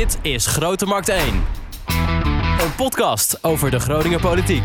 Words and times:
Dit 0.00 0.18
is 0.22 0.46
Grote 0.46 0.86
Markt 0.86 1.08
1. 1.08 1.34
Een 2.60 2.74
podcast 2.76 3.44
over 3.44 3.70
de 3.70 3.80
Groninger 3.80 4.20
politiek. 4.20 4.62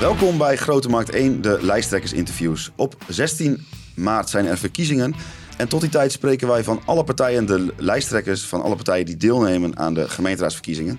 Welkom 0.00 0.38
bij 0.38 0.56
Grote 0.56 0.88
Markt 0.88 1.10
1, 1.10 1.42
de 1.42 1.58
lijsttrekkersinterviews. 1.60 2.70
Op 2.76 2.96
16 3.08 3.66
maart 3.96 4.28
zijn 4.28 4.46
er 4.46 4.58
verkiezingen. 4.58 5.14
En 5.56 5.68
tot 5.68 5.80
die 5.80 5.90
tijd 5.90 6.12
spreken 6.12 6.48
wij 6.48 6.64
van 6.64 6.82
alle 6.84 7.04
partijen, 7.04 7.46
de 7.46 7.74
lijsttrekkers 7.76 8.42
van 8.42 8.62
alle 8.62 8.74
partijen 8.74 9.06
die 9.06 9.16
deelnemen 9.16 9.78
aan 9.78 9.94
de 9.94 10.08
gemeenteraadsverkiezingen. 10.08 10.98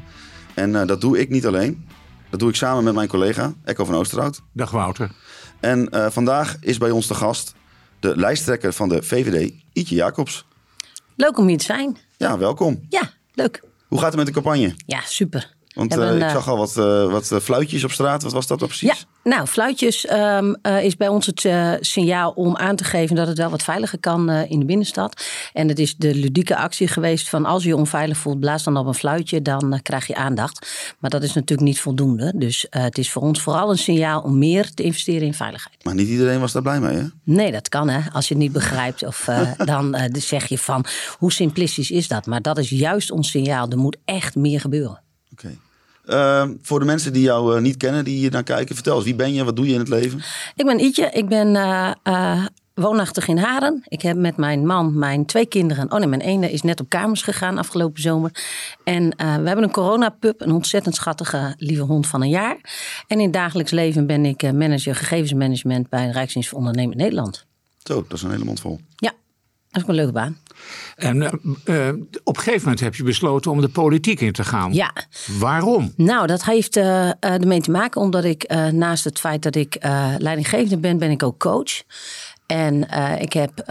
En 0.53 0.69
uh, 0.69 0.85
dat 0.85 1.01
doe 1.01 1.19
ik 1.19 1.29
niet 1.29 1.45
alleen. 1.45 1.87
Dat 2.29 2.39
doe 2.39 2.49
ik 2.49 2.55
samen 2.55 2.83
met 2.83 2.93
mijn 2.93 3.07
collega 3.07 3.53
Echo 3.63 3.85
van 3.85 3.95
Oosterhout. 3.95 4.41
Dag 4.51 4.71
Wouter. 4.71 5.11
En 5.59 5.87
uh, 5.91 6.07
vandaag 6.09 6.57
is 6.59 6.77
bij 6.77 6.91
ons 6.91 7.07
de 7.07 7.13
gast 7.13 7.53
de 8.03 8.17
lijsttrekker 8.17 8.73
van 8.73 8.89
de 8.89 9.03
VVD, 9.03 9.53
Ietje 9.73 9.95
Jacobs. 9.95 10.45
Leuk 11.15 11.37
om 11.37 11.47
hier 11.47 11.57
te 11.57 11.63
zijn. 11.63 11.97
Ja, 12.17 12.37
welkom. 12.37 12.85
Ja, 12.89 13.11
leuk. 13.33 13.63
Hoe 13.87 13.99
gaat 13.99 14.07
het 14.07 14.15
met 14.17 14.25
de 14.25 14.31
campagne? 14.33 14.75
Ja, 14.85 15.01
super. 15.01 15.53
Want 15.73 15.91
Hebben, 15.91 16.17
uh, 16.17 16.23
ik 16.23 16.29
zag 16.29 16.49
al 16.49 16.57
wat, 16.57 16.75
uh, 16.77 17.11
wat 17.11 17.43
fluitjes 17.43 17.83
op 17.83 17.91
straat. 17.91 18.23
Wat 18.23 18.31
was 18.31 18.47
dat 18.47 18.59
nou 18.59 18.69
precies? 18.69 18.89
Ja, 18.89 19.29
nou, 19.29 19.47
fluitjes 19.47 20.11
um, 20.11 20.55
is 20.81 20.97
bij 20.97 21.07
ons 21.07 21.25
het 21.25 21.47
signaal 21.79 22.31
om 22.31 22.57
aan 22.57 22.75
te 22.75 22.83
geven 22.83 23.15
dat 23.15 23.27
het 23.27 23.37
wel 23.37 23.49
wat 23.49 23.63
veiliger 23.63 23.99
kan 23.99 24.29
in 24.29 24.59
de 24.59 24.65
binnenstad. 24.65 25.25
En 25.53 25.67
het 25.67 25.79
is 25.79 25.95
de 25.95 26.15
ludieke 26.15 26.55
actie 26.55 26.87
geweest 26.87 27.29
van 27.29 27.45
als 27.45 27.63
je 27.63 27.69
je 27.69 27.75
onveilig 27.75 28.17
voelt, 28.17 28.39
blaas 28.39 28.63
dan 28.63 28.77
op 28.77 28.85
een 28.85 28.93
fluitje, 28.93 29.41
dan 29.41 29.79
krijg 29.81 30.07
je 30.07 30.15
aandacht. 30.15 30.67
Maar 30.99 31.09
dat 31.09 31.23
is 31.23 31.33
natuurlijk 31.33 31.67
niet 31.67 31.79
voldoende. 31.79 32.31
Dus 32.35 32.67
het 32.69 32.97
is 32.97 33.11
voor 33.11 33.21
ons 33.21 33.41
vooral 33.41 33.69
een 33.69 33.77
signaal 33.77 34.21
om 34.21 34.37
meer 34.37 34.73
te 34.73 34.83
investeren 34.83 35.27
in 35.27 35.33
veiligheid. 35.33 35.83
Maar 35.83 35.95
niet 35.95 36.07
iedereen 36.07 36.39
was 36.39 36.51
daar 36.51 36.61
blij 36.61 36.79
mee, 36.79 36.95
hè? 36.95 37.05
Nee, 37.23 37.51
dat 37.51 37.69
kan 37.69 37.89
hè. 37.89 38.11
Als 38.11 38.27
je 38.27 38.33
het 38.33 38.43
niet 38.43 38.51
begrijpt, 38.51 39.05
of 39.05 39.29
dan 39.65 39.97
zeg 40.11 40.47
je 40.47 40.57
van 40.57 40.85
hoe 41.17 41.31
simplistisch 41.31 41.91
is 41.91 42.07
dat? 42.07 42.25
Maar 42.25 42.41
dat 42.41 42.57
is 42.57 42.69
juist 42.69 43.11
ons 43.11 43.29
signaal. 43.29 43.69
Er 43.69 43.77
moet 43.77 43.97
echt 44.05 44.35
meer 44.35 44.59
gebeuren. 44.59 45.01
Oké. 45.31 45.45
Okay. 45.45 45.59
Uh, 46.05 46.49
voor 46.61 46.79
de 46.79 46.85
mensen 46.85 47.13
die 47.13 47.21
jou 47.21 47.55
uh, 47.55 47.61
niet 47.61 47.77
kennen, 47.77 48.03
die 48.03 48.17
hier 48.17 48.31
naar 48.31 48.43
kijken, 48.43 48.75
vertel 48.75 48.95
eens, 48.95 49.03
wie 49.03 49.15
ben 49.15 49.33
je, 49.33 49.43
wat 49.43 49.55
doe 49.55 49.67
je 49.67 49.73
in 49.73 49.79
het 49.79 49.89
leven? 49.89 50.21
Ik 50.55 50.65
ben 50.65 50.79
Ietje, 50.79 51.09
ik 51.09 51.27
ben 51.27 51.55
uh, 52.07 52.45
woonachtig 52.73 53.27
in 53.27 53.37
Haren. 53.37 53.83
Ik 53.87 54.01
heb 54.01 54.17
met 54.17 54.37
mijn 54.37 54.65
man 54.65 54.97
mijn 54.97 55.25
twee 55.25 55.45
kinderen, 55.45 55.91
oh 55.91 55.99
nee, 55.99 56.07
mijn 56.07 56.21
ene 56.21 56.51
is 56.51 56.61
net 56.61 56.79
op 56.79 56.89
kamers 56.89 57.21
gegaan 57.21 57.57
afgelopen 57.57 58.01
zomer. 58.01 58.31
En 58.83 59.09
we 59.17 59.47
hebben 59.47 59.63
een 59.63 59.71
coronapup, 59.71 60.41
een 60.41 60.51
ontzettend 60.51 60.95
schattige 60.95 61.53
lieve 61.57 61.83
hond 61.83 62.07
van 62.07 62.21
een 62.21 62.29
jaar. 62.29 62.57
En 63.07 63.17
in 63.17 63.23
het 63.23 63.33
dagelijks 63.33 63.71
leven 63.71 64.07
ben 64.07 64.25
ik 64.25 64.41
manager 64.41 64.95
gegevensmanagement 64.95 65.89
bij 65.89 66.09
Rijksdienst 66.09 66.49
voor 66.49 66.57
Ondernemen 66.57 66.97
Nederland. 66.97 67.45
Zo, 67.83 68.05
dat 68.07 68.17
is 68.17 68.23
een 68.23 68.31
hele 68.31 68.45
mond 68.45 68.59
vol. 68.59 68.79
Ja, 68.95 69.11
dat 69.73 69.81
is 69.81 69.81
ook 69.81 69.87
een 69.87 69.95
leuke 69.95 70.11
baan. 70.11 70.37
En 70.95 71.15
uh, 71.15 71.31
uh, 71.65 71.87
op 72.23 72.35
een 72.35 72.43
gegeven 72.43 72.61
moment 72.61 72.79
heb 72.79 72.95
je 72.95 73.03
besloten 73.03 73.51
om 73.51 73.61
de 73.61 73.69
politiek 73.69 74.21
in 74.21 74.31
te 74.31 74.43
gaan. 74.43 74.73
Ja. 74.73 74.93
Waarom? 75.39 75.93
Nou, 75.95 76.27
dat 76.27 76.43
heeft 76.45 76.77
uh, 76.77 77.09
ermee 77.19 77.61
te 77.61 77.71
maken 77.71 78.01
omdat 78.01 78.23
ik 78.23 78.53
naast 78.71 79.03
het 79.03 79.19
feit 79.19 79.41
dat 79.41 79.55
ik 79.55 79.77
leidinggevende 80.17 80.77
ben, 80.77 80.97
ben 80.97 81.11
ik 81.11 81.23
ook 81.23 81.39
coach. 81.39 81.83
En 82.45 82.81
ik 83.19 83.33
heb 83.33 83.63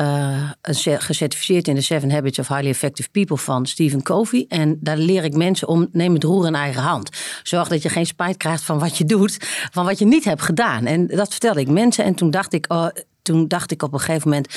gecertificeerd 0.82 1.68
in 1.68 1.74
de 1.74 1.80
Seven 1.80 2.10
Habits 2.10 2.38
of 2.38 2.48
Highly 2.48 2.68
Effective 2.68 3.08
People 3.10 3.36
van 3.36 3.66
Stephen 3.66 4.02
Covey. 4.02 4.44
En 4.48 4.78
daar 4.80 4.96
leer 4.96 5.24
ik 5.24 5.34
mensen 5.36 5.68
om, 5.68 5.88
neem 5.92 6.14
het 6.14 6.24
roer 6.24 6.46
in 6.46 6.54
eigen 6.54 6.82
hand. 6.82 7.10
Zorg 7.42 7.68
dat 7.68 7.82
je 7.82 7.88
geen 7.88 8.06
spijt 8.06 8.36
krijgt 8.36 8.62
van 8.62 8.78
wat 8.78 8.98
je 8.98 9.04
doet, 9.04 9.36
van 9.70 9.84
wat 9.84 9.98
je 9.98 10.06
niet 10.06 10.24
hebt 10.24 10.42
gedaan. 10.42 10.86
En 10.86 11.06
dat 11.06 11.30
vertelde 11.30 11.60
ik 11.60 11.68
mensen. 11.68 12.04
En 12.04 12.14
toen 12.14 12.30
dacht 12.30 12.52
ik, 12.52 12.64
oh, 12.68 12.86
toen 13.22 13.48
dacht 13.48 13.70
ik 13.70 13.82
op 13.82 13.92
een 13.92 14.00
gegeven 14.00 14.28
moment 14.28 14.54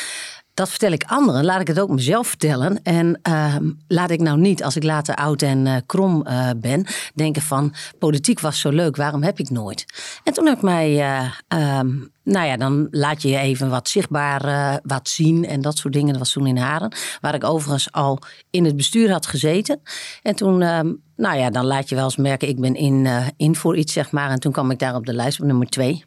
dat 0.56 0.70
vertel 0.70 0.92
ik 0.92 1.04
anderen. 1.04 1.46
Laat 1.46 1.62
ik 1.62 1.68
het 1.68 1.80
ook 1.80 1.90
mezelf 1.90 2.28
vertellen. 2.28 2.84
En 2.84 3.20
uh, 3.30 3.56
laat 3.88 4.10
ik 4.10 4.20
nou 4.20 4.40
niet, 4.40 4.64
als 4.64 4.76
ik 4.76 4.84
later 4.84 5.16
oud 5.16 5.42
en 5.42 5.66
uh, 5.66 5.76
krom 5.86 6.26
uh, 6.28 6.50
ben, 6.58 6.86
denken 7.14 7.42
van 7.42 7.74
politiek 8.00 8.40
was 8.40 8.60
zo 8.60 8.70
leuk, 8.70 8.96
waarom 8.96 9.24
heb 9.24 9.40
ik 9.40 9.50
nooit? 9.50 9.86
En 10.24 10.34
toen 10.34 10.46
heb 10.46 10.56
ik 10.56 10.62
mij, 10.62 11.00
um, 11.48 12.12
nou 12.24 12.48
ja, 12.48 12.58
dan 12.58 12.88
laat 12.92 13.22
je 13.22 13.30
je 13.30 13.38
even 13.38 13.70
wat 13.70 13.90
zichtbaar 13.90 14.80
wat 14.84 15.10
zien 15.10 15.46
en 15.46 15.62
dat 15.62 15.78
soort 15.78 15.94
dingen. 15.94 16.10
Dat 16.10 16.20
was 16.20 16.32
toen 16.32 16.48
in 16.48 16.58
Haren, 16.58 16.96
waar 17.22 17.36
ik 17.36 17.44
overigens 17.44 17.92
al 17.92 18.20
in 18.50 18.66
het 18.66 18.76
bestuur 18.76 19.12
had 19.12 19.26
gezeten. 19.26 19.82
En 20.22 20.36
toen, 20.36 20.62
um, 20.62 21.02
nou 21.16 21.38
ja, 21.38 21.50
dan 21.50 21.66
laat 21.66 21.90
je 21.90 21.96
wel 21.96 22.04
eens 22.04 22.16
merken, 22.16 22.48
ik 22.48 22.60
ben 22.60 22.76
in, 22.76 23.08
in 23.38 23.56
voor 23.56 23.78
iets, 23.78 23.94
zeg 23.94 24.12
maar. 24.12 24.30
En 24.30 24.40
toen 24.40 24.52
kwam 24.52 24.72
ik 24.72 24.80
daar 24.80 24.96
op 24.96 25.06
de 25.06 25.14
lijst 25.14 25.40
op 25.40 25.46
nummer 25.46 25.68
twee. 25.68 26.04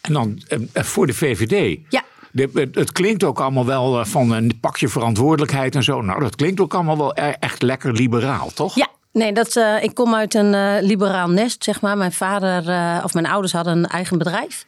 En 0.00 0.12
dan 0.12 0.42
voor 0.72 1.06
de 1.06 1.14
VVD? 1.14 1.78
Ja. 1.88 2.05
Het 2.72 2.92
klinkt 2.92 3.24
ook 3.24 3.40
allemaal 3.40 3.66
wel 3.66 4.04
van 4.04 4.32
een 4.32 4.58
pakje 4.60 4.88
verantwoordelijkheid 4.88 5.74
en 5.74 5.82
zo. 5.82 6.02
Nou, 6.02 6.20
dat 6.20 6.36
klinkt 6.36 6.60
ook 6.60 6.74
allemaal 6.74 6.96
wel 6.96 7.14
echt 7.14 7.62
lekker 7.62 7.92
liberaal, 7.92 8.50
toch? 8.54 8.74
Ja. 8.74 8.88
Nee, 9.12 9.32
dat, 9.32 9.56
uh, 9.56 9.82
ik 9.82 9.94
kom 9.94 10.14
uit 10.14 10.34
een 10.34 10.52
uh, 10.52 10.74
liberaal 10.80 11.28
nest, 11.28 11.64
zeg 11.64 11.80
maar. 11.80 11.96
Mijn 11.96 12.12
vader 12.12 12.58
of 13.04 13.14
mijn 13.14 13.26
ouders 13.26 13.52
hadden 13.52 13.76
een 13.76 13.86
eigen 13.86 14.18
bedrijf, 14.18 14.64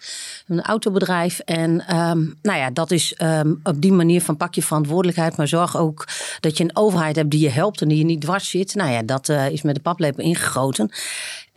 een 0.47 0.63
autobedrijf. 0.63 1.39
En 1.39 1.71
um, 1.97 2.39
nou 2.43 2.59
ja, 2.59 2.71
dat 2.71 2.91
is 2.91 3.15
um, 3.23 3.61
op 3.63 3.81
die 3.81 3.93
manier 3.93 4.23
van 4.23 4.37
pak 4.37 4.55
je 4.55 4.63
verantwoordelijkheid, 4.63 5.37
maar 5.37 5.49
zorg 5.49 5.77
ook 5.77 6.05
dat 6.41 6.57
je 6.57 6.65
een 6.65 6.77
overheid 6.77 7.17
hebt 7.17 7.31
die 7.31 7.41
je 7.41 7.51
helpt 7.51 7.81
en 7.81 7.89
die 7.89 7.99
je 7.99 8.05
niet 8.05 8.21
dwars 8.21 8.51
zit. 8.51 8.75
Nou 8.75 8.91
ja, 8.91 9.03
dat 9.03 9.29
is 9.29 9.63
met 9.63 9.75
de 9.75 9.81
paplepel 9.81 10.25
ingegoten. 10.25 10.91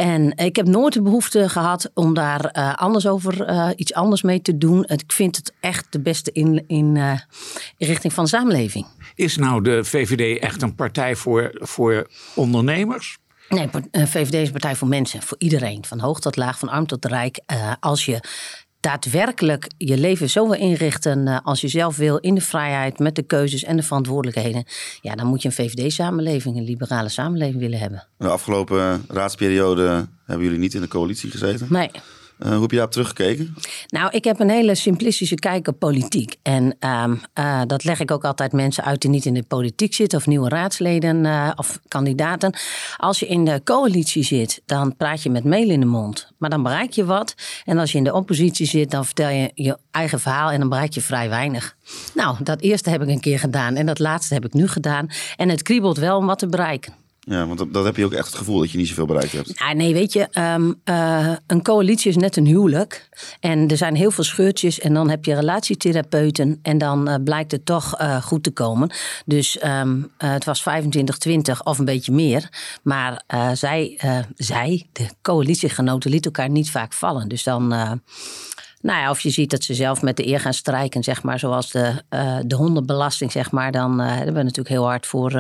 En 0.02 0.36
ik 0.36 0.56
heb 0.56 0.68
nooit 0.68 0.94
de 0.94 1.02
behoefte 1.02 1.50
gehad 1.50 1.92
om 1.94 2.14
daar 2.14 2.58
uh, 2.58 2.76
anders 2.76 3.08
over 3.08 3.50
uh, 3.50 3.70
iets 3.76 3.94
anders 3.94 4.22
mee 4.22 4.42
te 4.42 4.58
doen. 4.58 4.84
Ik 4.88 5.12
vind 5.12 5.36
het 5.36 5.54
echt 5.60 5.88
de 5.90 6.00
beste 6.00 6.32
in, 6.32 6.64
in, 6.68 6.96
uh, 6.96 7.20
in 7.78 7.88
richting 7.88 8.14
van 8.14 8.24
de 8.24 8.30
samenleving. 8.30 8.86
Is 9.16 9.38
nou 9.38 9.64
de 9.64 9.84
VVD 9.84 10.40
echt 10.42 10.62
een 10.62 10.76
partij 10.76 11.16
voor, 11.16 11.52
voor 11.54 12.08
ondernemers? 12.36 13.18
Nee, 13.50 13.70
VVD 13.92 14.34
is 14.34 14.46
een 14.46 14.52
partij 14.52 14.76
voor 14.76 14.88
mensen, 14.88 15.22
voor 15.22 15.38
iedereen. 15.40 15.86
Van 15.86 16.00
hoog 16.00 16.20
tot 16.20 16.36
laag, 16.36 16.60
van 16.60 16.70
arm 16.70 16.88
tot 16.88 17.06
rijk. 17.06 17.40
als 17.80 18.06
je 18.06 18.20
daadwerkelijk 18.82 19.68
je 19.78 19.98
leven 19.98 20.30
zo 20.30 20.50
wil 20.50 20.60
inrichten 20.60 21.44
als 21.44 21.62
je 21.62 21.68
zelf 21.68 21.98
wil, 21.98 22.18
in 22.18 22.36
de 22.36 22.42
vrijheid, 22.42 23.00
met 23.00 23.16
de 23.16 23.24
keuzes 23.24 23.64
en 23.64 23.76
de 23.76 23.84
verantwoordelijkheden, 23.84 24.64
ja, 25.02 25.16
dan 25.16 25.28
moet 25.28 25.42
je 25.42 25.48
een 25.48 25.54
VVD-samenleving, 25.54 26.58
een 26.58 26.64
liberale 26.64 27.10
samenleving 27.10 27.60
willen 27.60 27.80
hebben. 27.80 28.08
De 28.18 28.30
afgelopen 28.30 29.06
raadsperiode 29.08 30.08
hebben 30.26 30.46
jullie 30.46 30.60
niet 30.60 30.74
in 30.74 30.82
de 30.82 30.88
coalitie 30.88 31.32
gezeten? 31.32 31.68
Nee. 31.70 31.92
Uh, 32.46 32.52
hoe 32.52 32.62
heb 32.62 32.70
je 32.70 32.76
daarop 32.76 32.92
teruggekeken? 32.92 33.56
Nou, 33.88 34.12
ik 34.12 34.24
heb 34.24 34.40
een 34.40 34.50
hele 34.50 34.76
simplistische 34.76 35.36
kijk 35.36 35.68
op 35.68 35.80
politiek. 35.80 36.36
En 36.42 36.76
uh, 36.80 37.04
uh, 37.40 37.62
dat 37.68 37.84
leg 37.84 38.00
ik 38.00 38.12
ook 38.12 38.26
altijd 38.26 38.52
mensen 38.52 38.84
uit 38.84 39.02
die 39.02 39.10
niet 39.10 39.26
in 39.26 39.34
de 39.34 39.44
politiek 39.44 39.94
zitten, 39.94 40.18
of 40.18 40.28
nieuwe 40.28 40.50
raadsleden 40.50 41.26
uh, 41.26 41.52
of 41.56 41.80
kandidaten. 41.88 42.54
Als 42.98 43.20
je 43.20 43.28
in 43.28 43.46
de 43.46 43.62
coalitie 43.64 44.24
zit, 44.24 44.62
dan 44.66 44.96
praat 44.96 45.24
je 45.24 45.30
met 45.30 45.44
mail 45.44 45.70
in 45.70 45.80
de 45.80 45.86
mond. 45.86 46.32
Maar 46.38 46.50
dan 46.50 46.64
bereik 46.64 46.92
je 46.92 47.06
wat. 47.06 47.36
En 47.66 47.78
als 47.78 47.92
je 47.92 47.98
in 47.98 48.04
de 48.04 48.14
oppositie 48.14 48.66
zit, 48.66 48.92
dan 48.92 49.06
vertel 49.06 49.30
je 49.30 49.52
je 49.56 49.78
eigen 49.92 50.20
verhaal 50.20 50.52
en 50.52 50.60
dan 50.60 50.70
bereik 50.70 50.94
je 50.94 51.02
vrij 51.02 51.30
weinig. 51.30 51.76
Nou, 52.16 52.36
dat 52.44 52.62
eerste 52.62 52.90
heb 52.90 53.02
ik 53.02 53.08
een 53.08 53.20
keer 53.20 53.40
gedaan 53.40 53.76
en 53.76 53.86
dat 53.86 54.00
laatste 54.00 54.34
heb 54.34 54.46
ik 54.46 54.54
nu 54.54 54.68
gedaan. 54.68 55.08
En 55.36 55.50
het 55.50 55.62
kriebelt 55.62 55.98
wel 55.98 56.18
om 56.18 56.26
wat 56.26 56.40
te 56.40 56.48
bereiken. 56.48 57.01
Ja, 57.24 57.48
want 57.48 57.74
dat, 57.74 57.86
heb 57.86 57.96
je 57.96 58.06
ook 58.06 58.14
echt 58.14 58.28
het 58.28 58.36
gevoel 58.36 58.60
dat 58.60 58.72
je 58.72 58.78
niet 58.78 58.88
zoveel 58.88 59.06
bereikt 59.06 59.32
hebt. 59.32 59.60
Ja, 59.60 59.74
nee, 59.74 59.94
weet 59.94 60.14
je, 60.14 60.28
um, 60.56 60.82
uh, 60.86 61.34
een 61.48 61.62
coalitie 61.62 62.10
is 62.10 62.16
net 62.16 62.38
een 62.38 62.46
huwelijk. 62.46 63.10
En 63.40 63.68
er 63.68 63.78
zijn 63.78 63.96
heel 63.96 64.12
veel 64.12 64.24
scheurtjes 64.24 64.80
en 64.80 64.94
dan 64.94 65.10
heb 65.10 65.26
je 65.26 65.36
relatietherapeuten 65.36 66.60
en 66.62 66.78
dan 66.78 67.10
uh, 67.10 67.16
blijkt 67.24 67.52
het 67.52 67.66
toch 67.66 68.02
uh, 68.02 68.22
goed 68.22 68.44
te 68.44 68.52
komen. 68.52 68.92
Dus 69.26 69.64
um, 69.64 70.12
het 70.18 70.46
was 70.46 70.62
25, 70.62 71.18
20 71.18 71.66
of 71.66 71.80
een 71.80 71.86
beetje 71.86 72.12
meer. 72.12 72.50
Maar 72.84 73.24
zij, 73.54 74.00
zij, 74.36 74.88
de 74.92 75.06
coalitiegenoten, 75.22 76.12
lieten 76.12 76.32
elkaar 76.32 76.50
niet 76.50 76.72
vaak 76.72 76.94
vallen. 76.94 77.28
Dus 77.28 77.44
dan... 77.44 77.68
Nou 78.82 79.00
ja, 79.00 79.10
of 79.10 79.20
je 79.20 79.30
ziet 79.30 79.50
dat 79.50 79.64
ze 79.64 79.74
zelf 79.74 80.02
met 80.02 80.18
de 80.18 80.28
eer 80.28 80.40
gaan 80.40 80.54
strijken, 80.54 81.04
zeg 81.04 81.24
maar, 81.24 81.40
zoals 81.40 81.72
de, 81.72 82.04
de 82.46 82.56
hondenbelasting, 82.56 83.32
zeg 83.32 83.52
maar. 83.52 83.72
Dan 83.72 84.00
hebben 84.00 84.34
we 84.34 84.44
natuurlijk 84.44 84.70
heel 84.70 84.86
hard 84.86 85.08
voor 85.08 85.32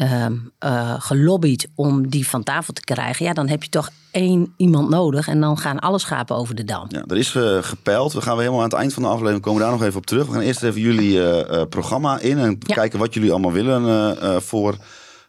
uh, 0.00 0.26
uh, 0.64 0.94
gelobbyd 0.98 1.68
om 1.74 2.08
die 2.08 2.28
van 2.28 2.42
tafel 2.42 2.72
te 2.72 2.80
krijgen. 2.80 3.24
Ja, 3.24 3.32
dan 3.32 3.48
heb 3.48 3.62
je 3.62 3.68
toch 3.68 3.90
één 4.10 4.54
iemand 4.56 4.88
nodig 4.88 5.28
en 5.28 5.40
dan 5.40 5.58
gaan 5.58 5.78
alle 5.78 5.98
schapen 5.98 6.36
over 6.36 6.54
de 6.54 6.64
dam. 6.64 6.86
Ja, 6.88 7.04
er 7.06 7.16
is 7.16 7.34
uh, 7.34 7.58
gepeild. 7.60 8.12
We 8.12 8.20
gaan 8.20 8.34
we 8.34 8.40
helemaal 8.42 8.62
aan 8.62 8.68
het 8.68 8.78
eind 8.78 8.92
van 8.92 9.02
de 9.02 9.08
aflevering 9.08 9.42
komen 9.42 9.60
daar 9.60 9.70
nog 9.70 9.82
even 9.82 9.98
op 9.98 10.06
terug. 10.06 10.26
We 10.26 10.32
gaan 10.32 10.40
eerst 10.40 10.62
even 10.62 10.80
jullie 10.80 11.66
programma 11.66 12.18
in 12.18 12.38
en 12.38 12.56
ja. 12.66 12.74
kijken 12.74 12.98
wat 12.98 13.14
jullie 13.14 13.30
allemaal 13.30 13.52
willen 13.52 14.42
voor 14.42 14.76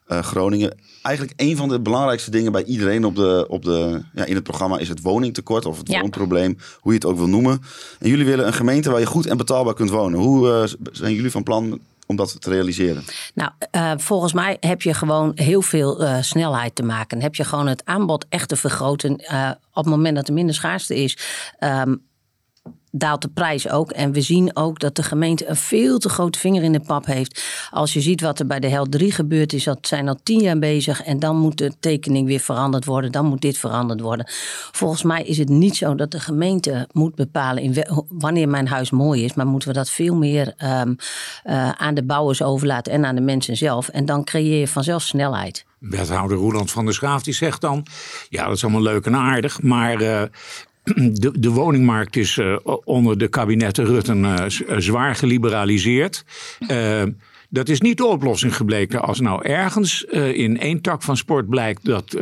Groningen. 0.07 0.77
Eigenlijk 1.01 1.41
een 1.41 1.57
van 1.57 1.69
de 1.69 1.79
belangrijkste 1.79 2.31
dingen 2.31 2.51
bij 2.51 2.63
iedereen 2.63 3.05
op 3.05 3.15
de, 3.15 3.45
op 3.47 3.63
de, 3.63 4.01
ja, 4.13 4.25
in 4.25 4.35
het 4.35 4.43
programma 4.43 4.77
is 4.77 4.89
het 4.89 5.01
woningtekort 5.01 5.65
of 5.65 5.77
het 5.77 5.91
ja. 5.91 5.99
woonprobleem, 5.99 6.57
hoe 6.79 6.91
je 6.91 6.97
het 6.97 7.07
ook 7.07 7.17
wil 7.17 7.27
noemen. 7.27 7.61
En 7.99 8.09
jullie 8.09 8.25
willen 8.25 8.47
een 8.47 8.53
gemeente 8.53 8.91
waar 8.91 8.99
je 8.99 9.05
goed 9.05 9.25
en 9.25 9.37
betaalbaar 9.37 9.73
kunt 9.73 9.89
wonen. 9.89 10.19
Hoe 10.19 10.69
zijn 10.91 11.13
jullie 11.13 11.31
van 11.31 11.43
plan 11.43 11.79
om 12.11 12.17
dat 12.17 12.41
te 12.41 12.49
realiseren? 12.49 13.03
Nou, 13.33 13.51
uh, 13.75 13.91
volgens 13.97 14.33
mij 14.33 14.57
heb 14.59 14.81
je 14.81 14.93
gewoon 14.93 15.31
heel 15.35 15.61
veel 15.61 16.01
uh, 16.01 16.21
snelheid 16.21 16.75
te 16.75 16.83
maken. 16.83 17.21
Heb 17.21 17.35
je 17.35 17.43
gewoon 17.43 17.67
het 17.67 17.85
aanbod 17.85 18.25
echt 18.29 18.49
te 18.49 18.55
vergroten. 18.55 19.23
Uh, 19.31 19.51
op 19.73 19.83
het 19.83 19.93
moment 19.93 20.15
dat 20.15 20.27
er 20.27 20.33
minder 20.33 20.55
schaarste 20.55 20.95
is. 20.95 21.17
Um, 21.59 22.09
daalt 22.91 23.21
de 23.21 23.27
prijs 23.27 23.69
ook. 23.69 23.91
En 23.91 24.11
we 24.11 24.21
zien 24.21 24.55
ook 24.55 24.79
dat 24.79 24.95
de 24.95 25.03
gemeente 25.03 25.49
een 25.49 25.55
veel 25.55 25.99
te 25.99 26.09
grote 26.09 26.39
vinger 26.39 26.63
in 26.63 26.71
de 26.71 26.79
pap 26.79 27.05
heeft. 27.05 27.43
Als 27.71 27.93
je 27.93 28.01
ziet 28.01 28.21
wat 28.21 28.39
er 28.39 28.47
bij 28.47 28.59
de 28.59 28.67
Hel 28.67 28.85
3 28.89 29.11
gebeurd 29.11 29.53
is, 29.53 29.63
dat 29.63 29.87
zijn 29.87 30.07
al 30.07 30.19
tien 30.23 30.39
jaar 30.39 30.59
bezig. 30.59 31.03
En 31.03 31.19
dan 31.19 31.37
moet 31.37 31.57
de 31.57 31.71
tekening 31.79 32.27
weer 32.27 32.39
veranderd 32.39 32.85
worden. 32.85 33.11
Dan 33.11 33.25
moet 33.25 33.41
dit 33.41 33.57
veranderd 33.57 34.01
worden. 34.01 34.25
Volgens 34.71 35.03
mij 35.03 35.23
is 35.23 35.37
het 35.37 35.49
niet 35.49 35.75
zo 35.75 35.95
dat 35.95 36.11
de 36.11 36.19
gemeente 36.19 36.87
moet 36.91 37.15
bepalen 37.15 37.63
in 37.63 38.05
wanneer 38.09 38.49
mijn 38.49 38.67
huis 38.67 38.89
mooi 38.89 39.23
is. 39.23 39.33
Maar 39.33 39.47
moeten 39.47 39.69
we 39.69 39.75
dat 39.75 39.89
veel 39.89 40.15
meer 40.15 40.53
um, 40.63 40.95
uh, 41.45 41.69
aan 41.69 41.93
de 41.93 42.03
bouwers 42.03 42.41
overlaten 42.41 42.93
en 42.93 43.05
aan 43.05 43.15
de 43.15 43.21
mensen 43.21 43.57
zelf. 43.57 43.87
En 43.87 44.05
dan 44.05 44.23
creëer 44.23 44.59
je 44.59 44.67
vanzelf 44.67 45.01
snelheid. 45.01 45.65
Wethouder 45.81 46.37
Roeland 46.37 46.71
van 46.71 46.85
der 46.85 46.93
Schaaf 46.93 47.23
die 47.23 47.33
zegt 47.33 47.61
dan: 47.61 47.85
Ja, 48.29 48.45
dat 48.45 48.55
is 48.55 48.63
allemaal 48.63 48.81
leuk 48.81 49.05
en 49.05 49.15
aardig, 49.15 49.61
maar 49.61 50.01
uh, 50.01 50.21
de, 50.83 51.39
de, 51.39 51.49
woningmarkt 51.49 52.15
is 52.15 52.37
uh, 52.37 52.55
onder 52.83 53.17
de 53.17 53.27
kabinetten 53.27 53.85
Rutten 53.85 54.23
uh, 54.23 54.45
zwaar 54.77 55.15
geliberaliseerd. 55.15 56.23
Dat 57.53 57.69
is 57.69 57.81
niet 57.81 57.97
de 57.97 58.05
oplossing 58.05 58.55
gebleken. 58.55 59.01
Als 59.01 59.19
nou 59.19 59.45
ergens 59.45 60.03
in 60.33 60.59
één 60.59 60.81
tak 60.81 61.01
van 61.01 61.17
sport 61.17 61.49
blijkt 61.49 61.85
dat 61.85 62.17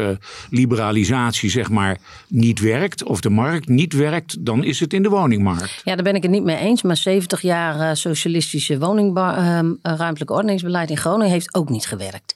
liberalisatie 0.49 1.49
zeg 1.49 1.69
maar 1.69 1.97
niet 2.27 2.59
werkt 2.59 3.03
of 3.03 3.21
de 3.21 3.29
markt 3.29 3.67
niet 3.67 3.93
werkt, 3.93 4.45
dan 4.45 4.63
is 4.63 4.79
het 4.79 4.93
in 4.93 5.03
de 5.03 5.09
woningmarkt. 5.09 5.81
Ja, 5.83 5.95
daar 5.95 6.03
ben 6.03 6.15
ik 6.15 6.21
het 6.21 6.31
niet 6.31 6.43
mee 6.43 6.57
eens. 6.57 6.81
Maar 6.81 6.97
70 6.97 7.41
jaar 7.41 7.97
socialistische 7.97 8.79
woningruimtelijk 8.79 10.31
ordeningsbeleid 10.31 10.89
in 10.89 10.97
Groningen 10.97 11.31
heeft 11.31 11.55
ook 11.55 11.69
niet 11.69 11.85
gewerkt. 11.85 12.35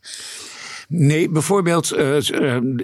Nee, 0.96 1.30
bijvoorbeeld 1.30 1.94
uh, 1.94 2.20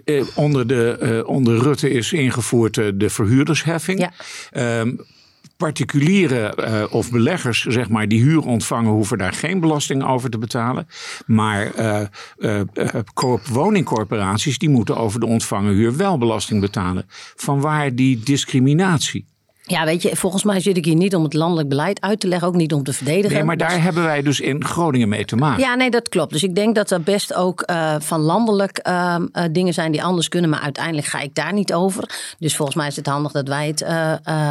uh, 0.06 0.28
onder, 0.36 0.68
de, 0.68 1.24
onder 1.26 1.58
Rutte 1.58 1.90
is 1.90 2.14
ingevoerd 2.14 2.74
de 2.74 3.10
verhuurdersheffing. 3.10 4.00
Ja. 4.00 4.12
Ehm, 4.52 4.96
particulieren 5.60 6.54
uh, 6.60 6.94
of 6.94 7.12
beleggers, 7.12 7.62
zeg 7.62 7.90
maar, 7.90 8.08
die 8.08 8.22
huur 8.22 8.42
ontvangen, 8.42 8.92
hoeven 8.92 9.18
daar 9.18 9.34
geen 9.34 9.60
belasting 9.60 10.06
over 10.06 10.30
te 10.30 10.38
betalen. 10.38 10.88
Maar 11.26 11.80
uh, 11.80 12.02
uh, 12.38 13.42
woningcorporaties, 13.52 14.58
die 14.58 14.70
moeten 14.70 14.98
over 14.98 15.20
de 15.20 15.26
ontvangen 15.26 15.74
huur 15.74 15.98
wel 15.98 16.18
belasting 16.18 16.62
betalen. 16.62 17.06
Vanwaar 17.36 17.96
die 17.96 18.20
discriminatie? 18.20 19.26
Ja, 19.70 19.86
weet 19.86 20.02
je, 20.02 20.16
volgens 20.16 20.44
mij 20.44 20.60
zit 20.60 20.78
ik 20.78 20.86
hier 20.86 20.96
niet 20.96 21.16
om 21.16 21.24
het 21.24 21.34
landelijk 21.34 21.70
beleid 21.70 22.02
uit 22.02 22.20
te 22.20 22.28
leggen, 22.28 22.48
ook 22.48 22.56
niet 22.56 22.74
om 22.74 22.84
te 22.84 22.94
verdedigen. 22.94 23.36
Nee, 23.36 23.44
maar 23.44 23.58
daar 23.58 23.82
hebben 23.82 24.04
wij 24.04 24.22
dus 24.22 24.40
in 24.40 24.66
Groningen 24.66 25.10
mee 25.10 25.26
te 25.26 25.36
maken. 25.36 25.64
Ja, 25.64 25.76
nee, 25.76 25.90
dat 25.90 26.10
klopt. 26.10 26.32
Dus 26.32 26.44
ik 26.44 26.56
denk 26.56 26.76
dat 26.76 26.92
er 26.92 27.02
best 27.02 27.34
ook 27.34 27.64
uh, 27.70 27.96
van 28.00 28.20
landelijk 28.20 28.88
uh, 28.88 29.16
uh, 29.34 29.44
dingen 29.52 29.74
zijn 29.74 29.92
die 29.92 30.04
anders 30.04 30.28
kunnen, 30.28 30.50
maar 30.50 30.60
uiteindelijk 30.60 31.08
ga 31.08 31.20
ik 31.20 31.36
daar 31.36 31.54
niet 31.54 31.74
over. 31.74 32.10
Dus 32.40 32.56
volgens 32.56 32.78
mij 32.78 32.88
is 32.88 32.96
het 32.96 33.08
handig 33.08 33.32
dat 33.32 33.48
wij 33.48 33.68
het 33.68 33.84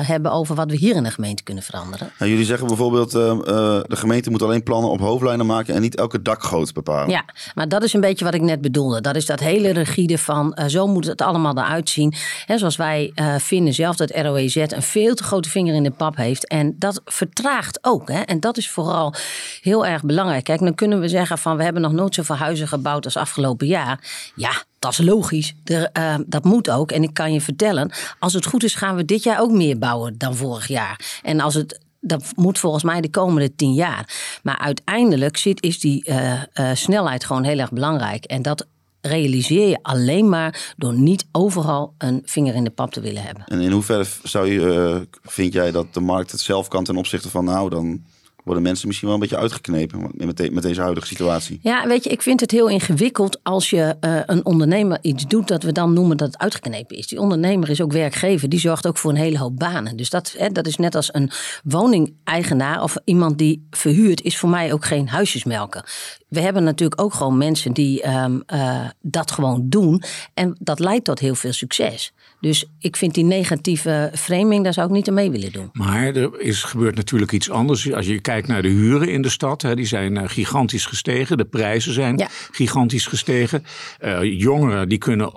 hebben 0.07 0.33
over 0.33 0.55
wat 0.55 0.71
we 0.71 0.77
hier 0.77 0.97
in 0.97 1.03
de 1.03 1.11
gemeente 1.11 1.43
kunnen 1.43 1.63
veranderen. 1.63 2.11
Nou, 2.19 2.31
jullie 2.31 2.47
zeggen 2.47 2.67
bijvoorbeeld, 2.67 3.11
de 3.11 3.85
gemeente 3.89 4.31
moet 4.31 4.43
alleen 4.43 4.63
plannen 4.63 4.91
op 4.91 5.01
hoofdlijnen 5.01 5.47
maken 5.47 5.75
en 5.75 5.81
niet 5.81 5.97
elke 5.97 6.23
dakgoot 6.23 6.73
bepalen. 6.73 7.11
Ja, 7.11 7.25
maar 7.55 7.69
dat 7.69 7.83
is 7.83 7.93
een 7.93 8.01
beetje 8.01 8.25
wat 8.25 8.35
ik 8.35 8.43
net 8.43 8.61
bedoelde. 8.61 9.01
Dat 9.01 9.17
is 9.17 9.27
dat 9.27 9.41
hele 9.41 9.71
rigide 9.71 10.19
van, 10.19 10.59
zo 10.67 10.87
moet 10.87 11.07
het 11.07 11.23
allemaal 11.23 11.57
eruit 11.57 11.91
zien. 11.91 12.15
En 12.47 12.59
zoals 12.59 12.77
wij 12.77 13.13
vinden 13.39 13.75
zelf 13.75 13.97
dat 13.97 14.11
ROEZ 14.11 14.57
een 14.57 14.83
veel 14.83 15.08
te 15.15 15.23
grote 15.23 15.49
vinger 15.49 15.75
in 15.75 15.83
de 15.83 15.91
pap 15.91 16.17
heeft. 16.17 16.47
En 16.47 16.75
dat 16.79 17.01
vertraagt 17.05 17.79
ook. 17.81 18.09
Hè? 18.09 18.21
En 18.21 18.41
dat 18.41 18.57
is 18.57 18.71
vooral 18.71 19.15
heel 19.61 19.87
erg 19.87 20.03
belangrijk. 20.03 20.45
Kijk, 20.45 20.61
dan 20.61 20.75
kunnen 20.75 21.01
we 21.01 21.09
zeggen 21.09 21.39
van 21.39 21.57
we 21.57 21.63
hebben 21.63 21.83
nog 21.83 21.93
nooit 21.93 22.15
zoveel 22.15 22.37
huizen 22.37 22.69
gebouwd 22.69 23.05
als 23.05 23.17
afgelopen 23.17 23.67
jaar. 23.67 24.01
Ja, 24.35 24.63
dat 24.79 24.93
is 24.93 24.99
logisch. 24.99 25.55
De, 25.65 25.91
uh, 25.99 26.15
dat 26.27 26.45
moet 26.45 26.71
ook. 26.71 26.93
En 26.93 27.03
ik 27.03 27.15
kan 27.15 27.33
je 27.33 27.41
vertellen, 27.41 27.91
als 28.19 28.33
het 28.33 28.47
goed 28.47 28.65
is, 28.65 28.75
gaan 28.75 28.97
we 28.97 29.05
dit 29.05 29.23
jaar 29.23 29.41
ook 29.41 29.51
meer 29.51 29.79
bouwen 29.79 30.19
dan 30.19 30.37
vorig 30.37 30.67
jaar. 30.67 31.21
En 31.23 31.41
als 31.41 31.55
het 31.55 31.81
dat 32.01 32.33
moet 32.35 32.59
volgens 32.59 32.85
mij 32.85 33.01
de 33.01 33.11
komende 33.11 33.55
tien 33.55 33.75
jaar. 33.75 34.09
Maar 34.43 34.59
uiteindelijk 34.59 35.37
zit, 35.37 35.63
is 35.63 35.81
die 35.81 36.09
uh, 36.09 36.33
uh, 36.33 36.71
snelheid 36.75 37.25
gewoon 37.25 37.45
heel 37.45 37.59
erg 37.59 37.73
belangrijk. 37.73 38.25
En 38.25 38.43
dat 38.43 38.67
realiseer 39.09 39.69
je 39.69 39.79
alleen 39.83 40.29
maar 40.29 40.75
door 40.77 40.95
niet 40.95 41.27
overal 41.33 41.95
een 41.99 42.23
vinger 42.25 42.55
in 42.55 42.65
de 42.65 42.71
pap 42.71 42.91
te 42.91 43.01
willen 43.01 43.23
hebben. 43.23 43.45
En 43.47 43.61
in 43.61 43.71
hoeverre 43.71 44.07
zou 44.23 44.53
je, 44.53 44.61
uh, 44.61 44.97
vind 45.23 45.53
jij 45.53 45.71
dat 45.71 45.95
de 45.95 46.01
markt 46.01 46.31
het 46.31 46.41
zelf 46.41 46.69
kan 46.69 46.85
ten 46.85 46.97
opzichte 46.97 47.31
van 47.31 47.45
nou 47.45 47.71
dan 47.71 48.03
worden 48.49 48.67
mensen 48.67 48.87
misschien 48.87 49.09
wel 49.09 49.17
een 49.17 49.23
beetje 49.23 49.39
uitgeknepen 49.39 50.11
met, 50.15 50.53
met 50.53 50.63
deze 50.63 50.81
huidige 50.81 51.07
situatie. 51.07 51.59
Ja, 51.63 51.87
weet 51.87 52.05
je, 52.05 52.11
ik 52.11 52.23
vind 52.23 52.41
het 52.41 52.51
heel 52.51 52.69
ingewikkeld 52.69 53.41
als 53.43 53.71
je 53.71 53.97
uh, 54.01 54.21
een 54.27 54.45
ondernemer 54.45 54.99
iets 55.03 55.27
doet 55.27 55.49
dat 55.49 55.63
we 55.63 55.73
dan 55.73 55.93
noemen 55.93 56.17
dat 56.17 56.27
het 56.27 56.39
uitgeknepen 56.39 56.97
is. 56.97 57.07
Die 57.07 57.21
ondernemer 57.21 57.71
is 57.71 57.81
ook 57.81 57.93
werkgever, 57.93 58.49
die 58.49 58.61
zorgt 58.61 58.87
ook 58.87 58.99
voor 58.99 59.11
een 59.11 59.17
hele 59.17 59.39
hoop 59.39 59.57
banen. 59.57 59.97
Dus 59.97 60.11
dat, 60.11 60.35
hè, 60.39 60.49
dat 60.49 60.67
is 60.67 60.77
net 60.77 60.95
als 60.95 61.15
een 61.15 61.31
woningeigenaar 61.65 62.83
of 62.83 62.97
iemand 63.05 63.39
die 63.39 63.67
verhuurt, 63.71 64.23
is 64.23 64.39
voor 64.39 64.49
mij 64.49 64.73
ook 64.73 64.85
geen 64.85 65.09
huisjesmelken. 65.09 65.85
We 66.29 66.41
hebben 66.41 66.65
natuurlijk 66.65 67.01
ook 67.01 67.15
gewoon 67.15 67.39
mensen 67.39 67.73
die 67.73 68.09
um, 68.09 68.43
uh, 68.55 68.89
dat 69.01 69.31
gewoon 69.31 69.69
doen. 69.69 70.03
En 70.35 70.57
dat 70.61 70.79
leidt 70.79 71.05
tot 71.05 71.19
heel 71.19 71.35
veel 71.35 71.53
succes. 71.53 72.13
Dus 72.41 72.65
ik 72.79 72.97
vind 72.97 73.15
die 73.15 73.25
negatieve 73.25 74.13
framing, 74.15 74.65
daar 74.65 74.73
zou 74.73 74.87
ik 74.87 74.93
niet 74.93 75.09
aan 75.09 75.15
mee 75.15 75.31
willen 75.31 75.53
doen. 75.53 75.69
Maar 75.73 76.15
er 76.15 76.41
is, 76.41 76.63
gebeurt 76.63 76.95
natuurlijk 76.95 77.33
iets 77.33 77.51
anders. 77.51 77.93
Als 77.93 78.07
je 78.07 78.21
kijkt 78.21 78.49
naar 78.49 78.63
de 78.63 78.69
huren 78.69 79.09
in 79.09 79.23
de 79.23 79.29
stad, 79.29 79.63
hè, 79.63 79.77
die 79.77 79.87
zijn 79.87 80.15
uh, 80.15 80.23
gigantisch 80.27 80.87
gestegen. 80.87 81.37
De 81.37 81.45
prijzen 81.45 81.93
zijn 81.93 82.19
ja. 82.19 82.29
gigantisch 82.51 83.07
gestegen. 83.07 83.65
Uh, 84.01 84.41
jongeren 84.41 84.89
die 84.89 84.99
kunnen 84.99 85.33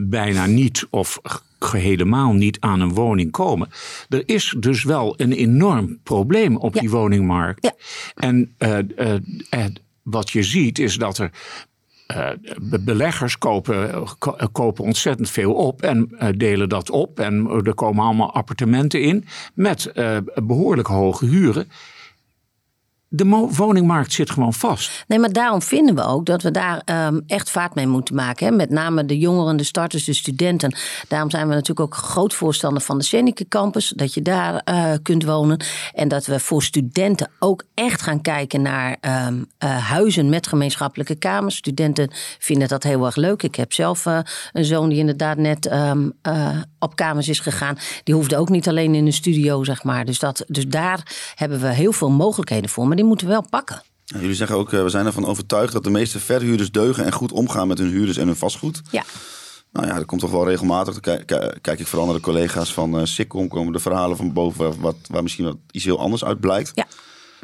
bijna 0.00 0.46
niet 0.46 0.86
of 0.90 1.20
helemaal 1.70 2.32
niet 2.32 2.60
aan 2.60 2.80
een 2.80 2.94
woning 2.94 3.30
komen. 3.30 3.68
Er 4.08 4.22
is 4.26 4.54
dus 4.58 4.84
wel 4.84 5.14
een 5.16 5.32
enorm 5.32 5.98
probleem 6.02 6.56
op 6.56 6.74
ja. 6.74 6.80
die 6.80 6.90
woningmarkt. 6.90 7.64
Ja. 7.64 7.74
En 8.14 8.54
uh, 8.58 9.64
wat 10.02 10.30
je 10.30 10.42
ziet 10.42 10.78
is 10.78 10.96
dat 10.96 11.18
er 11.18 11.30
uh, 12.16 12.28
beleggers 12.80 13.38
kopen, 13.38 14.04
kopen 14.52 14.84
ontzettend 14.84 15.30
veel 15.30 15.54
op 15.54 15.82
en 15.82 16.08
uh, 16.10 16.28
delen 16.36 16.68
dat 16.68 16.90
op. 16.90 17.20
En 17.20 17.62
er 17.64 17.74
komen 17.74 18.04
allemaal 18.04 18.34
appartementen 18.34 19.02
in 19.02 19.24
met 19.54 19.92
behoorlijk 20.34 20.88
hoge 20.88 21.26
huren 21.26 21.68
de 23.14 23.48
woningmarkt 23.56 24.12
zit 24.12 24.30
gewoon 24.30 24.52
vast. 24.52 25.04
Nee, 25.06 25.18
maar 25.18 25.32
daarom 25.32 25.62
vinden 25.62 25.94
we 25.94 26.04
ook 26.04 26.26
dat 26.26 26.42
we 26.42 26.50
daar 26.50 26.82
um, 27.06 27.22
echt 27.26 27.50
vaart 27.50 27.74
mee 27.74 27.86
moeten 27.86 28.14
maken. 28.14 28.46
Hè? 28.46 28.52
Met 28.52 28.70
name 28.70 29.04
de 29.04 29.18
jongeren, 29.18 29.56
de 29.56 29.64
starters, 29.64 30.04
de 30.04 30.12
studenten. 30.12 30.76
Daarom 31.08 31.30
zijn 31.30 31.48
we 31.48 31.54
natuurlijk 31.54 31.80
ook 31.80 31.94
groot 31.94 32.34
voorstander 32.34 32.82
van 32.82 32.98
de 32.98 33.04
Senneke 33.04 33.48
Campus. 33.48 33.92
Dat 33.96 34.14
je 34.14 34.22
daar 34.22 34.62
uh, 34.64 34.92
kunt 35.02 35.24
wonen. 35.24 35.64
En 35.94 36.08
dat 36.08 36.26
we 36.26 36.40
voor 36.40 36.62
studenten 36.62 37.30
ook 37.38 37.64
echt 37.74 38.02
gaan 38.02 38.20
kijken 38.20 38.62
naar 38.62 38.96
um, 39.26 39.46
uh, 39.64 39.88
huizen 39.88 40.28
met 40.28 40.46
gemeenschappelijke 40.46 41.14
kamers. 41.14 41.56
Studenten 41.56 42.10
vinden 42.38 42.68
dat 42.68 42.82
heel 42.82 43.06
erg 43.06 43.16
leuk. 43.16 43.42
Ik 43.42 43.54
heb 43.54 43.72
zelf 43.72 44.06
uh, 44.06 44.18
een 44.52 44.64
zoon 44.64 44.88
die 44.88 44.98
inderdaad 44.98 45.36
net 45.36 45.72
um, 45.72 46.12
op 46.78 46.96
kamers 46.96 47.28
is 47.28 47.40
gegaan. 47.40 47.78
Die 48.04 48.14
hoefde 48.14 48.36
ook 48.36 48.48
niet 48.48 48.68
alleen 48.68 48.94
in 48.94 49.06
een 49.06 49.12
studio, 49.12 49.64
zeg 49.64 49.84
maar. 49.84 50.04
Dus, 50.04 50.18
dat, 50.18 50.44
dus 50.46 50.66
daar 50.66 51.02
hebben 51.34 51.60
we 51.60 51.68
heel 51.68 51.92
veel 51.92 52.10
mogelijkheden 52.10 52.70
voor. 52.70 52.88
Die 53.02 53.10
moeten 53.10 53.26
we 53.26 53.32
wel 53.32 53.46
pakken. 53.50 53.82
Ja, 54.04 54.18
jullie 54.18 54.34
zeggen 54.34 54.56
ook, 54.56 54.70
we 54.70 54.88
zijn 54.88 55.06
ervan 55.06 55.26
overtuigd 55.26 55.72
dat 55.72 55.84
de 55.84 55.90
meeste 55.90 56.18
verhuurders 56.20 56.70
deugen 56.70 57.04
en 57.04 57.12
goed 57.12 57.32
omgaan 57.32 57.68
met 57.68 57.78
hun 57.78 57.88
huurders 57.88 58.16
en 58.16 58.26
hun 58.26 58.36
vastgoed. 58.36 58.80
Ja. 58.90 59.02
Nou 59.72 59.86
ja, 59.86 59.94
dat 59.94 60.04
komt 60.04 60.20
toch 60.20 60.30
wel 60.30 60.48
regelmatig. 60.48 61.00
Dan 61.00 61.24
kijk, 61.60 61.80
ik 61.80 61.86
vooral 61.86 62.06
naar 62.06 62.16
de 62.16 62.22
collega's 62.22 62.72
van 62.72 62.98
uh, 62.98 63.04
Sikkom, 63.04 63.48
komen 63.48 63.72
de 63.72 63.78
verhalen 63.78 64.16
van 64.16 64.32
boven 64.32 64.80
wat, 64.80 64.96
waar 65.06 65.22
misschien 65.22 65.44
wat 65.44 65.56
iets 65.70 65.84
heel 65.84 65.98
anders 65.98 66.24
uit 66.24 66.40
blijkt. 66.40 66.72
Ja. 66.74 66.86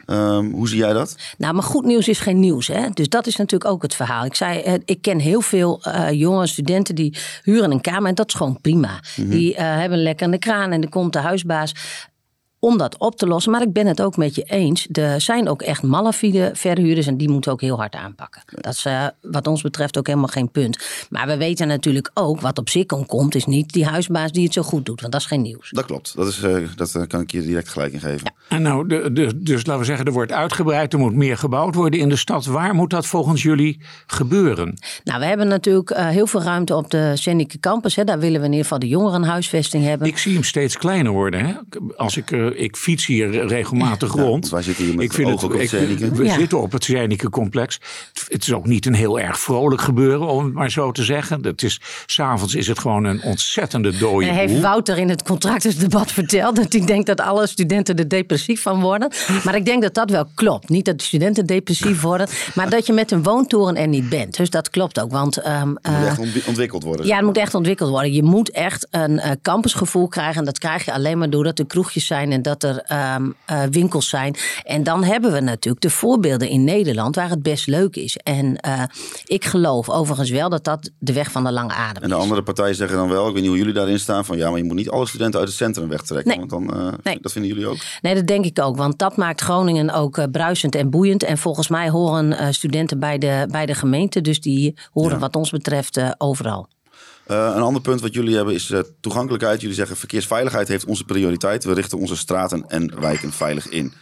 Um, 0.06 0.52
hoe 0.52 0.68
zie 0.68 0.78
jij 0.78 0.92
dat? 0.92 1.16
Nou, 1.38 1.54
maar 1.54 1.62
goed 1.62 1.84
nieuws 1.84 2.08
is 2.08 2.18
geen 2.18 2.40
nieuws. 2.40 2.66
Hè? 2.66 2.90
Dus 2.90 3.08
dat 3.08 3.26
is 3.26 3.36
natuurlijk 3.36 3.70
ook 3.70 3.82
het 3.82 3.94
verhaal. 3.94 4.24
Ik 4.24 4.34
zei, 4.34 4.80
ik 4.84 5.02
ken 5.02 5.18
heel 5.18 5.40
veel 5.40 5.82
uh, 5.86 6.10
jonge 6.12 6.46
studenten 6.46 6.94
die 6.94 7.16
huren 7.42 7.70
een 7.70 7.80
kamer 7.80 8.08
en 8.08 8.14
dat 8.14 8.28
is 8.28 8.34
gewoon 8.34 8.60
prima. 8.60 8.90
Mm 8.90 9.24
-hmm. 9.24 9.30
Die 9.30 9.52
uh, 9.52 9.58
hebben 9.58 10.02
lekker 10.02 10.26
in 10.26 10.32
de 10.32 10.38
kraan 10.38 10.72
en 10.72 10.80
dan 10.80 10.90
komt 10.90 11.12
de 11.12 11.18
huisbaas 11.18 11.72
om 12.58 12.78
dat 12.78 12.98
op 12.98 13.16
te 13.16 13.26
lossen. 13.26 13.52
Maar 13.52 13.62
ik 13.62 13.72
ben 13.72 13.86
het 13.86 14.02
ook 14.02 14.16
met 14.16 14.34
je 14.34 14.42
eens. 14.42 14.88
Er 14.92 15.20
zijn 15.20 15.48
ook 15.48 15.62
echt 15.62 15.82
malafide 15.82 16.50
verhuurders 16.54 17.06
en 17.06 17.16
die 17.16 17.28
moeten 17.28 17.52
ook 17.52 17.60
heel 17.60 17.76
hard 17.76 17.94
aanpakken. 17.94 18.42
Dat 18.46 18.74
is 18.74 18.84
uh, 18.86 19.06
wat 19.22 19.46
ons 19.46 19.62
betreft 19.62 19.98
ook 19.98 20.06
helemaal 20.06 20.28
geen 20.28 20.50
punt. 20.50 20.78
Maar 21.10 21.26
we 21.26 21.36
weten 21.36 21.68
natuurlijk 21.68 22.10
ook, 22.14 22.40
wat 22.40 22.58
op 22.58 22.68
zich 22.68 22.86
komt, 22.86 23.34
is 23.34 23.44
niet 23.44 23.72
die 23.72 23.86
huisbaas 23.86 24.32
die 24.32 24.44
het 24.44 24.52
zo 24.52 24.62
goed 24.62 24.86
doet. 24.86 25.00
Want 25.00 25.12
dat 25.12 25.20
is 25.20 25.26
geen 25.26 25.42
nieuws. 25.42 25.70
Dat 25.70 25.84
klopt. 25.84 26.16
Dat, 26.16 26.26
is, 26.26 26.42
uh, 26.42 26.68
dat 26.76 27.06
kan 27.06 27.20
ik 27.20 27.30
je 27.30 27.42
direct 27.42 27.68
gelijk 27.68 27.92
in 27.92 28.00
geven. 28.00 28.20
Ja. 28.24 28.56
En 28.56 28.62
nou, 28.62 28.86
de, 28.86 29.12
de, 29.12 29.42
dus 29.42 29.66
laten 29.66 29.78
we 29.78 29.84
zeggen, 29.84 30.06
er 30.06 30.12
wordt 30.12 30.32
uitgebreid, 30.32 30.92
er 30.92 30.98
moet 30.98 31.14
meer 31.14 31.38
gebouwd 31.38 31.74
worden 31.74 32.00
in 32.00 32.08
de 32.08 32.16
stad. 32.16 32.46
Waar 32.46 32.74
moet 32.74 32.90
dat 32.90 33.06
volgens 33.06 33.42
jullie 33.42 33.80
gebeuren? 34.06 34.78
Nou, 35.04 35.20
we 35.20 35.26
hebben 35.26 35.48
natuurlijk 35.48 35.90
uh, 35.90 36.08
heel 36.08 36.26
veel 36.26 36.42
ruimte 36.42 36.74
op 36.74 36.90
de 36.90 37.12
Senneke 37.14 37.60
Campus. 37.60 37.94
Hè. 37.94 38.04
Daar 38.04 38.18
willen 38.18 38.40
we 38.40 38.46
in 38.46 38.52
ieder 38.52 38.64
geval 38.64 38.78
de 38.78 38.88
jongerenhuisvesting 38.88 39.84
hebben. 39.84 40.06
Ik 40.06 40.18
zie 40.18 40.34
hem 40.34 40.44
steeds 40.44 40.76
kleiner 40.76 41.12
worden. 41.12 41.46
Hè? 41.46 41.54
Als 41.96 42.16
ik 42.16 42.30
ik 42.56 42.76
fiets 42.76 43.06
hier 43.06 43.46
regelmatig 43.46 44.12
rond. 44.12 44.48
wij 44.48 44.62
zitten 44.62 44.84
hier 44.84 44.94
met 44.94 45.04
ik 45.04 45.12
vind 45.12 45.28
het, 45.30 45.42
op 45.44 45.52
het 45.52 45.72
ik, 45.72 45.98
We 45.98 46.24
Ja. 46.24 46.34
zitten 46.34 46.60
op 46.60 46.72
het 46.72 46.84
Zernike 46.84 47.30
complex. 47.30 47.80
Het 48.28 48.42
is 48.42 48.52
ook 48.52 48.66
niet 48.66 48.86
een 48.86 48.94
heel 48.94 49.20
erg 49.20 49.40
vrolijk 49.40 49.80
gebeuren, 49.80 50.28
om 50.28 50.44
het 50.44 50.54
maar 50.54 50.70
zo 50.70 50.92
te 50.92 51.02
zeggen. 51.04 51.42
Het 51.44 51.62
is, 51.62 51.80
s'avonds 52.06 52.54
is 52.54 52.66
het 52.66 52.78
gewoon 52.78 53.04
een 53.04 53.22
ontzettende 53.22 53.96
dode 53.98 54.26
En 54.26 54.34
heeft 54.34 54.52
boel. 54.52 54.62
Wouter 54.62 54.98
in 54.98 55.08
het 55.08 55.22
contractusdebat 55.22 56.12
verteld 56.12 56.56
dat 56.56 56.72
hij 56.72 56.84
denkt 56.86 57.06
dat 57.06 57.20
alle 57.20 57.46
studenten 57.46 57.96
er 57.96 58.08
depressief 58.08 58.62
van 58.62 58.80
worden. 58.80 59.10
Maar 59.44 59.54
ik 59.54 59.64
denk 59.64 59.82
dat 59.82 59.94
dat 59.94 60.10
wel 60.10 60.24
klopt. 60.34 60.68
Niet 60.68 60.84
dat 60.84 60.98
de 60.98 61.04
studenten 61.04 61.46
depressief 61.46 62.00
worden, 62.00 62.28
maar 62.54 62.70
dat 62.70 62.86
je 62.86 62.92
met 62.92 63.10
een 63.10 63.22
woontoren 63.22 63.76
er 63.76 63.88
niet 63.88 64.08
bent. 64.08 64.36
Dus 64.36 64.50
dat 64.50 64.70
klopt 64.70 65.00
ook. 65.00 65.10
Want 65.10 65.36
ehm, 65.36 65.54
Het 65.58 65.66
moet 65.66 65.78
eh, 65.82 66.06
echt 66.06 66.18
ontwi- 66.18 66.42
ontwikkeld 66.46 66.82
worden. 66.82 67.06
ja, 67.06 67.16
het 67.16 67.24
moet 67.24 67.36
echt 67.38 67.54
ontwikkeld 67.54 67.90
worden. 67.90 68.12
Je 68.12 68.22
moet 68.22 68.50
echt 68.50 68.86
een 68.90 69.18
eh, 69.18 69.30
campusgevoel 69.42 70.08
krijgen. 70.08 70.36
En 70.38 70.44
dat 70.44 70.58
krijg 70.58 70.84
je 70.84 70.92
alleen 70.92 71.18
maar 71.18 71.30
doordat 71.30 71.58
er 71.58 71.66
kroegjes 71.66 72.06
zijn 72.06 72.32
en 72.38 72.42
dat 72.44 72.62
er 72.62 72.78
ehm, 72.78 73.30
eh, 73.44 73.62
winkels 73.70 74.08
zijn. 74.08 74.36
En 74.64 74.82
dan 74.82 75.04
hebben 75.04 75.32
we 75.32 75.40
natuurlijk 75.40 75.82
de 75.82 75.90
voorbeelden 75.90 76.48
in 76.48 76.64
Nederland 76.64 77.14
waar 77.14 77.30
het 77.30 77.42
best 77.42 77.66
leuk 77.66 77.96
is. 77.96 78.16
En 78.16 78.56
eh, 78.56 78.82
ik 79.24 79.44
geloof 79.44 79.88
overigens 79.90 80.30
wel 80.30 80.48
dat 80.48 80.64
dat 80.64 80.90
de 80.98 81.12
weg 81.12 81.30
van 81.30 81.44
de 81.44 81.52
lange 81.52 81.72
adem 81.72 82.02
En 82.02 82.08
de 82.08 82.14
is. 82.14 82.20
andere 82.22 82.42
partijen 82.42 82.74
zeggen 82.74 82.96
dan 82.96 83.08
wel, 83.08 83.26
ik 83.26 83.32
weet 83.32 83.40
niet 83.40 83.50
hoe 83.50 83.58
jullie 83.58 83.72
daarin 83.74 83.98
staan, 83.98 84.24
van 84.24 84.36
ja, 84.36 84.48
maar 84.48 84.58
je 84.58 84.64
moet 84.64 84.76
niet 84.76 84.90
alle 84.90 85.06
studenten 85.06 85.38
uit 85.40 85.48
het 85.48 85.58
centrum 85.58 85.88
wegtrekken. 85.88 86.28
Nee. 86.38 86.46
Want 86.48 86.50
dan, 86.50 86.78
eh, 86.86 86.92
Nee. 87.02 87.18
dat 87.20 87.32
vinden 87.32 87.50
jullie 87.50 87.66
ook. 87.66 87.76
Nee, 88.00 88.14
dat 88.14 88.26
denk 88.26 88.44
ik 88.44 88.60
ook. 88.60 88.76
Want 88.76 88.98
dat 88.98 89.16
maakt 89.16 89.40
Groningen 89.40 89.90
ook 89.94 90.30
bruisend 90.30 90.74
en 90.74 90.90
boeiend. 90.90 91.22
En 91.22 91.38
volgens 91.38 91.68
mij 91.68 91.90
horen 91.90 92.54
studenten 92.54 92.98
bij 92.98 93.18
de, 93.18 93.46
bij 93.50 93.66
de 93.66 93.74
gemeente. 93.74 94.20
Dus 94.20 94.40
die 94.40 94.74
horen 94.92 95.12
Ja. 95.12 95.18
wat 95.18 95.36
ons 95.36 95.50
betreft 95.50 96.00
overal. 96.18 96.68
Eh, 97.28 97.52
een 97.54 97.62
ander 97.62 97.82
punt 97.82 98.00
wat 98.00 98.14
jullie 98.14 98.36
hebben 98.36 98.54
is 98.54 98.70
eh, 98.70 98.80
toegankelijkheid. 99.00 99.60
Jullie 99.60 99.76
zeggen 99.76 99.96
verkeersveiligheid 99.96 100.68
heeft 100.68 100.84
onze 100.84 101.04
prioriteit. 101.04 101.64
We 101.64 101.74
richten 101.74 101.98
onze 101.98 102.16
straten 102.16 102.64
en 102.68 103.00
wijken 103.00 103.32
veilig 103.32 103.68
in. 103.68 103.92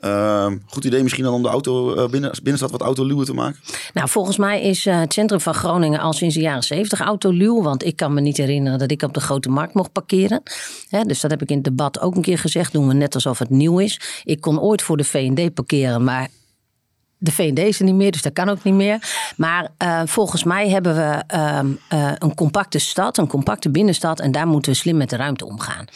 Ehm, 0.00 0.56
goed 0.66 0.84
idee 0.84 1.02
misschien 1.02 1.24
dan 1.24 1.34
om 1.34 1.42
de 1.42 1.48
auto 1.48 1.94
eh, 1.94 2.08
binnen, 2.08 2.30
binnenstad 2.30 2.70
wat 2.70 2.80
autoluwen 2.80 3.24
te 3.24 3.34
maken. 3.34 3.60
Nou, 3.92 4.08
volgens 4.08 4.36
mij 4.36 4.62
is 4.62 4.84
het 4.84 5.12
centrum 5.12 5.40
van 5.40 5.54
Groningen 5.54 6.00
al 6.00 6.12
sinds 6.12 6.34
de 6.34 6.40
jaren 6.40 6.62
zeventig 6.62 7.00
autoluw. 7.00 7.62
Want 7.62 7.84
ik 7.84 7.96
kan 7.96 8.14
me 8.14 8.20
niet 8.20 8.36
herinneren 8.36 8.78
dat 8.78 8.90
ik 8.90 9.02
op 9.02 9.14
de 9.14 9.20
Grote 9.20 9.48
Markt 9.48 9.74
mocht 9.74 9.92
parkeren. 9.92 10.42
Hè, 10.88 11.02
dus 11.02 11.20
dat 11.20 11.30
heb 11.30 11.42
ik 11.42 11.48
in 11.48 11.56
het 11.56 11.64
debat 11.64 12.00
ook 12.00 12.16
een 12.16 12.22
keer 12.22 12.38
gezegd. 12.38 12.72
Doen 12.72 12.88
we 12.88 12.94
net 12.94 13.14
alsof 13.14 13.38
het 13.38 13.50
nieuw 13.50 13.78
is. 13.78 14.00
Ik 14.24 14.40
kon 14.40 14.60
ooit 14.60 14.82
voor 14.82 14.96
de 14.96 15.04
V&D 15.04 15.54
parkeren, 15.54 16.04
maar 16.04 16.28
de 17.18 17.32
V&D 17.32 17.58
is 17.58 17.78
er 17.78 17.84
niet 17.84 17.94
meer, 17.94 18.10
dus 18.10 18.22
dat 18.22 18.32
kan 18.32 18.48
ook 18.48 18.62
niet 18.62 18.74
meer. 18.74 19.32
Maar 19.36 19.68
eh, 19.76 20.02
volgens 20.04 20.44
mij 20.44 20.68
hebben 20.68 20.94
we 20.94 21.22
ehm, 21.26 21.66
eh, 21.88 22.12
een 22.18 22.34
compacte 22.34 22.78
stad, 22.78 23.18
een 23.18 23.26
compacte 23.26 23.70
binnenstad. 23.70 24.20
En 24.20 24.32
daar 24.32 24.46
moeten 24.46 24.72
we 24.72 24.78
slim 24.78 24.96
met 24.96 25.10
de 25.10 25.16
ruimte 25.16 25.46
omgaan. 25.46 25.86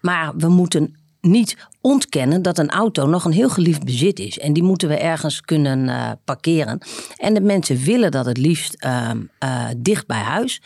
Maar 0.00 0.32
we 0.36 0.48
moeten 0.48 0.96
niet 1.20 1.56
ontkennen 1.80 2.42
dat 2.42 2.58
een 2.58 2.70
auto 2.70 3.06
nog 3.06 3.24
een 3.24 3.32
heel 3.32 3.48
geliefd 3.48 3.84
bezit 3.84 4.18
is. 4.18 4.38
En 4.38 4.52
die 4.52 4.62
moeten 4.62 4.88
we 4.88 4.96
ergens 4.96 5.40
kunnen 5.40 5.88
eh, 5.88 6.10
parkeren. 6.24 6.78
En 7.16 7.34
de 7.34 7.40
mensen 7.40 7.76
willen 7.76 8.10
dat 8.10 8.26
het 8.26 8.36
liefst 8.36 8.74
ehm, 8.74 9.18
eh, 9.38 9.64
dicht 9.76 10.06
bij 10.06 10.20
huis. 10.20 10.62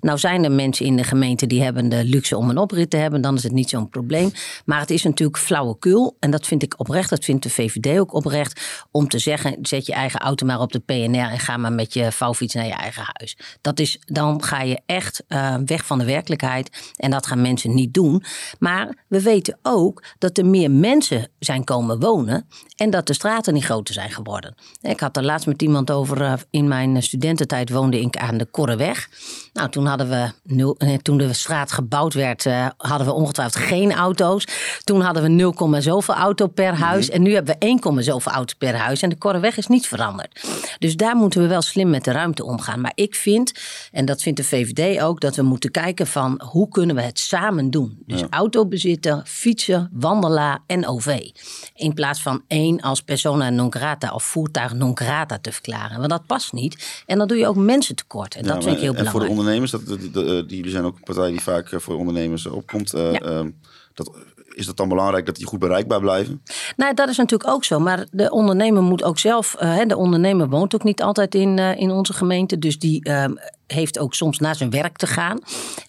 Nou 0.00 0.18
zijn 0.18 0.44
er 0.44 0.52
mensen 0.52 0.86
in 0.86 0.96
de 0.96 1.04
gemeente 1.04 1.46
die 1.46 1.62
hebben 1.62 1.88
de 1.88 2.04
luxe 2.04 2.36
om 2.36 2.50
een 2.50 2.58
oprit 2.58 2.90
te 2.90 2.96
hebben. 2.96 3.20
Dan 3.20 3.34
is 3.34 3.42
het 3.42 3.52
niet 3.52 3.68
zo'n 3.68 3.88
probleem. 3.88 4.30
Maar 4.64 4.80
het 4.80 4.90
is 4.90 5.02
natuurlijk 5.02 5.38
flauwekul. 5.38 6.16
En 6.20 6.30
dat 6.30 6.46
vind 6.46 6.62
ik 6.62 6.74
oprecht. 6.76 7.10
Dat 7.10 7.24
vindt 7.24 7.42
de 7.42 7.50
VVD 7.50 7.98
ook 7.98 8.12
oprecht. 8.14 8.84
Om 8.90 9.08
te 9.08 9.18
zeggen, 9.18 9.58
zet 9.62 9.86
je 9.86 9.92
eigen 9.92 10.20
auto 10.20 10.46
maar 10.46 10.60
op 10.60 10.72
de 10.72 10.78
PNR. 10.78 11.30
En 11.30 11.38
ga 11.38 11.56
maar 11.56 11.72
met 11.72 11.94
je 11.94 12.12
vouwfiets 12.12 12.54
naar 12.54 12.66
je 12.66 12.72
eigen 12.72 13.02
huis. 13.12 13.36
Dat 13.60 13.78
is, 13.78 13.98
dan 14.04 14.42
ga 14.42 14.60
je 14.62 14.80
echt 14.86 15.24
eh, 15.28 15.54
weg 15.64 15.86
van 15.86 15.98
de 15.98 16.04
werkelijkheid. 16.04 16.92
En 16.96 17.10
dat 17.10 17.26
gaan 17.26 17.40
mensen 17.40 17.74
niet 17.74 17.94
doen. 17.94 18.22
Maar 18.58 19.04
we 19.08 19.22
weten 19.22 19.58
ook 19.62 20.02
dat 20.18 20.38
er 20.38 20.46
meer 20.46 20.70
mensen 20.70 21.28
zijn 21.38 21.64
komen 21.64 22.00
wonen. 22.00 22.48
En 22.76 22.90
dat 22.90 23.06
de 23.06 23.14
straten 23.14 23.54
niet 23.54 23.64
groter 23.64 23.94
zijn 23.94 24.10
geworden. 24.10 24.54
Ik 24.80 25.00
had 25.00 25.16
er 25.16 25.24
laatst 25.24 25.46
met 25.46 25.62
iemand 25.62 25.90
over. 25.90 26.22
eh, 26.22 26.32
In 26.50 26.68
mijn 26.68 27.02
studententijd 27.02 27.70
woonde 27.70 28.00
ik 28.00 28.16
aan 28.16 28.36
de 28.38 28.44
Korreweg. 28.46 29.08
Nou, 29.52 29.68
toen 29.70 29.85
hadden 29.86 30.08
we 30.08 30.30
eh, 30.78 30.94
toen 30.94 31.18
de 31.18 31.32
straat 31.32 31.72
gebouwd 31.72 32.14
werd, 32.14 32.46
eh, 32.46 32.66
hadden 32.76 33.06
we 33.06 33.12
ongetwijfeld 33.12 33.64
geen 33.64 33.92
auto's. 33.92 34.46
Toen 34.84 35.00
hadden 35.00 35.22
we 35.22 35.28
0, 35.28 35.54
zoveel 35.78 36.14
auto 36.14 36.46
per 36.46 36.74
huis. 36.74 37.10
En 37.10 37.22
nu 37.22 37.34
hebben 37.34 37.56
we 37.58 37.66
1, 37.66 38.02
zoveel 38.04 38.32
auto 38.32 38.54
per 38.58 38.74
huis. 38.74 39.02
En 39.02 39.08
de 39.08 39.16
Korreweg 39.16 39.56
is 39.56 39.66
niet 39.66 39.86
veranderd. 39.86 40.44
Dus 40.78 40.96
daar 40.96 41.16
moeten 41.16 41.40
we 41.40 41.46
wel 41.46 41.62
slim 41.62 41.90
met 41.90 42.04
de 42.04 42.12
ruimte 42.12 42.44
omgaan. 42.44 42.80
Maar 42.80 42.92
ik 42.94 43.14
vind, 43.14 43.52
en 43.92 44.04
dat 44.04 44.22
vindt 44.22 44.38
de 44.38 44.44
VVD 44.44 45.00
ook, 45.02 45.20
dat 45.20 45.36
we 45.36 45.42
moeten 45.42 45.70
kijken 45.70 46.06
van 46.06 46.40
hoe 46.44 46.68
kunnen 46.68 46.96
we 46.96 47.02
het 47.02 47.18
samen 47.18 47.70
doen. 47.70 48.02
Dus 48.06 48.22
auto 48.30 48.66
bezitten, 48.66 49.22
fietsen, 49.26 49.90
wandelaar 49.92 50.58
en 50.66 50.86
OV. 50.86 51.30
In 51.74 51.94
plaats 51.94 52.22
van 52.22 52.42
één 52.48 52.80
als 52.80 53.02
persona 53.02 53.50
non 53.50 53.72
grata 53.72 54.12
of 54.12 54.24
voertuig 54.24 54.74
non 54.74 54.96
grata 54.96 55.38
te 55.38 55.52
verklaren. 55.52 55.98
Want 55.98 56.10
dat 56.10 56.26
past 56.26 56.52
niet. 56.52 57.02
En 57.06 57.18
dan 57.18 57.28
doe 57.28 57.36
je 57.36 57.46
ook 57.46 57.56
mensen 57.56 57.96
tekort. 57.96 58.34
En 58.34 58.42
dat 58.42 58.64
vind 58.64 58.76
ik 58.76 58.82
heel 58.82 58.94
en 58.94 59.06
voor 59.06 59.20
de 59.20 59.26
belangrijk. 59.26 59.30
ondernemers, 59.30 59.70
dat, 59.84 59.86
dat- 60.00 60.12
dat- 60.12 60.24
eh, 60.24 60.30
die, 60.48 60.56
jullie 60.56 60.70
zijn 60.70 60.84
ook 60.84 60.96
een 60.96 61.02
partij 61.02 61.30
die 61.30 61.40
vaak 61.40 61.70
eh, 61.72 61.78
voor 61.80 61.96
ondernemers 61.96 62.46
opkomt. 62.46 62.92
eh, 62.94 63.12
Ja. 63.12 63.18
ehm, 63.20 63.50
dat, 63.94 64.10
is 64.54 64.66
het 64.66 64.76
dan 64.76 64.88
belangrijk 64.88 65.26
dat 65.26 65.36
die 65.36 65.46
goed 65.46 65.58
bereikbaar 65.58 66.00
blijven? 66.00 66.42
Nou, 66.76 66.94
dat 66.94 67.08
is 67.08 67.16
natuurlijk 67.16 67.50
ook 67.50 67.64
zo. 67.64 67.78
Maar 67.78 68.06
de 68.10 68.30
ondernemer 68.30 68.82
moet 68.82 69.02
ook 69.02 69.18
zelf. 69.18 69.54
hè, 69.58 69.86
de 69.86 69.96
ondernemer 69.96 70.48
woont 70.48 70.74
ook 70.74 70.84
niet 70.84 71.02
altijd 71.02 71.34
in, 71.34 71.58
in 71.58 71.90
onze 71.90 72.12
gemeente. 72.12 72.58
Dus 72.58 72.78
die 72.78 73.04
ehm, 73.04 73.34
heeft 73.66 73.98
ook 73.98 74.14
soms 74.14 74.38
naar 74.38 74.54
zijn 74.56 74.70
werk 74.70 74.96
te 74.96 75.06
gaan. 75.06 75.38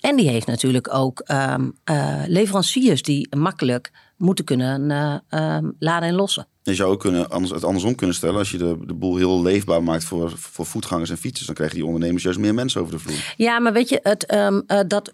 En 0.01 0.15
die 0.15 0.29
heeft 0.29 0.47
natuurlijk 0.47 0.93
ook 0.93 1.19
ehm, 1.19 1.69
eh, 1.83 2.21
leveranciers 2.25 3.01
die 3.01 3.35
makkelijk 3.37 3.91
moeten 4.17 4.45
kunnen 4.45 4.91
eh, 4.91 5.15
ehm, 5.29 5.69
laden 5.79 6.09
en 6.09 6.15
lossen. 6.15 6.47
Je 6.71 6.75
zou 6.75 6.91
ook 6.91 6.99
kunnen, 6.99 7.29
anders, 7.29 7.51
het 7.51 7.63
andersom 7.63 7.95
kunnen 7.95 8.15
stellen. 8.15 8.37
Als 8.37 8.51
je 8.51 8.57
de, 8.57 8.77
de 8.85 8.93
boel 8.93 9.15
heel 9.15 9.41
leefbaar 9.41 9.83
maakt 9.83 10.03
voor, 10.03 10.31
voor 10.35 10.65
voetgangers 10.65 11.09
en 11.09 11.17
fietsers. 11.17 11.45
Dan 11.45 11.55
krijgen 11.55 11.75
die 11.75 11.85
ondernemers 11.85 12.23
juist 12.23 12.39
meer 12.39 12.53
mensen 12.53 12.81
over 12.81 12.93
de 12.93 12.99
vloer. 12.99 13.33
Ja, 13.37 13.59
maar 13.59 13.73
weet 13.73 13.89
je, 13.89 13.99
het, 14.03 14.25
ehm, 14.25 14.61
eh, 14.67 14.79
dat, 14.87 15.13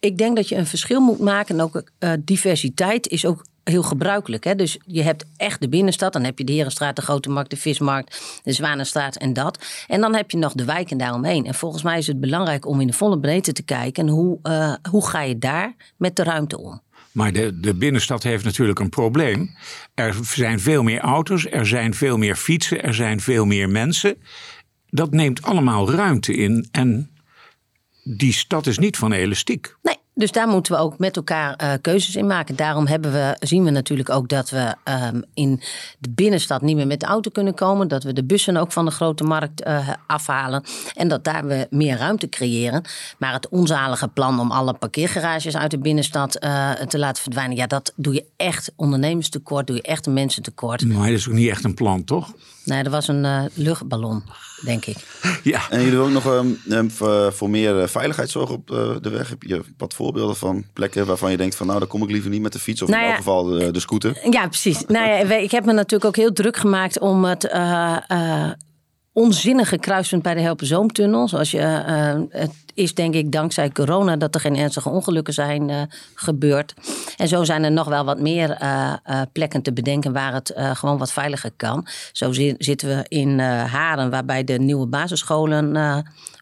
ik 0.00 0.18
denk 0.18 0.36
dat 0.36 0.48
je 0.48 0.56
een 0.56 0.66
verschil 0.66 1.00
moet 1.00 1.18
maken. 1.18 1.54
En 1.54 1.64
ook 1.64 1.82
eh, 1.98 2.12
diversiteit 2.20 3.08
is 3.08 3.24
ook 3.26 3.44
heel 3.64 3.82
gebruikelijk. 3.82 4.44
Hè? 4.44 4.54
Dus 4.54 4.78
je 4.86 5.02
hebt 5.02 5.24
echt 5.36 5.60
de 5.60 5.68
binnenstad. 5.68 6.12
Dan 6.12 6.24
heb 6.24 6.38
je 6.38 6.44
de 6.44 6.52
Herenstraat, 6.52 6.96
de 6.96 7.02
Grote 7.02 7.30
Markt, 7.30 7.50
de 7.50 7.56
Vismarkt, 7.56 8.40
de 8.42 8.52
Zwanenstraat 8.52 9.16
en 9.16 9.32
dat. 9.32 9.64
En 9.86 10.00
dan 10.00 10.14
heb 10.14 10.30
je 10.30 10.38
nog 10.38 10.52
de 10.52 10.64
wijken 10.64 10.98
daaromheen. 10.98 11.46
En 11.46 11.54
volgens 11.54 11.82
mij 11.82 11.98
is 11.98 12.06
het 12.06 12.20
belangrijk 12.20 12.66
om 12.66 12.80
in 12.80 12.86
de 12.86 12.92
volle 12.92 13.18
breedte 13.18 13.52
te 13.52 13.62
kijken. 13.62 14.06
En 14.06 14.12
hoe, 14.12 14.38
hoe 14.90 15.06
ga 15.06 15.22
je 15.22 15.38
daar 15.38 15.76
met 15.96 16.16
de 16.16 16.22
ruimte 16.22 16.58
om? 16.58 16.80
Maar 17.16 17.32
de, 17.32 17.60
de 17.60 17.74
binnenstad 17.74 18.22
heeft 18.22 18.44
natuurlijk 18.44 18.78
een 18.78 18.88
probleem. 18.88 19.56
Er 19.94 20.14
zijn 20.22 20.60
veel 20.60 20.82
meer 20.82 21.00
auto's, 21.00 21.46
er 21.50 21.66
zijn 21.66 21.94
veel 21.94 22.16
meer 22.16 22.36
fietsen, 22.36 22.82
er 22.82 22.94
zijn 22.94 23.20
veel 23.20 23.44
meer 23.44 23.68
mensen. 23.68 24.16
Dat 24.88 25.10
neemt 25.10 25.42
allemaal 25.42 25.90
ruimte 25.90 26.34
in 26.34 26.68
en 26.70 27.10
die 28.02 28.32
stad 28.32 28.66
is 28.66 28.78
niet 28.78 28.96
van 28.96 29.12
elastiek. 29.12 29.74
Nee, 29.82 29.95
dus 30.18 30.32
daar 30.32 30.48
moeten 30.48 30.72
we 30.72 30.78
ook 30.78 30.98
met 30.98 31.16
elkaar 31.16 31.54
eh, 31.54 31.72
keuzes 31.80 32.16
in 32.16 32.26
maken. 32.26 32.56
Daarom 32.56 32.86
hebben 32.86 33.12
we, 33.12 33.36
zien 33.40 33.64
we 33.64 33.70
natuurlijk 33.70 34.10
ook 34.10 34.28
dat 34.28 34.50
we 34.50 34.74
ehm, 34.84 35.20
in 35.34 35.60
de 35.98 36.10
binnenstad 36.10 36.62
niet 36.62 36.76
meer 36.76 36.86
met 36.86 37.00
de 37.00 37.06
auto 37.06 37.30
kunnen 37.30 37.54
komen. 37.54 37.88
Dat 37.88 38.02
we 38.02 38.12
de 38.12 38.24
bussen 38.24 38.56
ook 38.56 38.72
van 38.72 38.84
de 38.84 38.90
grote 38.90 39.24
markt 39.24 39.62
eh, 39.62 39.88
afhalen. 40.06 40.64
En 40.94 41.08
dat 41.08 41.24
daar 41.24 41.46
we 41.46 41.66
meer 41.70 41.96
ruimte 41.96 42.28
creëren. 42.28 42.84
Maar 43.18 43.32
het 43.32 43.48
onzalige 43.48 44.08
plan 44.08 44.40
om 44.40 44.50
alle 44.50 44.74
parkeergarages 44.74 45.56
uit 45.56 45.70
de 45.70 45.78
binnenstad 45.78 46.34
eh, 46.34 46.70
te 46.72 46.98
laten 46.98 47.22
verdwijnen. 47.22 47.56
Ja, 47.56 47.66
dat 47.66 47.92
doe 47.96 48.14
je 48.14 48.24
echt 48.36 48.72
ondernemerstekort, 48.76 49.66
doe 49.66 49.76
je 49.76 49.82
echt 49.82 50.06
een 50.06 50.12
mensentekort. 50.12 50.84
Maar 50.84 51.06
dat 51.06 51.18
is 51.18 51.28
ook 51.28 51.34
niet 51.34 51.50
echt 51.50 51.64
een 51.64 51.74
plan, 51.74 52.04
toch? 52.04 52.32
Nee, 52.64 52.82
dat 52.82 52.92
was 52.92 53.08
een 53.08 53.50
luchtballon, 53.54 54.22
denk 54.64 54.86
ik. 54.86 54.96
Ja. 55.42 55.60
En 55.70 55.82
jullie 55.82 55.98
ook 55.98 56.10
nog 56.10 56.26
ehm, 56.26 56.46
ehm, 56.68 56.88
voor, 56.88 57.32
voor 57.32 57.50
meer 57.50 57.80
eh, 57.80 57.88
veiligheid 57.88 58.30
zorgen 58.30 58.54
op 58.54 58.70
eh, 58.70 58.90
de 59.00 59.08
weg. 59.08 59.28
Heb 59.28 59.42
je 59.42 59.60
wat 59.76 59.94
voorbeelden 59.94 60.36
van 60.36 60.64
plekken 60.72 61.06
waarvan 61.06 61.30
je 61.30 61.36
denkt 61.36 61.54
van 61.54 61.66
nou, 61.66 61.78
daar 61.78 61.88
kom 61.88 62.02
ik 62.02 62.10
liever 62.10 62.30
niet 62.30 62.42
met 62.42 62.52
de 62.52 62.58
fiets. 62.58 62.82
Of 62.82 62.88
Nou 62.88 63.00
in 63.00 63.08
ja. 63.08 63.14
elk 63.14 63.24
geval 63.24 63.44
de, 63.44 63.70
de 63.70 63.80
scooter. 63.80 64.18
Ja, 64.30 64.48
precies. 64.48 64.84
Nou 64.86 65.08
ja, 65.08 65.34
ik 65.34 65.50
heb 65.50 65.64
me 65.64 65.72
natuurlijk 65.72 66.04
ook 66.04 66.16
heel 66.16 66.32
druk 66.32 66.56
gemaakt 66.56 66.98
om 67.00 67.24
het 67.24 67.48
eh, 67.48 67.96
eh, 68.08 68.50
onzinnige 69.16 69.78
kruispunt 69.78 70.22
bij 70.22 70.34
de 70.34 70.40
Helpenzoomtunnel. 70.40 71.28
Zoals 71.28 71.50
je, 71.50 71.58
eh, 71.58 72.40
het 72.40 72.52
is 72.74 72.94
denk 72.94 73.14
ik 73.14 73.32
dankzij 73.32 73.70
corona 73.70 74.16
dat 74.16 74.34
er 74.34 74.40
geen 74.40 74.56
ernstige 74.56 74.88
ongelukken 74.88 75.34
zijn 75.34 75.70
eh, 75.70 75.82
gebeurd. 76.14 76.74
En 77.16 77.28
zo 77.28 77.44
zijn 77.44 77.64
er 77.64 77.72
nog 77.72 77.88
wel 77.88 78.04
wat 78.04 78.20
meer 78.20 78.50
eh, 78.50 78.92
plekken 79.32 79.62
te 79.62 79.72
bedenken 79.72 80.12
waar 80.12 80.32
het 80.32 80.52
gewoon 80.56 80.98
wat 80.98 81.12
veiliger 81.12 81.50
kan. 81.56 81.86
Zo 82.12 82.32
zi- 82.32 82.54
zitten 82.58 82.88
we 82.88 83.04
in 83.08 83.38
Haren, 83.38 84.10
waarbij 84.10 84.44
de 84.44 84.58
nieuwe 84.58 84.86
basisscholen 84.86 85.72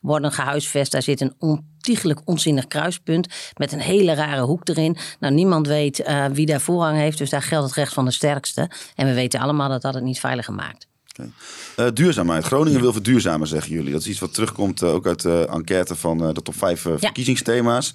worden 0.02 0.32
gehuisvest. 0.32 0.92
Daar 0.92 1.02
zit 1.02 1.20
een 1.20 1.34
ontiegelijk 1.38 2.20
onzinnig 2.24 2.66
kruispunt 2.66 3.28
met 3.56 3.72
een 3.72 3.80
hele 3.80 4.14
rare 4.14 4.42
hoek 4.42 4.68
erin. 4.68 4.96
Nou, 5.20 5.34
niemand 5.34 5.66
weet 5.66 6.12
wie 6.32 6.46
daar 6.46 6.60
voorrang 6.60 6.98
heeft, 6.98 7.18
dus 7.18 7.30
daar 7.30 7.42
geldt 7.42 7.66
het 7.66 7.76
recht 7.76 7.92
van 7.92 8.04
de 8.04 8.10
sterkste. 8.10 8.70
En 8.94 9.06
we 9.06 9.14
weten 9.14 9.40
allemaal 9.40 9.68
dat 9.68 9.82
dat 9.82 9.94
het 9.94 10.04
niet 10.04 10.20
veiliger 10.20 10.54
maakt. 10.54 10.92
Okay. 11.18 11.92
duurzaamheid. 11.92 12.44
Groningen 12.44 12.80
wil 12.80 12.92
verduurzamen, 12.92 13.46
zeggen 13.46 13.72
jullie. 13.72 13.92
Dat 13.92 14.00
is 14.00 14.06
iets 14.06 14.18
wat 14.18 14.34
terugkomt 14.34 14.82
ook 14.82 15.06
uit 15.06 15.22
de 15.22 15.48
enquête 15.50 15.96
van 15.96 16.18
de 16.18 16.42
top 16.42 16.54
5 16.54 16.80
verkiezingsthema's. 16.80 17.94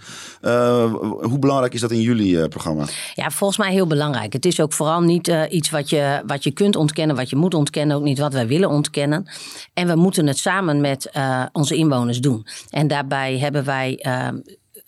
hoe 1.22 1.38
belangrijk 1.40 1.74
is 1.74 1.82
dat 1.82 1.92
in 1.92 2.02
jullie 2.02 2.48
programma? 2.48 2.86
Ja, 3.16 3.32
volgens 3.32 3.60
mij 3.60 3.72
heel 3.72 3.88
belangrijk. 3.88 4.34
Het 4.34 4.46
is 4.46 4.60
ook 4.60 4.74
vooral 4.74 5.02
niet 5.02 5.32
iets 5.50 5.70
wat 5.70 5.90
je, 5.90 6.22
wat 6.26 6.44
je 6.44 6.52
kunt 6.52 6.76
ontkennen, 6.76 7.16
wat 7.16 7.30
je 7.30 7.36
moet 7.36 7.54
ontkennen, 7.54 7.98
ook 7.98 8.04
niet 8.04 8.20
wat 8.20 8.34
wij 8.34 8.48
willen 8.48 8.70
ontkennen. 8.70 9.30
En 9.74 9.88
we 9.88 9.96
moeten 9.96 10.28
het 10.28 10.38
samen 10.38 10.82
met 10.82 11.12
onze 11.52 11.76
inwoners 11.76 12.20
doen. 12.20 12.46
En 12.70 12.88
daarbij 12.88 13.38
hebben 13.38 13.66
wij 13.66 13.98
ehm, 14.02 14.38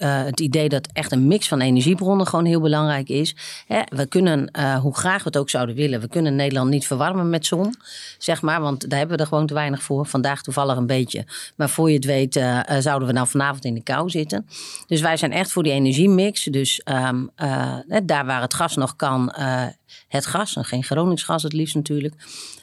uh, 0.01 0.23
het 0.23 0.39
idee 0.39 0.69
dat 0.69 0.87
echt 0.93 1.11
een 1.11 1.27
mix 1.27 1.47
van 1.47 1.61
energiebronnen 1.61 2.27
gewoon 2.27 2.45
heel 2.45 2.61
belangrijk 2.61 3.09
is. 3.09 3.35
Hè, 3.67 3.81
we 3.85 4.05
kunnen, 4.05 4.49
uh, 4.59 4.75
hoe 4.75 4.95
graag 4.95 5.17
we 5.17 5.23
het 5.23 5.37
ook 5.37 5.49
zouden 5.49 5.75
willen, 5.75 6.01
we 6.01 6.07
kunnen 6.07 6.35
Nederland 6.35 6.69
niet 6.69 6.87
verwarmen 6.87 7.29
met 7.29 7.45
zon, 7.45 7.75
zeg 8.17 8.41
maar, 8.41 8.61
want 8.61 8.89
daar 8.89 8.99
hebben 8.99 9.17
we 9.17 9.23
er 9.23 9.29
gewoon 9.29 9.47
te 9.47 9.53
weinig 9.53 9.83
voor. 9.83 10.05
Vandaag 10.05 10.41
toevallig 10.41 10.77
een 10.77 10.87
beetje. 10.87 11.25
Maar 11.55 11.69
voor 11.69 11.89
je 11.89 11.95
het 11.95 12.05
weet, 12.05 12.35
uh, 12.35 12.59
zouden 12.79 13.07
we 13.07 13.13
nou 13.13 13.27
vanavond 13.27 13.65
in 13.65 13.73
de 13.73 13.83
kou 13.83 14.09
zitten. 14.09 14.47
Dus 14.87 15.01
wij 15.01 15.17
zijn 15.17 15.31
echt 15.31 15.51
voor 15.51 15.63
die 15.63 15.71
energiemix. 15.71 16.43
Dus 16.43 16.81
um, 16.85 17.29
daar 18.03 18.25
waar 18.25 18.41
het 18.41 18.53
gas 18.53 18.75
nog 18.75 18.95
kan, 18.95 19.33
het 20.07 20.25
gas, 20.25 20.55
en 20.55 20.65
geen 20.65 20.83
Groningsgas 20.83 21.43
het 21.43 21.53
liefst 21.53 21.75
natuurlijk. 21.75 22.13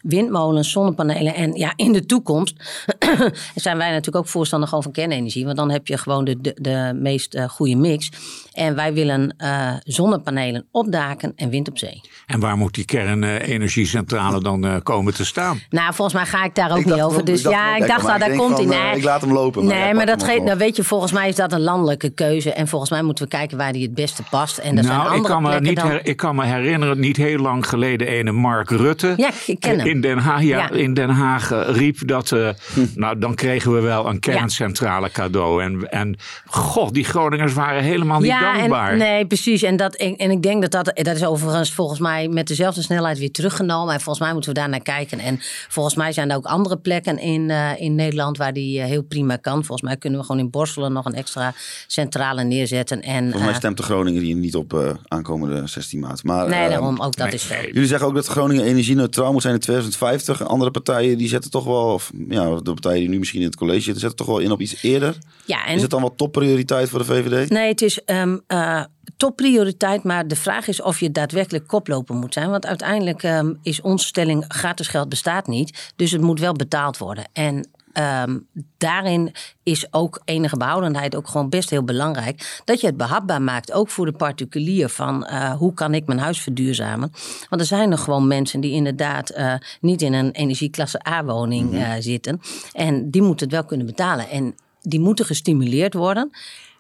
Windmolens, 0.03 0.71
zonnepanelen. 0.71 1.35
En 1.35 1.53
ja, 1.53 1.73
in 1.77 1.93
de 1.93 2.07
toekomst 2.07 2.55
zijn 3.55 3.77
wij 3.77 3.89
natuurlijk 3.89 4.17
ook 4.17 4.29
voorstander 4.29 4.69
gewoon 4.69 4.83
van 4.83 4.93
kernenergie. 4.93 5.45
Want 5.45 5.57
dan 5.57 5.71
heb 5.71 5.87
je 5.87 5.99
gewoon 5.99 6.25
de, 6.25 6.41
de, 6.41 6.57
de 6.61 6.99
meest 7.01 7.35
uh, 7.35 7.49
goede 7.49 7.77
mix. 7.77 8.11
En 8.53 8.75
wij 8.75 8.93
willen 8.93 9.35
uh, 9.39 9.73
zonnepanelen 9.85 10.67
op 10.71 10.93
daken 10.93 11.33
en 11.37 11.51
wind 11.51 11.69
op 11.69 11.79
zee. 11.79 12.01
En 12.27 12.41
waar 12.41 12.57
moet 12.57 12.75
die 12.75 12.85
kernenergiecentrale 12.85 14.43
dan 14.43 14.67
uh, 14.67 14.77
komen 14.83 15.15
te 15.15 15.25
staan? 15.25 15.61
Nou, 15.71 15.95
volgens 15.95 16.17
mij 16.17 16.27
ga 16.27 16.45
ik 16.45 16.55
daar 16.55 16.71
ook 16.71 16.85
niet 16.85 17.03
over. 17.03 17.25
Dus 17.25 17.43
ja, 17.43 17.77
ik 17.77 17.87
dacht, 17.87 18.07
nou, 18.07 18.19
daar 18.19 18.37
komt 18.37 18.57
hij. 18.57 18.67
Nee, 18.67 18.97
ik 18.97 19.05
laat 19.05 19.21
hem 19.21 19.33
lopen. 19.33 19.65
Maar 19.65 19.75
nee, 19.75 19.95
maar 19.95 20.07
dat 20.07 20.23
geeft, 20.23 20.43
nou 20.43 20.59
weet 20.59 20.77
je, 20.77 20.85
volgens 20.85 21.13
mij 21.13 21.29
is 21.29 21.37
dat 21.37 21.53
een 21.53 21.61
landelijke 21.61 22.11
keuze. 22.11 22.53
En 22.53 22.69
volgens 22.69 22.91
mij 22.91 23.03
moeten 23.03 23.25
we 23.25 23.31
kijken 23.31 23.57
waar 23.57 23.73
die 23.73 23.83
het 23.83 23.95
beste 23.95 24.23
past. 24.31 24.59
En 24.59 24.69
er 24.69 24.75
nou, 24.75 24.87
zijn 24.87 24.99
andere 24.99 25.19
ik 25.19 25.25
kan, 25.25 25.43
me 25.43 25.61
niet 25.61 25.77
dan... 25.77 25.99
ik 26.03 26.17
kan 26.17 26.37
me 26.37 26.45
herinneren, 26.45 27.01
niet 27.01 27.17
heel 27.19 27.39
lang 27.39 27.69
geleden, 27.69 28.07
ene 28.07 28.33
Mark 28.33 28.71
Rutte. 28.71 29.15
Ja, 29.17 29.31
ik 29.47 29.61
ken 29.61 29.79
hem. 29.79 29.89
In 29.89 30.01
Den 30.01 30.19
Haag, 30.19 30.43
ja, 30.43 30.71
In 30.71 30.95
Den 30.95 31.11
Haag 31.11 31.51
riep 31.67 32.09
dat, 32.09 32.31
uh, 32.31 32.49
nou 32.95 33.19
dan 33.19 33.35
kregen 33.35 33.75
we 33.75 33.81
wel 33.81 34.09
een 34.09 34.21
kerncentrale 34.21 35.11
cadeau. 35.11 35.63
En, 35.63 35.91
en 35.91 36.17
god, 36.47 36.95
die 36.95 37.05
Groningers 37.05 37.53
waren 37.53 37.83
helemaal 37.83 38.21
niet 38.21 38.31
dankbaar. 38.31 38.93
En, 38.93 38.99
nee, 38.99 39.27
precies. 39.27 39.63
En, 39.63 39.77
dat, 39.77 39.95
en 39.95 40.31
ik 40.31 40.43
denk 40.43 40.63
dat, 40.63 40.71
dat 40.71 41.05
dat 41.05 41.17
is 41.17 41.25
overigens 41.25 41.73
volgens 41.73 42.01
mij 42.01 42.29
met 42.29 42.47
dezelfde 42.47 42.83
snelheid 42.83 43.19
weer 43.19 43.31
teruggenomen. 43.31 43.95
En 43.95 44.01
volgens 44.01 44.25
mij 44.25 44.33
moeten 44.33 44.53
we 44.53 44.59
daar 44.59 44.69
naar 44.69 44.83
kijken. 44.83 45.19
En 45.19 45.39
volgens 45.69 45.95
mij 45.95 46.13
zijn 46.13 46.31
er 46.31 46.37
ook 46.37 46.47
andere 46.47 46.77
plekken 46.77 47.19
in, 47.19 47.49
uh, 47.49 47.81
in 47.81 47.95
Nederland 47.95 48.37
waar 48.37 48.53
die 48.53 48.79
uh, 48.79 48.85
heel 48.85 49.03
prima 49.03 49.37
kan. 49.37 49.65
Volgens 49.65 49.83
mij 49.83 49.97
kunnen 49.97 50.21
we 50.21 50.27
gewoon 50.27 50.41
in 50.41 50.51
Borselen 50.51 50.93
nog 50.93 51.05
een 51.05 51.15
extra 51.15 51.55
centrale 51.87 52.45
neerzetten. 52.45 53.03
En, 53.03 53.23
volgens 53.23 53.45
mij 53.45 53.55
stemt 53.55 53.77
de 53.77 53.83
Groningen 53.83 54.23
hier 54.23 54.37
niet 54.37 54.57
op 54.57 54.99
aankomende 55.09 55.67
16 55.67 56.01
maart. 56.01 56.25
Maar, 56.25 56.49
nee, 56.49 56.69
daarom 56.69 57.01
ook 57.01 57.08
dat 57.17 57.27
nee, 57.27 57.35
is. 57.35 57.49
Jullie 57.49 57.87
zeggen 57.87 58.09
ook 58.09 58.15
dat 58.15 58.27
Groningen 58.27 58.65
energie-neutraal 58.65 59.33
moet 59.33 59.43
zijn 59.43 59.55
in 59.55 59.61
2050. 59.61 60.43
Andere 60.43 60.71
partijen 60.71 61.19
die 61.19 61.29
zetten 61.29 61.51
toch 61.51 61.65
wel, 61.65 61.93
of 61.93 62.11
ja, 62.29 62.55
de 62.55 62.73
partijen 62.73 63.01
die 63.01 63.09
nu 63.09 63.19
misschien 63.19 63.41
in 63.41 63.47
het 63.47 63.57
college 63.57 63.81
zitten, 63.81 64.01
zetten 64.01 64.19
toch 64.19 64.27
wel 64.27 64.39
in 64.39 64.51
op 64.51 64.61
iets 64.61 64.83
eerder. 64.83 65.17
Ja, 65.45 65.67
en... 65.67 65.75
Is 65.75 65.83
het 65.83 65.91
dan 65.91 66.01
wel 66.01 66.15
topprioriteit 66.15 66.89
voor 66.89 66.99
de 66.99 67.05
VVD? 67.05 67.51
Nee, 67.51 67.69
het 67.69 67.83
is 67.83 68.01
um, 68.07 68.41
uh, 68.49 68.83
topprioriteit, 69.17 70.03
maar 70.03 70.29
de 70.29 70.37
vraag 70.37 70.69
is 70.69 70.83
of 70.83 71.01
je 71.01 71.13
daadwerkelijk 71.13 71.67
koploper 71.67 72.15
moet 72.15 72.33
zijn. 72.35 72.51
Want 72.51 72.67
uiteindelijk 72.67 73.23
um, 73.23 73.59
is 73.63 73.81
onze 73.81 74.07
stelling 74.07 74.45
gratis 74.49 74.89
geld 74.89 75.09
bestaat 75.09 75.47
niet, 75.47 75.93
dus 75.97 76.11
het 76.11 76.21
moet 76.21 76.41
wel 76.41 76.53
betaald 76.53 76.99
worden. 76.99 77.25
En 77.33 77.69
Um, 77.99 78.47
daarin 78.77 79.33
is 79.63 79.93
ook 79.93 80.21
enige 80.25 80.57
behoudendheid 80.57 81.17
ook 81.17 81.29
gewoon 81.29 81.49
best 81.49 81.71
heel 81.71 81.83
belangrijk. 81.83 82.61
Dat 82.65 82.81
je 82.81 82.87
het 82.87 82.97
behapbaar 82.97 83.43
maakt, 83.43 83.73
ook 83.73 83.89
voor 83.89 84.07
de 84.07 84.13
particulier, 84.13 84.89
van 84.89 85.27
uh, 85.31 85.53
hoe 85.53 85.75
kan 85.75 85.95
ik 85.95 86.07
mijn 86.07 86.19
huis 86.19 86.41
verduurzamen. 86.41 87.13
Want 87.49 87.61
er 87.61 87.67
zijn 87.67 87.89
nog 87.89 88.05
gewoon 88.05 88.27
mensen 88.27 88.61
die 88.61 88.73
inderdaad 88.73 89.37
uh, 89.37 89.55
niet 89.81 90.03
in 90.03 90.13
een 90.13 90.31
energieklasse 90.31 91.09
A-woning 91.09 91.75
uh, 91.75 91.93
zitten. 91.99 92.41
En 92.73 93.11
die 93.11 93.23
moeten 93.23 93.47
het 93.47 93.55
wel 93.55 93.65
kunnen 93.65 93.87
betalen. 93.87 94.29
En 94.29 94.55
die 94.81 95.01
moeten 95.01 95.25
gestimuleerd 95.25 95.95
worden. 95.95 96.31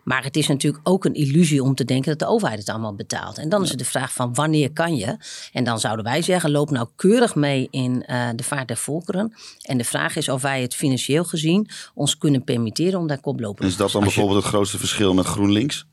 Maar 0.09 0.23
het 0.23 0.37
is 0.37 0.49
natuurlijk 0.49 0.89
ook 0.89 1.05
een 1.05 1.15
illusie 1.15 1.63
om 1.63 1.75
te 1.75 1.85
denken 1.85 2.11
dat 2.11 2.19
de 2.19 2.35
overheid 2.35 2.59
het 2.59 2.69
allemaal 2.69 2.95
betaalt. 2.95 3.39
En 3.39 3.49
dan 3.49 3.63
is 3.63 3.69
het 3.69 3.79
de 3.79 3.85
vraag 3.85 4.13
van 4.13 4.35
wanneer 4.35 4.73
kan 4.73 4.97
je? 4.97 5.17
En 5.53 5.65
dan 5.65 5.81
zouden 5.81 6.05
wij 6.05 6.23
zeggen, 6.23 6.51
loop 6.51 6.71
nou 6.71 6.89
keurig 6.97 7.35
mee 7.35 7.69
in 7.71 8.05
uh, 8.07 8.29
de 8.35 8.43
vaart 8.43 8.69
der 8.69 8.77
volkeren. 8.77 9.35
En 9.63 9.79
de 9.79 9.85
vraag 9.85 10.17
is 10.17 10.29
of 10.29 10.43
wij 10.43 10.63
het 10.63 10.75
financieel 10.75 11.25
gezien 11.25 11.69
ons 11.95 12.19
kunnen 12.19 12.45
permitteren 12.45 13.01
om 13.01 13.07
daar 13.07 13.21
koploper 13.21 13.65
te 13.65 13.71
Is 13.71 13.77
dat 13.77 13.93
dan 13.93 14.03
bijvoorbeeld 14.03 14.43
het 14.43 14.49
grootste 14.49 14.79
verschil 14.79 15.15
met 15.15 15.27
GroenLinks? 15.27 15.87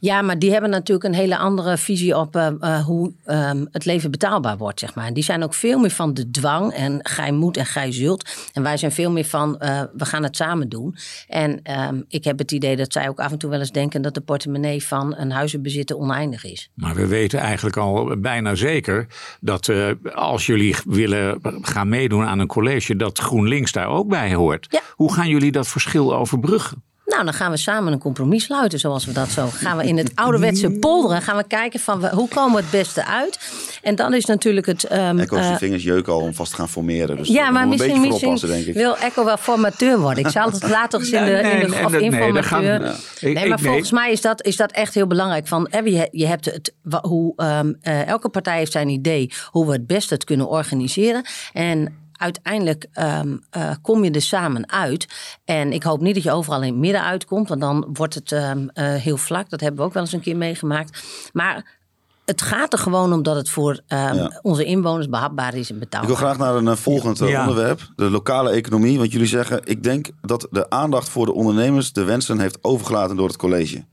Ja, 0.00 0.22
maar 0.22 0.38
die 0.38 0.52
hebben 0.52 0.70
natuurlijk 0.70 1.06
een 1.06 1.14
hele 1.14 1.36
andere 1.36 1.78
visie 1.78 2.16
op 2.16 2.36
uh, 2.36 2.48
uh, 2.60 2.84
hoe 2.84 3.12
um, 3.26 3.68
het 3.70 3.84
leven 3.84 4.10
betaalbaar 4.10 4.56
wordt, 4.56 4.80
zeg 4.80 4.94
maar. 4.94 5.12
Die 5.12 5.22
zijn 5.22 5.42
ook 5.42 5.54
veel 5.54 5.78
meer 5.78 5.90
van 5.90 6.14
de 6.14 6.30
dwang 6.30 6.72
en 6.72 6.98
gij 7.02 7.32
moet 7.32 7.56
en 7.56 7.66
gij 7.66 7.92
zult. 7.92 8.48
En 8.52 8.62
wij 8.62 8.76
zijn 8.76 8.92
veel 8.92 9.10
meer 9.10 9.24
van, 9.24 9.60
uh, 9.60 9.82
we 9.96 10.04
gaan 10.04 10.22
het 10.22 10.36
samen 10.36 10.68
doen. 10.68 10.96
En 11.28 11.60
um, 11.88 12.04
ik 12.08 12.24
heb 12.24 12.38
het 12.38 12.52
idee 12.52 12.76
dat 12.76 12.92
zij 12.92 13.08
ook 13.08 13.20
af 13.20 13.32
en 13.32 13.38
toe 13.38 13.50
wel 13.50 13.58
eens 13.58 13.72
denken 13.72 14.02
dat 14.02 14.14
de 14.14 14.20
portemonnee 14.20 14.84
van 14.84 15.16
een 15.16 15.30
huizenbezitter 15.30 15.96
oneindig 15.96 16.44
is. 16.44 16.70
Maar 16.74 16.94
we 16.94 17.06
weten 17.06 17.38
eigenlijk 17.38 17.76
al 17.76 18.20
bijna 18.20 18.54
zeker 18.54 19.06
dat 19.40 19.72
als 20.14 20.46
jullie 20.46 20.76
willen 20.84 21.38
gaan 21.62 21.88
meedoen 21.88 22.24
aan 22.24 22.38
een 22.38 22.46
college, 22.46 22.96
dat 22.96 23.18
GroenLinks 23.18 23.72
daar 23.72 23.88
ook 23.88 24.08
bij 24.08 24.34
hoort. 24.34 24.66
Ja. 24.70 24.80
Hoe 24.90 25.12
gaan 25.12 25.28
jullie 25.28 25.52
dat 25.52 25.68
verschil 25.68 26.14
overbruggen? 26.14 26.82
Nou, 27.06 27.24
dan 27.24 27.34
gaan 27.34 27.50
we 27.50 27.56
samen 27.56 27.92
een 27.92 27.98
compromis 27.98 28.44
sluiten, 28.44 28.78
zoals 28.78 29.04
we 29.04 29.12
dat 29.12 29.28
zo. 29.28 29.46
Gaan 29.46 29.76
we 29.76 29.86
in 29.86 29.96
het 29.96 30.12
ouderwetse 30.14 30.70
polderen, 30.70 31.22
gaan 31.22 31.36
we 31.36 31.44
kijken 31.46 31.80
van 31.80 32.06
hoe 32.06 32.28
komen 32.28 32.56
we 32.56 32.62
het 32.62 32.70
beste 32.70 33.06
uit. 33.06 33.38
En 33.82 33.94
dan 33.94 34.14
is 34.14 34.24
natuurlijk 34.24 34.66
het... 34.66 34.92
Um, 34.92 35.18
Echo 35.18 35.36
uh, 35.36 35.56
vingers 35.56 35.82
jeuken 35.82 36.12
al 36.12 36.20
om 36.20 36.34
vast 36.34 36.50
te 36.50 36.56
gaan 36.56 36.68
formeren. 36.68 37.16
Dus 37.16 37.28
ja, 37.28 37.50
maar 37.50 37.68
misschien, 37.68 38.00
misschien 38.00 38.72
wil 38.72 38.96
Echo 38.96 39.24
wel 39.24 39.36
formateur 39.36 39.98
worden. 39.98 40.24
Ik 40.24 40.30
zal 40.30 40.50
het 40.50 40.68
later 40.78 41.00
eens 41.00 41.10
in 41.10 41.24
de, 41.24 41.30
in 41.30 41.70
de 41.70 41.84
of 41.84 41.94
informateur. 41.94 42.96
Nee, 43.20 43.34
nee, 43.34 43.48
maar 43.48 43.60
volgens 43.60 43.90
mij 43.90 44.12
is 44.12 44.20
dat, 44.20 44.44
is 44.44 44.56
dat 44.56 44.72
echt 44.72 44.94
heel 44.94 45.06
belangrijk. 45.06 45.46
Van, 45.46 45.68
je, 45.70 46.08
je 46.10 46.26
hebt 46.26 46.44
het, 46.44 46.74
hoe, 47.02 47.32
um, 47.36 47.76
uh, 47.82 48.06
elke 48.06 48.28
partij 48.28 48.58
heeft 48.58 48.72
zijn 48.72 48.88
idee 48.88 49.32
hoe 49.50 49.66
we 49.66 49.72
het 49.72 49.86
beste 49.86 50.14
het 50.14 50.24
kunnen 50.24 50.48
organiseren. 50.48 51.24
En 51.52 52.03
uiteindelijk 52.24 52.86
um, 52.98 53.40
uh, 53.56 53.70
kom 53.82 54.04
je 54.04 54.10
er 54.10 54.22
samen 54.22 54.70
uit. 54.70 55.06
En 55.44 55.72
ik 55.72 55.82
hoop 55.82 56.00
niet 56.00 56.14
dat 56.14 56.22
je 56.22 56.32
overal 56.32 56.62
in 56.62 56.72
het 56.72 56.80
midden 56.80 57.04
uitkomt, 57.04 57.48
want 57.48 57.60
dan 57.60 57.88
wordt 57.92 58.14
het 58.14 58.30
um, 58.30 58.70
uh, 58.74 58.94
heel 58.94 59.16
vlak. 59.16 59.50
Dat 59.50 59.60
hebben 59.60 59.80
we 59.80 59.86
ook 59.86 59.92
wel 59.92 60.02
eens 60.02 60.12
een 60.12 60.20
keer 60.20 60.36
meegemaakt. 60.36 61.02
Maar 61.32 61.78
het 62.24 62.42
gaat 62.42 62.72
er 62.72 62.78
gewoon 62.78 63.12
om 63.12 63.22
dat 63.22 63.36
het 63.36 63.48
voor 63.48 63.70
um, 63.70 63.78
ja. 63.88 64.38
onze 64.42 64.64
inwoners 64.64 65.08
behapbaar 65.08 65.54
is 65.54 65.70
en 65.70 65.78
betaalbaar. 65.78 66.10
Ik 66.10 66.16
wil 66.16 66.26
graag 66.26 66.38
naar 66.38 66.54
een 66.54 66.66
uh, 66.66 66.72
volgend 66.72 67.18
ja. 67.18 67.40
onderwerp. 67.40 67.88
De 67.96 68.10
lokale 68.10 68.50
economie. 68.50 68.98
Want 68.98 69.12
jullie 69.12 69.26
zeggen, 69.26 69.60
ik 69.64 69.82
denk 69.82 70.10
dat 70.22 70.46
de 70.50 70.70
aandacht 70.70 71.08
voor 71.08 71.26
de 71.26 71.32
ondernemers 71.32 71.92
de 71.92 72.04
wensen 72.04 72.38
heeft 72.40 72.58
overgelaten 72.62 73.16
door 73.16 73.26
het 73.26 73.36
college. 73.36 73.84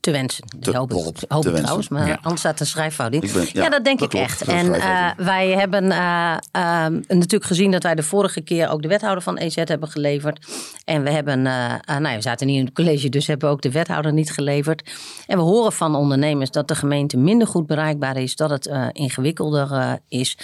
Te 0.00 0.10
wensen. 0.10 0.44
Te, 0.60 0.76
hoop, 0.76 0.92
hoop 0.92 1.16
te 1.16 1.52
trouwens, 1.52 1.88
maar 1.88 2.06
ja. 2.06 2.18
anders 2.22 2.40
staat 2.40 2.60
een 2.60 2.66
schrijffout 2.66 3.12
ja, 3.12 3.44
ja, 3.52 3.68
dat 3.68 3.84
denk 3.84 3.98
dat 3.98 4.14
ik 4.14 4.18
klopt, 4.18 4.24
echt. 4.24 4.42
En 4.42 4.66
uh, 4.66 5.10
wij 5.16 5.48
hebben 5.48 5.84
uh, 5.84 6.36
uh, 6.56 6.86
natuurlijk 7.08 7.44
gezien 7.44 7.70
dat 7.70 7.82
wij 7.82 7.94
de 7.94 8.02
vorige 8.02 8.40
keer 8.40 8.68
ook 8.68 8.82
de 8.82 8.88
wethouder 8.88 9.22
van 9.22 9.36
EZ 9.36 9.54
hebben 9.54 9.88
geleverd. 9.88 10.46
En 10.84 11.02
we 11.02 11.10
hebben, 11.10 11.42
nou, 11.42 12.14
we 12.14 12.20
zaten 12.20 12.46
niet 12.46 12.58
in 12.58 12.64
het 12.64 12.74
college, 12.74 13.08
dus 13.08 13.26
hebben 13.26 13.48
we 13.48 13.54
ook 13.54 13.62
de 13.62 13.70
wethouder 13.70 14.12
niet 14.12 14.32
geleverd. 14.32 14.90
En 15.26 15.36
we 15.36 15.42
horen 15.42 15.72
van 15.72 15.94
ondernemers 15.94 16.50
dat 16.50 16.68
de 16.68 16.74
gemeente 16.74 17.16
minder 17.16 17.46
goed 17.46 17.66
bereikbaar 17.66 18.16
is, 18.16 18.36
dat 18.36 18.50
het 18.50 18.70
ingewikkelder 18.92 19.98
is. 20.08 20.38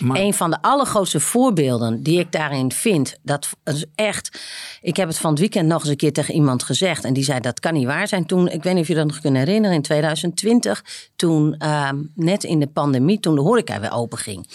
Maar... 0.00 0.20
Een 0.20 0.34
van 0.34 0.50
de 0.50 0.62
allergrootste 0.62 1.20
voorbeelden 1.20 2.02
die 2.02 2.18
ik 2.18 2.32
daarin 2.32 2.72
vind, 2.72 3.18
dat 3.22 3.48
is 3.64 3.84
echt. 3.94 4.40
Ik 4.80 4.96
heb 4.96 5.08
het 5.08 5.18
van 5.18 5.30
het 5.30 5.38
weekend 5.38 5.68
nog 5.68 5.80
eens 5.80 5.90
een 5.90 5.96
keer 5.96 6.12
tegen 6.12 6.34
iemand 6.34 6.62
gezegd. 6.62 7.04
En 7.04 7.12
die 7.12 7.24
zei 7.24 7.40
dat 7.40 7.60
kan 7.60 7.74
niet 7.74 7.86
waar 7.86 8.08
zijn. 8.08 8.26
Toen, 8.26 8.48
ik 8.48 8.62
weet 8.62 8.74
niet 8.74 8.81
of 8.82 8.88
je 8.88 8.94
dat 8.94 9.06
nog 9.06 9.20
kunt 9.20 9.36
herinneren, 9.36 9.76
in 9.76 9.82
2020, 9.82 10.84
toen 11.16 11.54
uh, 11.58 11.90
net 12.14 12.44
in 12.44 12.60
de 12.60 12.66
pandemie, 12.66 13.20
toen 13.20 13.34
de 13.34 13.40
horeca 13.40 13.80
weer 13.80 13.92
open 13.92 14.18
ging, 14.18 14.48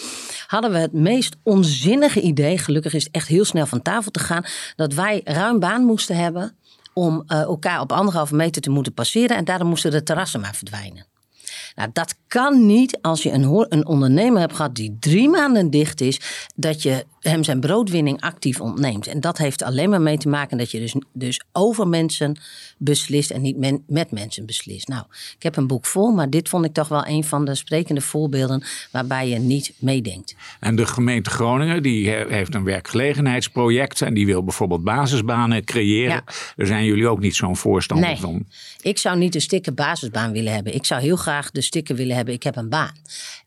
hadden 0.46 0.72
we 0.72 0.78
het 0.78 0.92
meest 0.92 1.36
onzinnige 1.42 2.20
idee, 2.20 2.58
gelukkig 2.58 2.94
is 2.94 3.04
het 3.04 3.12
echt 3.12 3.28
heel 3.28 3.44
snel 3.44 3.66
van 3.66 3.82
tafel 3.82 4.10
te 4.10 4.20
gaan, 4.20 4.44
dat 4.76 4.94
wij 4.94 5.20
ruim 5.24 5.58
baan 5.58 5.84
moesten 5.84 6.16
hebben 6.16 6.56
om 6.92 7.24
uh, 7.26 7.40
elkaar 7.40 7.80
op 7.80 7.92
anderhalve 7.92 8.34
meter 8.34 8.62
te 8.62 8.70
moeten 8.70 8.94
passeren 8.94 9.36
en 9.36 9.44
daarom 9.44 9.68
moesten 9.68 9.90
de 9.90 10.02
terrassen 10.02 10.40
maar 10.40 10.54
verdwijnen. 10.54 11.06
Nou, 11.78 11.90
dat 11.92 12.14
kan 12.26 12.66
niet 12.66 12.98
als 13.02 13.22
je 13.22 13.30
een, 13.30 13.66
een 13.68 13.86
ondernemer 13.86 14.40
hebt 14.40 14.56
gehad 14.56 14.74
die 14.74 14.96
drie 15.00 15.28
maanden 15.28 15.70
dicht 15.70 16.00
is, 16.00 16.20
dat 16.54 16.82
je 16.82 17.04
hem 17.20 17.44
zijn 17.44 17.60
broodwinning 17.60 18.20
actief 18.20 18.60
ontneemt. 18.60 19.06
En 19.06 19.20
dat 19.20 19.38
heeft 19.38 19.62
alleen 19.62 19.90
maar 19.90 20.00
mee 20.00 20.18
te 20.18 20.28
maken 20.28 20.58
dat 20.58 20.70
je 20.70 20.80
dus, 20.80 20.94
dus 21.12 21.40
over 21.52 21.88
mensen 21.88 22.36
beslist 22.78 23.30
en 23.30 23.42
niet 23.42 23.82
met 23.86 24.10
mensen 24.10 24.46
beslist. 24.46 24.88
Nou, 24.88 25.04
ik 25.36 25.42
heb 25.42 25.56
een 25.56 25.66
boek 25.66 25.86
vol, 25.86 26.10
maar 26.10 26.30
dit 26.30 26.48
vond 26.48 26.64
ik 26.64 26.72
toch 26.72 26.88
wel 26.88 27.06
een 27.06 27.24
van 27.24 27.44
de 27.44 27.54
sprekende 27.54 28.00
voorbeelden 28.00 28.62
waarbij 28.90 29.28
je 29.28 29.38
niet 29.38 29.72
meedenkt. 29.78 30.34
En 30.60 30.76
de 30.76 30.86
gemeente 30.86 31.30
Groningen 31.30 31.82
die 31.82 32.10
heeft 32.10 32.54
een 32.54 32.64
werkgelegenheidsproject 32.64 34.02
en 34.02 34.14
die 34.14 34.26
wil 34.26 34.44
bijvoorbeeld 34.44 34.84
basisbanen 34.84 35.64
creëren. 35.64 36.14
Ja. 36.14 36.24
Daar 36.56 36.66
zijn 36.66 36.84
jullie 36.84 37.08
ook 37.08 37.20
niet 37.20 37.36
zo'n 37.36 37.56
voorstander 37.56 38.08
nee, 38.08 38.16
van. 38.16 38.44
Ik 38.80 38.98
zou 38.98 39.18
niet 39.18 39.34
een 39.34 39.40
stikke 39.40 39.72
basisbaan 39.72 40.32
willen 40.32 40.52
hebben. 40.52 40.74
Ik 40.74 40.86
zou 40.86 41.00
heel 41.00 41.16
graag 41.16 41.50
de 41.50 41.60
sticker 41.68 41.96
willen 41.96 42.16
hebben. 42.16 42.34
Ik 42.34 42.42
heb 42.42 42.56
een 42.56 42.68
baan. 42.68 42.92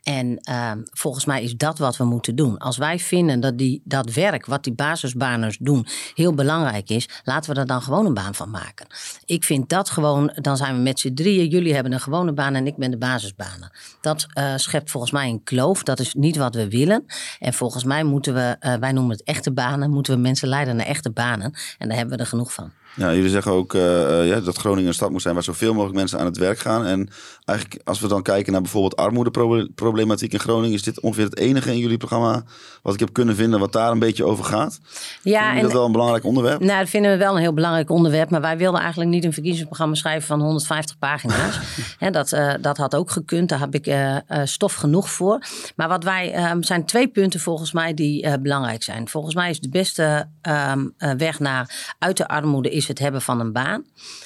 En 0.04 0.40
uh, 0.50 0.72
volgens 0.92 1.26
mij 1.26 1.44
is 1.44 1.56
dat 1.56 1.78
wat 1.78 1.98
we 1.98 2.04
moeten 2.04 2.36
doen. 2.36 2.58
Als 2.58 2.78
wij 2.78 3.00
vinden 3.00 3.40
dat 3.40 3.58
die, 3.58 3.82
dat 3.84 4.14
werk 4.14 4.46
wat 4.46 4.64
die 4.64 4.74
basisbaners 4.74 5.58
doen 5.60 5.88
heel 6.14 6.34
belangrijk 6.34 6.90
is, 6.90 7.10
laten 7.24 7.54
we 7.54 7.60
er 7.60 7.66
dan 7.66 7.82
gewoon 7.82 8.06
een 8.06 8.14
baan 8.14 8.36
van 8.36 8.50
maken. 8.50 8.88
Ik 9.26 9.44
vind 9.44 9.70
dat 9.70 9.90
gewoon, 9.90 10.32
dan 10.36 10.58
zijn 10.58 10.76
we 10.76 10.82
met 10.82 11.00
z'n 11.00 11.14
drieën. 11.14 11.48
Jullie 11.48 11.74
hebben 11.74 11.94
een 11.94 12.00
gewone 12.00 12.34
baan 12.34 12.56
en 12.56 12.68
ik 12.68 12.78
ben 12.78 12.92
de 12.92 12.98
basisbanen. 12.98 13.72
Dat 14.02 14.28
uh, 14.38 14.54
schept 14.56 14.92
volgens 14.92 15.12
mij 15.12 15.30
een 15.30 15.44
kloof. 15.44 15.84
Dat 15.84 16.00
is 16.00 16.14
niet 16.14 16.38
wat 16.38 16.56
we 16.56 16.70
willen. 16.70 17.06
En 17.40 17.54
volgens 17.54 17.84
mij 17.84 18.04
moeten 18.04 18.34
we, 18.34 18.58
uh, 18.60 18.74
wij 18.74 18.92
noemen 18.92 19.12
het 19.12 19.24
echte 19.24 19.52
banen, 19.52 19.90
moeten 19.90 20.14
we 20.14 20.20
mensen 20.20 20.48
leiden 20.48 20.76
naar 20.76 20.86
echte 20.86 21.12
banen. 21.12 21.54
En 21.78 21.88
daar 21.88 21.98
hebben 21.98 22.16
we 22.18 22.24
er 22.24 22.30
genoeg 22.30 22.54
van. 22.54 22.72
Ja, 22.96 23.14
jullie 23.14 23.30
zeggen 23.30 23.52
ook 23.52 23.74
uh, 23.74 24.28
ja, 24.28 24.40
dat 24.40 24.58
Groningen 24.58 24.88
een 24.88 24.94
stad 24.94 25.12
moet 25.12 25.22
zijn 25.22 25.34
waar 25.34 25.44
zoveel 25.44 25.74
mogelijk 25.74 25.96
mensen 25.96 26.20
aan 26.20 26.26
het 26.26 26.38
werk 26.38 26.60
gaan. 26.60 26.86
En 26.86 27.10
eigenlijk 27.46 27.82
als 27.84 28.00
we 28.00 28.08
dan 28.08 28.22
kijken 28.22 28.52
naar 28.52 28.62
bijvoorbeeld 28.62 28.96
armoedeproblematiek 28.96 30.34
in 30.34 30.40
Groningen, 30.40 30.74
is 30.74 30.84
dit 30.84 31.00
ongeveer 31.00 31.24
het 31.24 31.38
enige 31.38 31.72
in 31.72 31.78
jullie 31.78 31.98
programma 31.98 32.44
wat 32.82 32.94
ik 32.94 33.00
heb 33.00 33.14
kunnen 33.14 33.36
vinden 33.36 33.60
wat 33.60 33.74
daar 33.74 33.92
een 33.92 34.00
beetje 34.00 34.26
over 34.26 34.44
gaat. 34.44 34.80
Ja, 35.22 35.56
en 35.56 35.62
dat 35.62 35.72
wel 35.72 35.86
een 35.86 35.92
belangrijk 35.92 36.24
onderwerp? 36.24 36.60
Nou, 36.60 36.80
dat 36.80 36.90
vinden 36.90 37.12
we 37.12 37.18
wel 37.18 37.36
een 37.36 37.42
heel 37.42 37.54
belangrijk 37.54 37.90
onderwerp. 37.90 38.30
Maar 38.30 38.42
wij 38.42 38.58
wilden 38.58 38.82
eigenlijk 38.82 39.10
niet 39.10 39.24
een 39.24 39.34
verkiezingsprogramma 39.34 39.96
schrijven 39.96 40.28
van 40.28 40.42
150 40.42 40.98
pagina's. 40.98 41.60
dat, 42.12 42.32
uh, 42.32 42.54
dat 42.62 42.78
had 42.78 42.96
ook 42.96 43.12
gekund. 43.12 43.50
Daar 43.50 43.60
heb 43.60 43.76
ik 43.76 43.88
uh, 43.88 44.18
stof 44.44 44.74
genoeg 44.74 45.10
voor. 45.10 45.44
Maar 45.76 45.88
wat 45.88 46.04
wij 46.04 46.34
ehm, 46.34 46.62
zijn 46.62 46.86
twee 46.86 47.08
punten 47.08 47.40
volgens 47.40 47.72
mij 47.72 47.94
die 47.94 48.40
belangrijk 48.40 48.84
zijn. 48.84 49.08
Volgens 49.08 49.36
mij 49.36 49.50
is 49.50 49.60
de 49.60 49.70
beste 49.70 50.28
um, 50.72 50.94
weg 51.18 51.40
naar 51.40 51.94
uit 52.00 52.18
de 52.18 52.28
armoede 52.28 52.70
is 52.70 52.81
het 52.88 53.00
hebben 53.00 53.22
van 53.22 53.40
een 53.40 53.52
baan. 53.52 53.86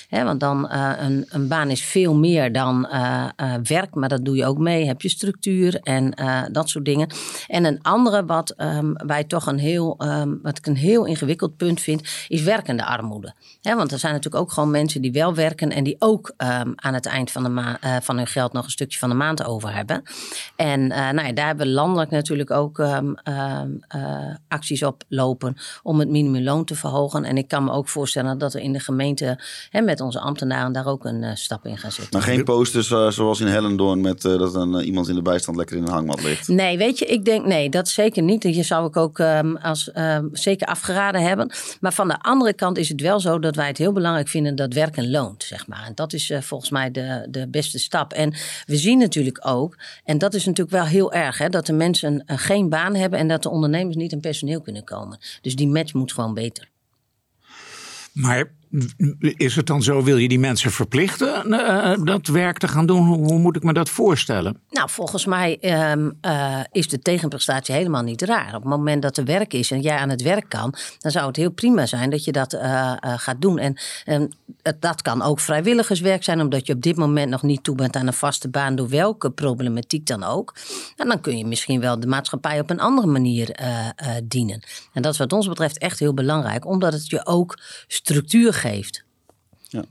Want 0.10 0.40
dan 0.40 0.70
uh, 0.72 0.92
een, 0.98 1.26
een, 1.30 1.48
baan 1.48 1.70
is 1.70 1.84
veel 1.84 2.16
meer 2.16 2.52
dan 2.52 2.88
uh, 2.92 3.26
uh, 3.42 3.54
werk, 3.64 3.96
maar 3.96 4.10
dat 4.10 4.26
doe 4.26 4.36
je 4.36 4.46
ook 4.46 4.58
mee. 4.58 4.86
Heb 4.86 5.02
je 5.02 5.10
structuur 5.10 5.80
en 5.80 6.14
dat 6.52 6.70
soort 6.70 6.86
dingen. 6.86 7.08
En 7.48 7.66
een 7.66 7.82
andere 7.82 8.26
wat 8.26 8.54
um, 8.58 8.94
wij 8.94 9.24
toch 9.24 9.46
een 9.46 9.58
heel, 9.58 10.02
um, 10.04 10.40
wat 10.42 10.58
ik 10.58 10.66
een 10.66 10.76
heel 10.76 11.06
ingewikkeld 11.06 11.58
punt 11.58 11.82
vind, 11.82 12.02
is 12.28 12.42
werkende 12.42 12.86
armoede. 12.86 13.34
want 13.62 13.92
er 13.92 14.00
zijn 14.00 14.14
natuurlijk 14.14 14.44
ook 14.44 14.52
gewoon 14.52 14.72
mensen 14.72 15.02
die 15.02 15.12
wel 15.12 15.34
werken 15.34 15.70
en 15.70 15.84
die 15.84 15.96
ook 16.00 16.34
um, 16.38 16.74
aan 16.76 16.94
het 16.94 17.06
eind 17.06 17.32
van, 17.32 17.44
de 17.44 17.78
van 18.02 18.18
hun 18.18 18.28
geld 18.28 18.54
nog 18.54 18.66
een 18.66 18.72
stukje 18.72 19.00
van 19.00 19.10
de 19.10 19.16
maand 19.16 19.44
over 19.46 19.74
hebben. 19.74 20.04
En 20.56 20.88
nou 20.88 21.24
ja, 21.24 21.34
daar 21.34 21.48
hebben 21.48 21.66
we 21.66 21.72
landelijk 21.72 22.12
natuurlijk 22.12 22.52
ook 22.52 22.84
acties 24.48 24.84
op 24.84 25.04
lopen 25.08 25.56
om 25.84 26.00
het 26.00 26.10
minimumloon 26.10 26.66
te 26.66 26.76
verhogen. 26.76 27.24
En 27.24 27.38
ik 27.38 27.48
kan 27.48 27.64
me 27.64 27.72
ook 27.72 27.88
voorstellen 27.88 28.38
dat 28.38 28.54
we 28.54 28.62
in 28.62 28.74
de 28.74 28.80
gemeente 28.80 29.40
met 29.72 29.95
onze 30.02 30.20
ambtenaren 30.20 30.72
daar 30.72 30.88
ook 30.88 31.06
een 31.06 31.22
uh, 31.22 31.32
stap 31.34 31.66
in 31.66 31.78
gaan 31.78 31.92
zetten. 31.92 32.20
Maar 32.20 32.28
geen 32.28 32.44
posters 32.44 32.90
uh, 32.90 33.10
zoals 33.10 33.40
in 33.40 33.48
Hellendoorn 33.48 34.02
met 34.02 34.24
uh, 34.24 34.38
dat 34.38 34.56
een, 34.56 34.84
iemand 34.84 35.08
in 35.08 35.16
de 35.16 35.22
bijstand 35.22 35.58
lekker 35.58 35.78
in 35.78 35.84
een 35.84 35.90
hangmat 35.90 36.24
ligt? 36.24 36.48
Nee, 36.48 36.78
weet 36.78 37.00
je, 37.00 37.06
ik 37.06 37.26
denk 37.26 37.46
nee, 37.46 37.70
dat 37.70 37.88
zeker 37.88 38.24
niet. 38.24 38.44
Je 38.44 38.64
zou 38.64 38.88
ik 38.88 38.98
ook 38.98 39.20
um, 39.20 39.58
als, 39.58 39.90
um, 39.96 40.30
zeker 40.32 40.68
afgeraden 40.68 41.22
hebben. 41.22 41.52
Maar 41.80 41.94
van 41.94 42.08
de 42.08 42.22
andere 42.22 42.54
kant 42.54 42.78
is 42.78 42.90
het 42.90 43.02
wel 43.02 43.20
zo 43.20 43.40
dat 43.40 43.56
wij 43.56 43.68
het 43.68 43.78
heel 43.78 43.92
belangrijk 43.92 44.28
vinden 44.28 44.56
dat 44.56 44.74
werken 44.74 45.12
loont, 45.12 45.44
zeg 45.44 45.68
maar. 45.68 45.84
En 45.86 45.92
dat 45.96 46.14
is 46.14 46.34
volgens 46.40 46.70
mij 46.70 46.92
de, 46.92 47.28
de 47.30 47.48
beste 47.48 47.80
stap. 47.80 48.14
En 48.14 48.34
we 48.66 48.76
zien 48.76 48.98
natuurlijk 48.98 49.48
ook, 49.48 49.78
en 50.04 50.18
dat 50.18 50.34
is 50.34 50.46
natuurlijk 50.46 50.76
wel 50.76 50.86
heel 50.86 51.14
erg, 51.14 51.38
hè, 51.38 51.50
dat 51.50 51.66
de 51.66 51.74
mensen 51.74 52.24
geen 52.26 52.70
baan 52.70 52.96
hebben 52.96 53.20
en 53.20 53.28
dat 53.28 53.44
de 53.44 53.50
ondernemers 53.50 53.96
niet 53.96 54.14
aan 54.14 54.20
personeel 54.20 54.62
kunnen 54.62 54.84
komen. 54.84 55.20
Dus 55.42 55.56
die 55.56 55.68
match 55.68 55.94
moet 55.94 56.14
gewoon 56.14 56.34
beter. 56.34 56.70
Maar 58.16 58.52
is 59.20 59.56
het 59.56 59.68
dan 59.68 59.84
zo, 59.84 60.04
wil 60.04 60.18
je 60.18 60.28
die 60.28 60.40
mensen 60.40 60.72
verplichten 60.72 61.48
uh, 61.48 61.94
dat 62.04 62.28
werk 62.28 62.58
te 62.58 62.68
gaan 62.68 62.86
doen? 62.86 63.08
Hoe 63.08 63.40
moet 63.40 63.56
ik 63.56 63.64
me 63.64 63.74
dat 63.74 63.90
voorstellen? 63.90 64.58
Nou, 64.70 64.90
volgens 64.90 65.26
mij 65.26 65.58
um, 65.92 66.18
uh, 66.22 66.60
is 66.72 66.88
de 66.88 67.00
tegenprestatie 67.00 67.76
helemaal 67.76 68.02
niet 68.02 68.22
raar. 68.22 68.48
Op 68.48 68.62
het 68.62 68.64
moment 68.64 69.02
dat 69.02 69.18
er 69.18 69.26
werk 69.26 69.54
is 69.54 69.72
en 69.72 69.82
jij 69.82 69.98
aan 69.98 70.10
het 70.10 70.22
werk 70.22 70.50
kan, 70.50 70.74
dan 71.00 71.12
zou 71.12 71.28
het 71.28 71.36
heel 71.36 71.52
prima 71.52 71.86
zijn 71.86 72.10
dat 72.10 72.24
je 72.24 72.32
dat 72.32 72.54
uh, 72.54 72.94
gaat 73.00 73.42
doen. 73.42 73.58
En 73.58 73.78
um, 74.06 74.30
dat 74.80 75.02
kan 75.02 75.22
ook 75.22 75.40
vrijwilligerswerk 75.40 76.24
zijn, 76.24 76.42
omdat 76.42 76.68
je 76.68 76.74
op 76.74 76.82
dit 76.82 76.96
moment 76.96 77.30
nog 77.30 77.44
niet 77.44 77.64
toe 77.64 77.76
bent 77.76 77.96
aan 77.96 78.08
een 78.08 78.14
vaste 78.14 78.50
baan, 78.50 78.76
door 78.76 78.90
welke 78.90 79.32
problematiek 79.32 80.08
dan 80.08 80.24
ook. 80.24 80.56
En 80.96 81.08
dan 81.08 81.22
kun 81.22 81.38
je 81.38 81.46
misschien 81.46 81.80
wel 81.80 82.00
de 82.00 82.08
maatschappij 82.08 82.60
op 82.60 82.70
een 82.70 82.80
andere 82.80 83.08
manier 83.08 83.56
dienen. 84.24 84.64
En 84.94 85.02
dat 85.02 85.14
is 85.14 85.20
wat 85.20 85.34
ons 85.34 85.48
betreft 85.48 85.78
echt 85.78 86.00
heel 86.00 86.14
belangrijk, 86.14 86.66
omdat 86.66 86.94
het 86.94 87.10
je 87.10 87.26
ook 87.26 87.60
structuur 87.88 88.54
geeft 88.54 88.64
geeft. 88.70 89.04
Ja. 89.68 89.84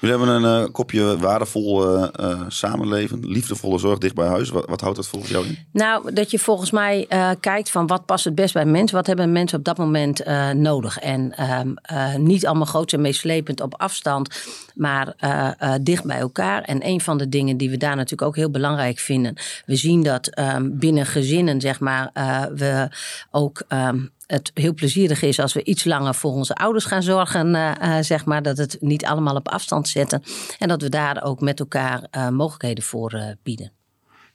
Jullie 0.00 0.16
hebben 0.16 0.42
een 0.42 0.62
uh, 0.62 0.72
kopje 0.72 1.18
waardevol 1.18 1.96
uh, 1.96 2.08
uh, 2.20 2.42
samenleven, 2.48 3.26
liefdevolle 3.26 3.78
zorg 3.78 3.98
dicht 3.98 4.14
bij 4.14 4.26
huis. 4.26 4.48
Wat, 4.48 4.68
wat, 4.68 4.80
houdt 4.80 4.96
dat 4.96 5.06
volgens 5.06 5.32
jou 5.32 5.46
in? 5.46 5.58
Nou, 5.72 6.12
dat 6.12 6.30
je 6.30 6.38
volgens 6.38 6.70
mij 6.70 7.06
kijkt 7.40 7.70
van 7.70 7.86
wat 7.86 8.06
past 8.06 8.24
het 8.24 8.34
best 8.34 8.54
bij 8.54 8.64
mensen. 8.64 8.96
Wat 8.96 9.06
hebben 9.06 9.32
mensen 9.32 9.58
op 9.58 9.64
dat 9.64 9.78
moment 9.78 10.24
nodig? 10.54 10.98
En 10.98 11.32
ehm, 11.36 12.22
niet 12.22 12.46
allemaal 12.46 12.66
groot 12.66 12.92
en 12.92 13.00
meeslepend 13.00 13.60
op 13.60 13.74
afstand, 13.80 14.42
maar 14.74 15.14
dicht 15.82 16.04
bij 16.04 16.18
elkaar. 16.18 16.62
En 16.62 16.86
een 16.86 17.00
van 17.00 17.18
de 17.18 17.28
dingen 17.28 17.56
die 17.56 17.70
we 17.70 17.76
daar 17.76 17.96
natuurlijk 17.96 18.28
ook 18.28 18.36
heel 18.36 18.50
belangrijk 18.50 18.98
vinden. 18.98 19.36
We 19.66 19.76
zien 19.76 20.02
dat 20.02 20.38
um, 20.38 20.78
binnen 20.78 21.06
gezinnen, 21.06 21.60
zeg 21.60 21.80
maar, 21.80 22.10
we 22.54 22.88
ook 23.30 23.62
um, 23.68 24.10
het 24.26 24.50
heel 24.54 24.74
plezierig 24.74 25.22
is 25.22 25.38
als 25.38 25.52
we 25.52 25.64
iets 25.64 25.84
langer 25.84 26.14
voor 26.14 26.32
onze 26.32 26.54
ouders 26.54 26.84
gaan 26.84 27.02
zorgen, 27.02 27.54
uh, 27.54 27.98
zeg 28.00 28.24
maar. 28.24 28.42
Dat 28.42 28.56
het 28.56 28.76
niet 28.80 29.04
allemaal 29.04 29.36
op 29.36 29.48
afstand 29.48 29.88
zetten. 29.88 30.22
En 30.58 30.68
dat 30.68 30.82
we 30.82 30.88
daar 30.88 31.22
ook 31.24 31.40
met 31.40 31.60
elkaar 31.60 32.06
uh, 32.10 32.28
mogelijkheden 32.28 32.84
voor 32.84 33.36
bieden. 33.42 33.75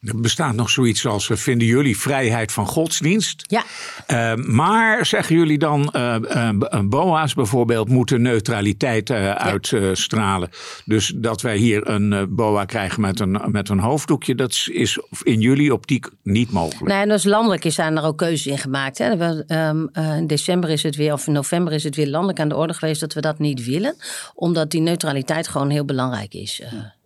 Er 0.01 0.21
bestaat 0.21 0.55
nog 0.55 0.69
zoiets 0.69 1.05
als, 1.05 1.29
vinden 1.33 1.67
jullie 1.67 1.97
vrijheid 1.97 2.51
van 2.51 2.67
godsdienst? 2.67 3.43
Ja. 3.47 3.63
Uh, 4.07 4.45
maar 4.45 5.05
zeggen 5.05 5.35
jullie 5.35 5.57
dan, 5.57 5.93
uh, 5.95 6.15
uh, 6.21 6.79
BOA's 6.83 7.33
bijvoorbeeld 7.33 7.89
moeten 7.89 8.21
neutraliteit 8.21 9.11
uitstralen. 9.11 10.49
dus 10.85 11.13
dat 11.15 11.41
wij 11.41 11.57
hier 11.57 11.89
een 11.89 12.35
BOA 12.35 12.65
krijgen 12.65 13.01
met 13.01 13.19
een, 13.19 13.41
met 13.45 13.69
een 13.69 13.79
hoofddoekje, 13.79 14.35
dat 14.35 14.67
is 14.71 14.99
in 15.23 15.39
jullie 15.39 15.73
optiek 15.73 16.09
niet 16.23 16.51
mogelijk. 16.51 16.87
Nee, 16.87 17.01
en 17.01 17.09
dus 17.09 17.23
landelijk 17.23 17.63
zijn 17.67 17.97
er 17.97 18.03
ook 18.03 18.17
keuzes 18.17 18.47
in 18.47 18.57
gemaakt. 18.57 18.97
Hè. 18.97 19.17
We, 19.17 19.43
um, 19.47 19.89
in 20.17 20.27
december 20.27 20.69
is 20.69 20.83
het 20.83 20.95
weer, 20.95 21.13
of 21.13 21.27
in 21.27 21.33
november 21.33 21.73
is 21.73 21.83
het 21.83 21.95
weer 21.95 22.07
landelijk 22.07 22.39
aan 22.39 22.49
de 22.49 22.55
orde 22.55 22.73
geweest 22.73 22.99
dat 22.99 23.13
we 23.13 23.21
dat 23.21 23.39
niet 23.39 23.65
willen. 23.65 23.95
Omdat 24.33 24.71
die 24.71 24.81
neutraliteit 24.81 25.47
gewoon 25.47 25.69
heel 25.69 25.85
belangrijk 25.85 26.33
is. 26.33 26.57
Ja. 26.57 26.99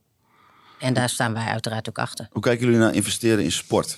En 0.85 0.93
daar 0.93 1.09
staan 1.09 1.33
wij 1.33 1.45
uiteraard 1.45 1.89
ook 1.89 1.97
achter. 1.97 2.27
Hoe 2.31 2.41
kijken 2.41 2.65
jullie 2.65 2.79
naar 2.79 2.93
investeren 2.93 3.43
in 3.43 3.51
sport? 3.51 3.97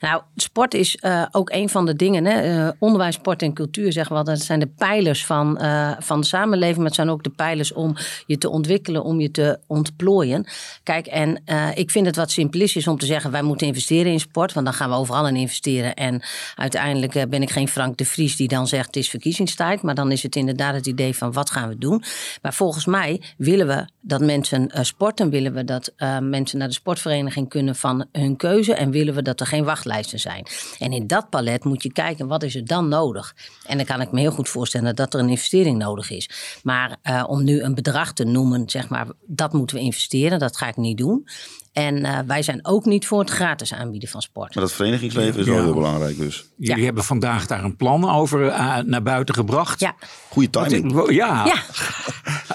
Nou, 0.00 0.22
sport 0.36 0.74
is 0.74 0.98
uh, 1.00 1.26
ook 1.30 1.50
een 1.50 1.68
van 1.68 1.86
de 1.86 1.96
dingen. 1.96 2.24
Hè? 2.24 2.66
Uh, 2.66 2.70
onderwijs, 2.78 3.14
sport 3.14 3.42
en 3.42 3.52
cultuur, 3.52 3.92
zeggen 3.92 4.16
we 4.16 4.24
Dat 4.24 4.40
zijn 4.40 4.60
de 4.60 4.66
pijlers 4.66 5.26
van, 5.26 5.58
uh, 5.60 5.92
van 5.98 6.20
de 6.20 6.26
samenleving. 6.26 6.76
Maar 6.76 6.86
het 6.86 6.94
zijn 6.94 7.10
ook 7.10 7.22
de 7.22 7.30
pijlers 7.30 7.72
om 7.72 7.96
je 8.26 8.38
te 8.38 8.50
ontwikkelen, 8.50 9.04
om 9.04 9.20
je 9.20 9.30
te 9.30 9.58
ontplooien. 9.66 10.46
Kijk, 10.82 11.06
en 11.06 11.42
ik 11.74 11.90
vind 11.90 12.06
het 12.06 12.16
wat 12.16 12.30
simplistisch 12.30 12.86
om 12.86 12.98
te 12.98 13.06
zeggen... 13.06 13.30
wij 13.30 13.42
moeten 13.42 13.66
investeren 13.66 14.12
in 14.12 14.20
sport, 14.20 14.52
want 14.52 14.66
dan 14.66 14.74
gaan 14.74 14.90
we 14.90 14.96
overal 14.96 15.28
in 15.28 15.36
investeren. 15.36 15.94
En 15.94 16.22
uiteindelijk 16.54 17.28
ben 17.28 17.42
ik 17.42 17.50
geen 17.50 17.68
Frank 17.68 17.96
de 17.96 18.04
Vries 18.04 18.36
die 18.36 18.48
dan 18.48 18.66
zegt... 18.66 18.86
het 18.86 18.96
is 18.96 19.10
verkiezingstijd, 19.10 19.82
maar 19.82 19.94
dan 19.94 20.12
is 20.12 20.22
het 20.22 20.36
inderdaad 20.36 20.74
het 20.74 20.86
idee 20.86 21.16
van... 21.16 21.32
wat 21.32 21.50
gaan 21.50 21.68
we 21.68 21.78
doen? 21.78 22.02
Maar 22.42 22.54
volgens 22.54 22.86
mij 22.86 23.20
willen 23.36 23.66
we 23.66 23.86
dat 24.00 24.20
mensen 24.20 24.70
sporten. 24.80 25.30
Willen 25.30 25.54
we 25.54 25.64
dat 25.64 25.92
mensen 26.20 26.58
naar 26.58 26.68
de 26.68 26.74
sportvereniging 26.74 27.48
kunnen 27.48 27.76
van 27.76 28.06
hun 28.12 28.36
keuze. 28.36 28.74
En 28.74 28.90
willen 28.90 29.14
we 29.14 29.22
dat 29.22 29.40
er 29.40 29.46
geen 29.46 29.64
wachtlijsten 29.74 30.20
zijn. 30.20 30.46
En 30.78 30.92
in 30.92 31.06
dat 31.06 31.30
palet 31.30 31.64
moet 31.64 31.82
je 31.82 31.92
kijken, 31.92 32.26
wat 32.26 32.42
is 32.42 32.54
er 32.54 32.64
dan 32.64 32.88
nodig? 32.88 33.34
En 33.66 33.76
dan 33.76 33.86
kan 33.86 34.00
ik 34.00 34.12
me 34.12 34.20
heel 34.20 34.30
goed 34.30 34.48
voorstellen 34.48 34.96
dat 34.96 35.14
er 35.14 35.20
een 35.20 35.28
investering 35.28 35.78
nodig 35.78 36.10
is. 36.10 36.30
Maar 36.62 36.96
uh, 37.02 37.24
om 37.26 37.44
nu 37.44 37.62
een 37.62 37.74
bedrag 37.74 38.12
te 38.12 38.24
noemen, 38.24 38.68
zeg 38.70 38.88
maar, 38.88 39.06
dat 39.26 39.52
moeten 39.52 39.76
we 39.76 39.82
investeren, 39.82 40.38
dat 40.38 40.56
ga 40.56 40.68
ik 40.68 40.76
niet 40.76 40.98
doen. 40.98 41.26
En 41.72 41.96
uh, 41.96 42.18
wij 42.26 42.42
zijn 42.42 42.66
ook 42.66 42.84
niet 42.84 43.06
voor 43.06 43.18
het 43.18 43.30
gratis 43.30 43.74
aanbieden 43.74 44.08
van 44.08 44.22
sport. 44.22 44.54
Maar 44.54 44.64
dat 44.64 44.72
verenigingsleven 44.72 45.40
is 45.40 45.46
wel 45.46 45.62
heel 45.62 45.74
belangrijk 45.74 46.16
dus. 46.18 46.44
Jullie 46.56 46.78
ja. 46.78 46.84
hebben 46.84 47.04
vandaag 47.04 47.46
daar 47.46 47.64
een 47.64 47.76
plan 47.76 48.10
over 48.10 48.44
uh, 48.44 48.78
naar 48.78 49.02
buiten 49.02 49.34
gebracht. 49.34 49.80
Ja. 49.80 49.94
Goede 50.28 50.50
timing. 50.50 51.12
ja. 51.12 51.44
ja. 51.44 51.62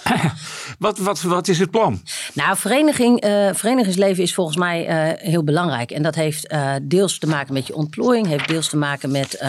Wat, 0.80 0.98
wat, 0.98 1.22
wat 1.22 1.48
is 1.48 1.60
het 1.60 1.72
plan? 1.72 2.02
Nou, 2.34 2.58
vereniging, 2.58 3.26
uh, 3.26 3.50
verenigingsleven 3.54 4.24
is 4.24 4.34
volgens 4.34 4.58
mij 4.58 4.90
uh, 4.90 5.30
heel 5.32 5.44
belangrijk. 5.44 5.92
En 5.92 6.04
dat 6.04 6.16
heeft 6.16 6.52
uh, 6.52 6.76
deels 6.82 7.18
te 7.18 7.28
maken 7.28 7.54
met 7.54 7.68
je 7.68 7.76
ontplooiing, 7.76 8.28
heeft 8.28 8.48
deels 8.48 8.70
te 8.70 8.78
maken 8.78 9.12
met 9.12 9.44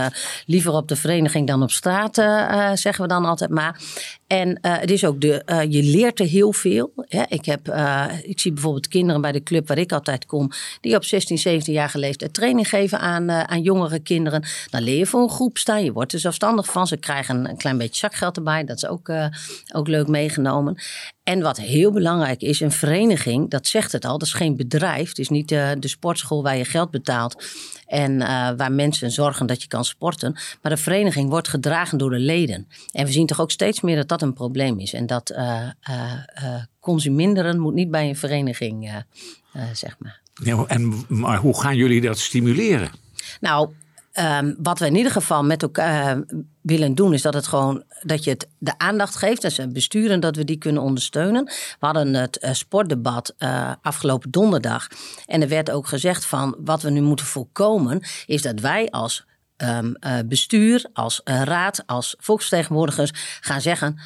liever 0.46 0.72
op 0.72 0.88
de 0.88 0.96
vereniging 0.96 1.46
dan 1.46 1.62
op 1.62 1.70
straat, 1.70 2.14
zeggen 2.78 3.02
we 3.02 3.06
dan 3.06 3.24
altijd 3.24 3.50
maar. 3.50 3.80
En 4.26 4.58
het 4.62 4.90
is 4.90 5.04
ook 5.04 5.20
de, 5.20 5.66
je 5.68 5.82
leert 5.82 6.20
er 6.20 6.26
heel 6.26 6.52
veel. 6.52 6.92
Ik, 7.28 7.44
heb, 7.44 7.74
ik 8.22 8.40
zie 8.40 8.52
bijvoorbeeld 8.52 8.88
kinderen 8.88 9.20
bij 9.20 9.32
de 9.32 9.42
club 9.42 9.68
waar 9.68 9.78
ik 9.78 9.92
altijd 9.92 10.26
kom, 10.26 10.50
die 10.80 10.96
op 10.96 11.04
16, 11.04 11.38
17 11.38 11.72
jaar 11.72 11.88
geleefd 11.88 12.32
training 12.32 12.68
geven 12.68 13.00
aan, 13.00 13.30
aan 13.30 13.62
jongere 13.62 13.98
kinderen. 13.98 14.44
Dan 14.70 14.82
leer 14.82 14.98
je 14.98 15.06
voor 15.06 15.22
een 15.22 15.30
groep 15.30 15.58
staan, 15.58 15.84
je 15.84 15.92
wordt 15.92 16.12
er 16.12 16.18
zelfstandig 16.18 16.66
van. 16.66 16.86
Ze 16.86 16.96
krijgen 16.96 17.48
een 17.48 17.56
klein 17.56 17.78
beetje 17.78 17.98
zakgeld 17.98 18.36
erbij, 18.36 18.64
dat 18.64 18.76
is 18.76 18.86
ook, 18.86 19.12
ook 19.74 19.88
leuk 19.88 20.08
meegenomen. 20.08 20.78
En 21.30 21.42
wat 21.42 21.56
heel 21.56 21.92
belangrijk 21.92 22.40
is, 22.40 22.60
een 22.60 22.72
vereniging, 22.72 23.50
dat 23.50 23.66
zegt 23.66 23.92
het 23.92 24.04
al, 24.04 24.18
dat 24.18 24.28
is 24.28 24.34
geen 24.34 24.56
bedrijf. 24.56 25.08
Het 25.08 25.18
is 25.18 25.28
niet 25.28 25.48
de, 25.48 25.76
de 25.78 25.88
sportschool 25.88 26.42
waar 26.42 26.56
je 26.56 26.64
geld 26.64 26.90
betaalt 26.90 27.44
en 27.86 28.12
uh, 28.12 28.50
waar 28.56 28.72
mensen 28.72 29.10
zorgen 29.10 29.46
dat 29.46 29.62
je 29.62 29.68
kan 29.68 29.84
sporten. 29.84 30.32
Maar 30.32 30.72
de 30.72 30.76
vereniging 30.76 31.28
wordt 31.28 31.48
gedragen 31.48 31.98
door 31.98 32.10
de 32.10 32.18
leden. 32.18 32.68
En 32.92 33.06
we 33.06 33.12
zien 33.12 33.26
toch 33.26 33.40
ook 33.40 33.50
steeds 33.50 33.80
meer 33.80 33.96
dat 33.96 34.08
dat 34.08 34.22
een 34.22 34.32
probleem 34.32 34.78
is. 34.78 34.92
En 34.92 35.06
dat 35.06 35.30
uh, 35.30 35.62
uh, 35.90 36.54
consuminderen 36.80 37.58
moet 37.58 37.74
niet 37.74 37.90
bij 37.90 38.08
een 38.08 38.16
vereniging, 38.16 39.04
zeg 39.72 39.96
maar. 39.98 40.20
Ja, 40.42 40.64
en, 40.66 41.04
maar 41.08 41.38
hoe 41.38 41.60
gaan 41.60 41.76
jullie 41.76 42.00
dat 42.00 42.18
stimuleren? 42.18 42.90
Nou, 43.40 43.68
Um, 44.18 44.56
wat 44.62 44.78
we 44.78 44.86
in 44.86 44.96
ieder 44.96 45.12
geval 45.12 45.44
met 45.44 45.62
elkaar 45.62 46.16
uh, 46.16 46.22
willen 46.60 46.94
doen, 46.94 47.12
is 47.12 47.22
dat 47.22 47.34
het 47.34 47.46
gewoon 47.46 47.82
dat 48.02 48.24
je 48.24 48.30
het 48.30 48.48
de 48.58 48.78
aandacht 48.78 49.16
geeft. 49.16 49.42
Dus 49.42 49.60
besturen 49.68 50.20
dat 50.20 50.36
we 50.36 50.44
die 50.44 50.58
kunnen 50.58 50.82
ondersteunen. 50.82 51.44
We 51.44 51.86
hadden 51.86 52.14
het 52.14 52.42
uh, 52.44 52.52
sportdebat 52.52 53.34
uh, 53.38 53.72
afgelopen 53.82 54.30
donderdag. 54.30 54.86
En 55.26 55.42
er 55.42 55.48
werd 55.48 55.70
ook 55.70 55.86
gezegd 55.86 56.24
van 56.24 56.56
wat 56.58 56.82
we 56.82 56.90
nu 56.90 57.00
moeten 57.00 57.26
voorkomen, 57.26 58.02
is 58.26 58.42
dat 58.42 58.60
wij 58.60 58.90
als 58.90 59.24
um, 59.56 59.96
bestuur, 60.26 60.86
als 60.92 61.20
raad, 61.24 61.82
als 61.86 62.14
volksvertegenwoordigers 62.18 63.10
gaan 63.40 63.60
zeggen 63.60 63.98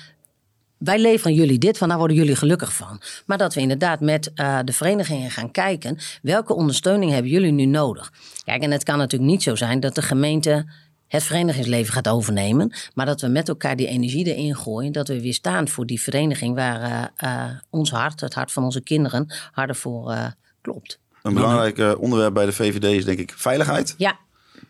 wij 0.78 0.98
leveren 0.98 1.34
jullie 1.34 1.58
dit, 1.58 1.78
van 1.78 1.88
daar 1.88 1.98
worden 1.98 2.16
jullie 2.16 2.36
gelukkig 2.36 2.74
van. 2.74 3.00
Maar 3.26 3.38
dat 3.38 3.54
we 3.54 3.60
inderdaad 3.60 4.00
met 4.00 4.30
uh, 4.34 4.58
de 4.64 4.72
verenigingen 4.72 5.30
gaan 5.30 5.50
kijken, 5.50 5.98
welke 6.22 6.54
ondersteuning 6.54 7.12
hebben 7.12 7.30
jullie 7.30 7.52
nu 7.52 7.64
nodig? 7.64 8.12
Kijk, 8.44 8.62
en 8.62 8.70
het 8.70 8.82
kan 8.82 8.98
natuurlijk 8.98 9.30
niet 9.30 9.42
zo 9.42 9.54
zijn 9.54 9.80
dat 9.80 9.94
de 9.94 10.02
gemeente 10.02 10.72
het 11.08 11.22
verenigingsleven 11.22 11.92
gaat 11.92 12.08
overnemen, 12.08 12.72
maar 12.94 13.06
dat 13.06 13.20
we 13.20 13.28
met 13.28 13.48
elkaar 13.48 13.76
die 13.76 13.86
energie 13.86 14.34
erin 14.34 14.56
gooien, 14.56 14.92
dat 14.92 15.08
we 15.08 15.20
weer 15.20 15.34
staan 15.34 15.68
voor 15.68 15.86
die 15.86 16.00
vereniging 16.00 16.54
waar 16.54 16.80
uh, 16.80 17.30
uh, 17.30 17.50
ons 17.70 17.90
hart, 17.90 18.20
het 18.20 18.34
hart 18.34 18.52
van 18.52 18.64
onze 18.64 18.80
kinderen, 18.80 19.34
harder 19.52 19.76
voor 19.76 20.34
klopt. 20.60 20.98
Een 21.22 21.34
belangrijk 21.34 22.00
onderwerp 22.00 22.34
bij 22.34 22.46
de 22.46 22.52
VVD 22.52 22.84
is 22.84 23.04
denk 23.04 23.18
ik 23.18 23.32
veiligheid. 23.36 23.94
Ja, 23.98 24.18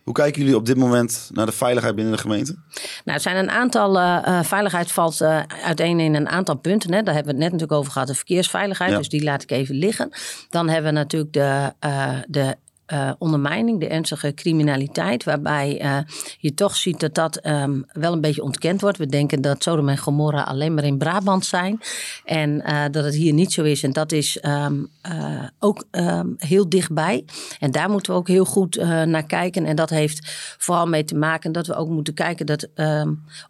hoe 0.05 0.15
kijken 0.15 0.41
jullie 0.41 0.57
op 0.57 0.67
dit 0.67 0.77
moment 0.77 1.31
naar 1.33 1.47
de 1.47 1.53
veiligheid 1.53 1.95
binnen 1.95 2.13
de 2.15 2.21
gemeente? 2.21 2.53
Nou, 3.05 3.17
er 3.17 3.21
zijn 3.21 3.37
een 3.37 3.51
aantal. 3.51 3.97
Uh, 3.97 4.43
veiligheid 4.43 4.93
valt 4.93 5.21
uh, 5.21 5.41
uiteen 5.65 6.01
in 6.01 6.15
een 6.15 6.29
aantal 6.29 6.57
punten. 6.57 6.93
Hè. 6.93 7.03
Daar 7.03 7.15
hebben 7.15 7.35
we 7.35 7.43
het 7.43 7.51
net 7.51 7.53
natuurlijk 7.53 7.79
over 7.79 7.93
gehad. 7.93 8.09
De 8.09 8.15
verkeersveiligheid. 8.15 8.97
Dus 8.97 9.09
die 9.09 9.23
laat 9.23 9.43
ik 9.43 9.51
even 9.51 9.75
liggen. 9.75 10.11
Dan 10.51 10.69
hebben 10.69 10.93
we 10.93 10.99
natuurlijk 10.99 11.33
de, 11.33 11.73
uh, 11.87 12.19
de 12.27 12.57
uh, 12.93 13.13
ondermijning, 13.19 13.81
de 13.81 13.89
ernstige 13.89 14.35
criminaliteit, 14.35 15.25
waarbij 15.25 15.83
uh, 15.83 15.99
je 16.39 16.55
toch 16.55 16.77
ziet 16.77 17.01
dat 17.01 17.15
dat 17.15 17.47
um, 17.47 17.85
wel 17.93 18.13
een 18.13 18.21
beetje 18.21 18.43
ontkend 18.43 18.81
wordt. 18.81 18.99
We 18.99 19.07
denken 19.07 19.41
dat 19.41 19.63
Sodom 19.63 19.89
en 19.89 19.99
Gomorra 19.99 20.43
alleen 20.43 20.75
maar 20.75 20.85
in 20.85 20.99
Brabant 20.99 21.47
zijn 21.47 21.81
en 22.25 22.51
uh, 22.51 22.85
dat 22.91 23.05
het 23.05 23.15
hier 23.15 23.33
niet 23.33 23.53
zo 23.53 23.63
is. 23.63 23.83
En 23.83 23.93
dat 23.93 24.13
is 24.13 24.39
um, 24.43 24.89
ook 25.59 25.85
um, 25.91 26.35
heel 26.39 26.69
dichtbij. 26.69 27.25
En 27.59 27.71
daar 27.71 27.91
moeten 27.91 28.13
we 28.13 28.19
ook 28.19 28.29
heel 28.29 28.45
goed 28.45 28.77
naar 29.05 29.27
kijken. 29.27 29.65
En 29.65 29.77
dat 29.77 29.91
heeft 29.91 30.33
vooral 30.59 30.87
mee 30.87 31.05
te 31.05 31.15
maken 31.15 31.53
dat 31.53 31.67
we 31.67 31.75
ook 31.75 31.89
moeten 31.89 32.15
kijken 32.15 32.47
dat 32.47 32.69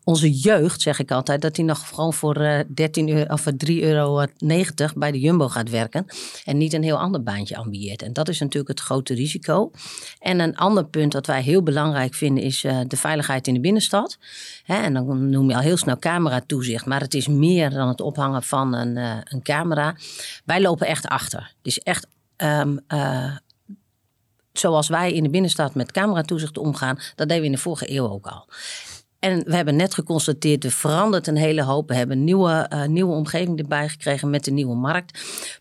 onze 0.05 0.33
jeugd, 0.33 0.81
zeg 0.81 0.99
ik 0.99 1.11
altijd, 1.11 1.43
dat 1.43 1.55
die 1.55 1.65
nog 1.65 1.89
gewoon 1.89 2.13
voor 2.13 2.65
13 2.75 3.09
euro, 3.09 3.33
of 3.33 3.45
3,90 3.67 3.75
euro 3.81 4.27
bij 4.95 5.13
de 5.13 5.21
Jumbo 5.21 5.49
gaat 5.49 5.71
werken 5.71 6.07
en 6.45 6.59
niet 6.59 6.73
een 6.73 6.83
heel 6.83 6.99
ander 6.99 7.23
baantje 7.23 7.57
ambieert. 7.57 8.03
En 8.03 8.13
dat 8.13 8.29
is 8.29 8.39
natuurlijk 8.39 8.69
het 8.69 8.81
grote 8.81 9.15
risico 9.15 9.23
En 10.19 10.41
een 10.41 10.57
ander 10.57 10.85
punt 10.85 11.13
dat 11.13 11.27
wij 11.27 11.43
heel 11.43 11.63
belangrijk 11.63 12.15
vinden 12.15 12.45
is 12.45 12.65
uh, 12.65 12.81
de 12.87 12.97
veiligheid 12.97 13.47
in 13.47 13.55
de 13.55 13.61
binnenstad. 13.61 14.19
Hè, 14.63 14.83
en 14.83 14.95
dan 14.95 15.31
noem 15.31 15.49
je 15.49 15.55
al 15.55 15.61
heel 15.61 15.77
snel 15.77 15.99
camera-toezicht, 15.99 16.87
maar 16.87 17.01
het 17.01 17.15
is 17.15 17.29
meer 17.29 17.71
dan 17.71 17.89
het 17.89 18.01
ophangen 18.01 18.43
van 18.43 18.75
een, 18.75 18.97
uh, 18.97 19.17
een 19.25 19.43
camera. 19.43 19.97
Wij 20.45 20.61
lopen 20.61 20.87
echt 20.87 21.07
achter. 21.07 21.55
Dus 21.63 21.79
echt. 21.79 22.07
Um, 22.37 22.81
uh, 22.89 23.37
zoals 24.53 24.89
wij 24.89 25.13
in 25.13 25.23
de 25.23 25.31
binnenstad 25.31 25.75
met 25.75 25.93
cameratoezicht 25.93 26.59
omgaan, 26.59 26.99
dat 27.15 27.29
deden 27.29 27.41
we 27.41 27.47
in 27.47 27.53
de 27.53 27.59
vorige 27.59 27.91
eeuw 27.91 28.09
ook 28.09 28.27
al. 28.27 28.49
En 29.19 29.45
we 29.45 29.57
hebben 29.57 29.77
net 29.77 29.95
geconstateerd, 29.95 30.65
er 30.65 30.71
verandert 30.71 31.27
een 31.27 31.37
hele 31.37 31.63
hoop. 31.63 31.89
We 31.89 31.95
hebben 31.95 32.17
een 32.19 32.25
nieuwe, 32.25 32.71
uh, 32.73 32.85
nieuwe 32.85 33.15
omgeving 33.15 33.59
erbij 33.59 33.89
gekregen 33.89 34.31
met 34.31 34.45
de 34.45 34.51
nieuwe 34.51 34.75
markt. 34.75 35.19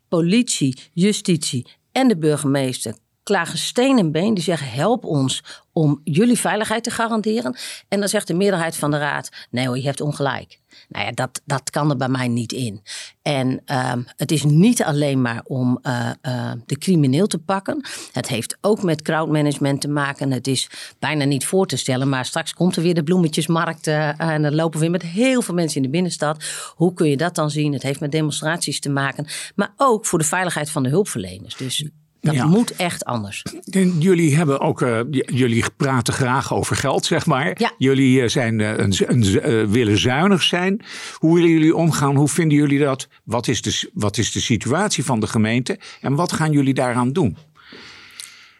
Politie, 0.07 0.79
justitie 0.93 1.67
en 1.91 2.07
de 2.07 2.17
burgemeester 2.17 2.95
klagen 3.23 3.57
steen 3.57 3.97
en 3.97 4.11
been. 4.11 4.33
Die 4.33 4.43
zeggen: 4.43 4.67
help 4.67 5.05
ons 5.05 5.43
om 5.71 6.01
jullie 6.03 6.39
veiligheid 6.39 6.83
te 6.83 6.91
garanderen. 6.91 7.57
En 7.87 7.99
dan 7.99 8.09
zegt 8.09 8.27
de 8.27 8.33
meerderheid 8.33 8.75
van 8.75 8.91
de 8.91 8.97
raad: 8.97 9.29
nee 9.49 9.67
hoor, 9.67 9.77
je 9.77 9.85
hebt 9.85 10.01
ongelijk. 10.01 10.61
Nou 10.89 11.05
ja, 11.05 11.11
dat, 11.11 11.41
dat 11.45 11.69
kan 11.69 11.89
er 11.89 11.97
bij 11.97 12.09
mij 12.09 12.27
niet 12.27 12.51
in. 12.51 12.81
En 13.21 13.61
um, 13.91 14.05
het 14.15 14.31
is 14.31 14.43
niet 14.43 14.83
alleen 14.83 15.21
maar 15.21 15.41
om 15.43 15.79
uh, 15.83 16.09
uh, 16.21 16.51
de 16.65 16.77
crimineel 16.77 17.27
te 17.27 17.37
pakken. 17.37 17.85
Het 18.11 18.27
heeft 18.27 18.57
ook 18.61 18.83
met 18.83 19.01
crowdmanagement 19.01 19.81
te 19.81 19.87
maken. 19.87 20.31
Het 20.31 20.47
is 20.47 20.69
bijna 20.99 21.23
niet 21.23 21.45
voor 21.45 21.65
te 21.65 21.77
stellen, 21.77 22.09
maar 22.09 22.25
straks 22.25 22.53
komt 22.53 22.75
er 22.75 22.81
weer 22.81 22.93
de 22.93 23.03
bloemetjesmarkt. 23.03 23.87
Uh, 23.87 24.21
en 24.21 24.41
dan 24.41 24.55
lopen 24.55 24.73
we 24.73 24.79
weer 24.79 24.91
met 24.91 25.01
heel 25.01 25.41
veel 25.41 25.53
mensen 25.53 25.77
in 25.77 25.83
de 25.83 25.89
binnenstad. 25.89 26.43
Hoe 26.75 26.93
kun 26.93 27.09
je 27.09 27.17
dat 27.17 27.35
dan 27.35 27.49
zien? 27.49 27.73
Het 27.73 27.83
heeft 27.83 27.99
met 27.99 28.11
demonstraties 28.11 28.79
te 28.79 28.89
maken. 28.89 29.27
Maar 29.55 29.73
ook 29.77 30.05
voor 30.05 30.19
de 30.19 30.25
veiligheid 30.25 30.69
van 30.69 30.83
de 30.83 30.89
hulpverleners. 30.89 31.55
Dus 31.55 31.89
dat 32.23 32.45
moet 32.45 32.75
echt 32.75 33.05
anders. 33.05 33.43
En 33.71 33.99
jullie 33.99 34.35
hebben 34.35 34.59
ook, 34.59 34.81
uh, 34.81 34.99
jullie 35.25 35.63
praten 35.77 36.13
graag 36.13 36.53
over 36.53 36.75
geld, 36.75 37.05
zeg 37.05 37.25
maar. 37.25 37.53
Ja. 37.57 37.71
Jullie 37.77 38.21
uh, 38.21 38.27
zijn, 38.27 38.59
uh, 38.59 38.77
een, 38.77 38.93
een, 38.97 39.69
willen 39.69 39.97
zuinig 39.97 40.43
zijn. 40.43 40.81
Hoe 41.13 41.35
willen 41.35 41.49
jullie 41.49 41.75
omgaan? 41.75 42.15
Hoe 42.15 42.27
vinden 42.27 42.57
jullie 42.57 42.79
dat? 42.79 43.07
Wat 43.23 43.47
is, 43.47 43.61
de, 43.61 43.89
wat 43.93 44.17
is 44.17 44.31
de 44.31 44.39
situatie 44.39 45.05
van 45.05 45.19
de 45.19 45.27
gemeente? 45.27 45.79
En 46.01 46.15
wat 46.15 46.31
gaan 46.31 46.51
jullie 46.51 46.73
daaraan 46.73 47.11
doen? 47.11 47.37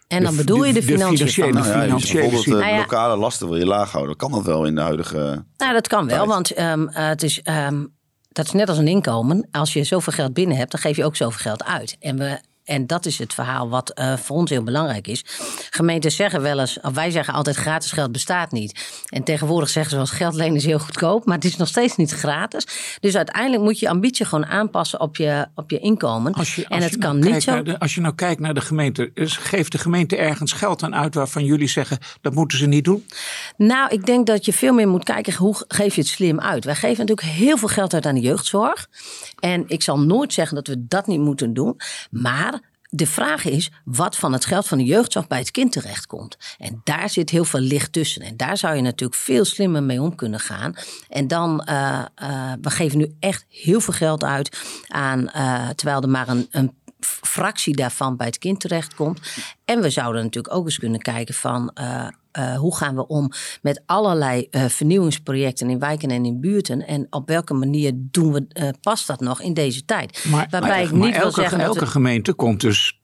En 0.08 0.24
dan 0.24 0.36
bedoel 0.36 0.64
je 0.64 0.74
de, 0.74 0.80
de 0.80 0.86
financiële, 0.86 1.30
financiële, 1.30 1.52
nou 1.52 1.66
ja, 1.66 1.84
financiële 1.84 2.20
Bijvoorbeeld 2.20 2.46
de 2.46 2.66
nou 2.66 2.78
lokale 2.78 3.18
lasten 3.18 3.48
wil 3.48 3.58
je 3.58 3.66
laag 3.66 3.92
houden. 3.92 4.16
Kan 4.16 4.32
dat 4.32 4.46
wel 4.46 4.66
in 4.66 4.76
de 4.76 4.82
huidige 4.82 5.46
Nou, 5.58 5.74
dat 5.74 5.88
kan 5.88 6.08
wel, 6.08 6.16
tijd? 6.16 6.30
want 6.30 6.60
um, 6.60 6.90
het 6.90 7.24
is... 7.24 7.42
Um, 7.44 7.94
dat 8.32 8.46
is 8.46 8.52
net 8.52 8.70
als 8.70 8.78
een 8.78 8.88
inkomen. 8.88 9.48
Als 9.52 9.74
je 9.74 9.84
zoveel 9.84 10.14
geld 10.14 10.34
binnen 10.34 10.58
hebt, 10.58 10.72
dan 10.72 10.80
geef 10.80 10.96
je 10.96 11.06
ook 11.06 11.16
zoveel 11.16 11.40
geld 11.40 11.64
uit. 11.64 11.96
En 12.00 12.18
we 12.18 12.40
en 12.66 12.88
dat 12.88 13.06
is 13.06 13.18
het 13.18 13.34
verhaal 13.34 13.70
wat 13.70 13.92
uh, 14.00 14.18
voor 14.18 14.36
ons 14.36 14.50
heel 14.50 14.64
belangrijk 14.64 15.08
is. 15.08 15.26
Gemeenten 15.70 16.12
zeggen 16.12 16.42
wel 16.42 16.60
eens, 16.60 16.78
wij 16.94 17.12
zeggen 17.12 17.34
altijd 17.34 17.56
gratis 17.56 17.92
geld 17.92 18.12
bestaat 18.12 18.52
niet. 18.52 19.04
En 19.10 19.24
tegenwoordig 19.24 19.70
zeggen 19.70 19.92
ze 19.92 19.98
wel 19.98 20.06
geld 20.06 20.34
lenen 20.34 20.56
is 20.56 20.66
heel 20.66 20.80
goedkoop, 20.80 21.26
maar 21.26 21.36
het 21.36 21.46
is 21.46 21.56
nog 21.56 21.68
steeds 21.68 21.96
niet 21.96 22.12
gratis. 22.12 22.68
Dus 23.00 23.16
uiteindelijk 23.16 23.64
moet 23.64 23.80
je 23.80 23.90
ambitie 23.90 24.26
gewoon 24.26 24.46
aanpassen 24.46 25.00
op 25.00 25.16
je, 25.16 25.48
op 25.56 25.70
je 25.70 25.80
inkomen. 25.80 26.34
Als 26.34 26.56
je, 26.56 26.68
als 26.68 26.78
en 26.78 26.84
het 26.84 26.92
je 26.94 26.98
kan 26.98 27.20
nou 27.20 27.32
niet 27.32 27.44
zo. 27.44 27.64
De, 27.64 27.80
als 27.80 27.96
je 27.96 28.02
nou 28.02 28.16
kijkt 28.16 28.42
naar 28.42 28.54
de 28.54 28.62
gemeente, 28.62 29.12
geeft 29.16 29.72
de 29.72 29.78
gemeente 29.78 30.16
ergens 30.18 30.52
geld 30.52 30.84
aan 30.84 30.96
uit 30.96 31.14
waarvan 31.14 31.46
jullie 31.46 31.68
zeggen 31.68 31.98
dat 32.22 32.34
moeten 32.34 32.58
ze 32.58 32.66
niet 32.66 32.84
doen? 32.84 33.06
Nou, 33.58 33.90
ik 33.90 34.06
denk 34.06 34.28
dat 34.28 34.46
je 34.46 34.54
veel 34.54 34.74
meer 34.74 34.88
moet 34.88 35.04
kijken 35.04 35.34
hoe 35.34 35.64
geef 35.68 35.96
je 35.96 36.02
het 36.02 36.10
slim 36.10 36.40
uit. 36.40 36.66
Wij 36.66 36.76
geven 36.76 37.06
natuurlijk 37.06 37.38
heel 37.38 37.58
veel 37.58 37.68
geld 37.68 37.94
uit 37.94 38.06
aan 38.06 38.16
de 38.16 38.22
jeugdzorg. 38.22 38.90
En 39.44 39.64
ik 39.68 39.84
zal 39.84 40.00
nooit 40.00 40.34
zeggen 40.34 40.56
dat 40.56 40.68
we 40.68 40.88
dat 40.88 41.08
niet 41.08 41.20
moeten 41.20 41.54
doen. 41.54 41.80
Maar 42.12 42.60
de 42.90 43.08
vraag 43.08 43.46
is 43.46 43.72
wat 43.86 44.16
van 44.16 44.34
het 44.34 44.46
geld 44.46 44.68
van 44.68 44.78
de 44.78 44.84
jeugdzorg 44.84 45.28
bij 45.28 45.40
het 45.40 45.52
kind 45.52 45.72
terechtkomt. 45.72 46.38
En 46.58 46.82
daar 46.84 47.10
zit 47.10 47.30
heel 47.30 47.46
veel 47.46 47.60
licht 47.60 47.92
tussen. 47.92 48.22
En 48.22 48.38
daar 48.38 48.58
zou 48.58 48.76
je 48.76 48.82
natuurlijk 48.82 49.20
veel 49.20 49.46
slimmer 49.46 49.84
mee 49.84 50.02
om 50.02 50.16
kunnen 50.16 50.40
gaan. 50.40 50.76
En 51.10 51.28
dan, 51.28 51.68
uh, 51.70 52.06
uh, 52.24 52.54
we 52.62 52.70
geven 52.70 52.98
nu 52.98 53.16
echt 53.20 53.46
heel 53.50 53.82
veel 53.82 53.94
geld 53.94 54.24
uit 54.24 54.60
aan, 54.88 55.20
uh, 55.36 55.70
terwijl 55.70 56.02
er 56.02 56.10
maar 56.10 56.28
een, 56.28 56.48
een 56.52 56.72
fractie 57.00 57.76
daarvan 57.76 58.18
bij 58.18 58.28
het 58.28 58.38
kind 58.38 58.60
terechtkomt. 58.60 59.20
En 59.66 59.82
we 59.82 59.90
zouden 59.90 60.24
natuurlijk 60.24 60.54
ook 60.54 60.66
eens 60.66 60.80
kunnen 60.80 61.02
kijken 61.02 61.34
van 61.34 61.74
uh, 62.38 62.44
uh, 62.44 62.58
hoe 62.60 62.76
gaan 62.76 62.96
we 62.96 63.08
om 63.08 63.32
met 63.62 63.82
allerlei 63.86 64.48
uh, 64.52 64.66
vernieuwingsprojecten 64.66 65.70
in 65.70 65.80
wijken 65.80 66.10
en 66.10 66.26
in 66.26 66.40
buurten. 66.40 66.88
En 66.88 67.08
op 67.10 67.28
welke 67.28 67.54
manier 67.54 67.92
doen 67.96 68.34
we, 68.34 68.74
past 68.82 69.08
dat 69.08 69.20
nog 69.20 69.42
in 69.42 69.54
deze 69.54 69.86
tijd? 69.86 70.26
Maar, 70.30 70.48
Waarbij 70.50 70.70
maar, 70.70 70.82
ik 70.82 70.92
maar 70.92 71.00
niet 71.00 71.16
elke, 71.16 71.24
wil 71.24 71.32
zeggen 71.32 71.60
elke 71.60 71.74
dat 71.74 71.84
we, 71.84 71.90
gemeente 71.90 72.34
komt 72.34 72.62
dus 72.62 73.02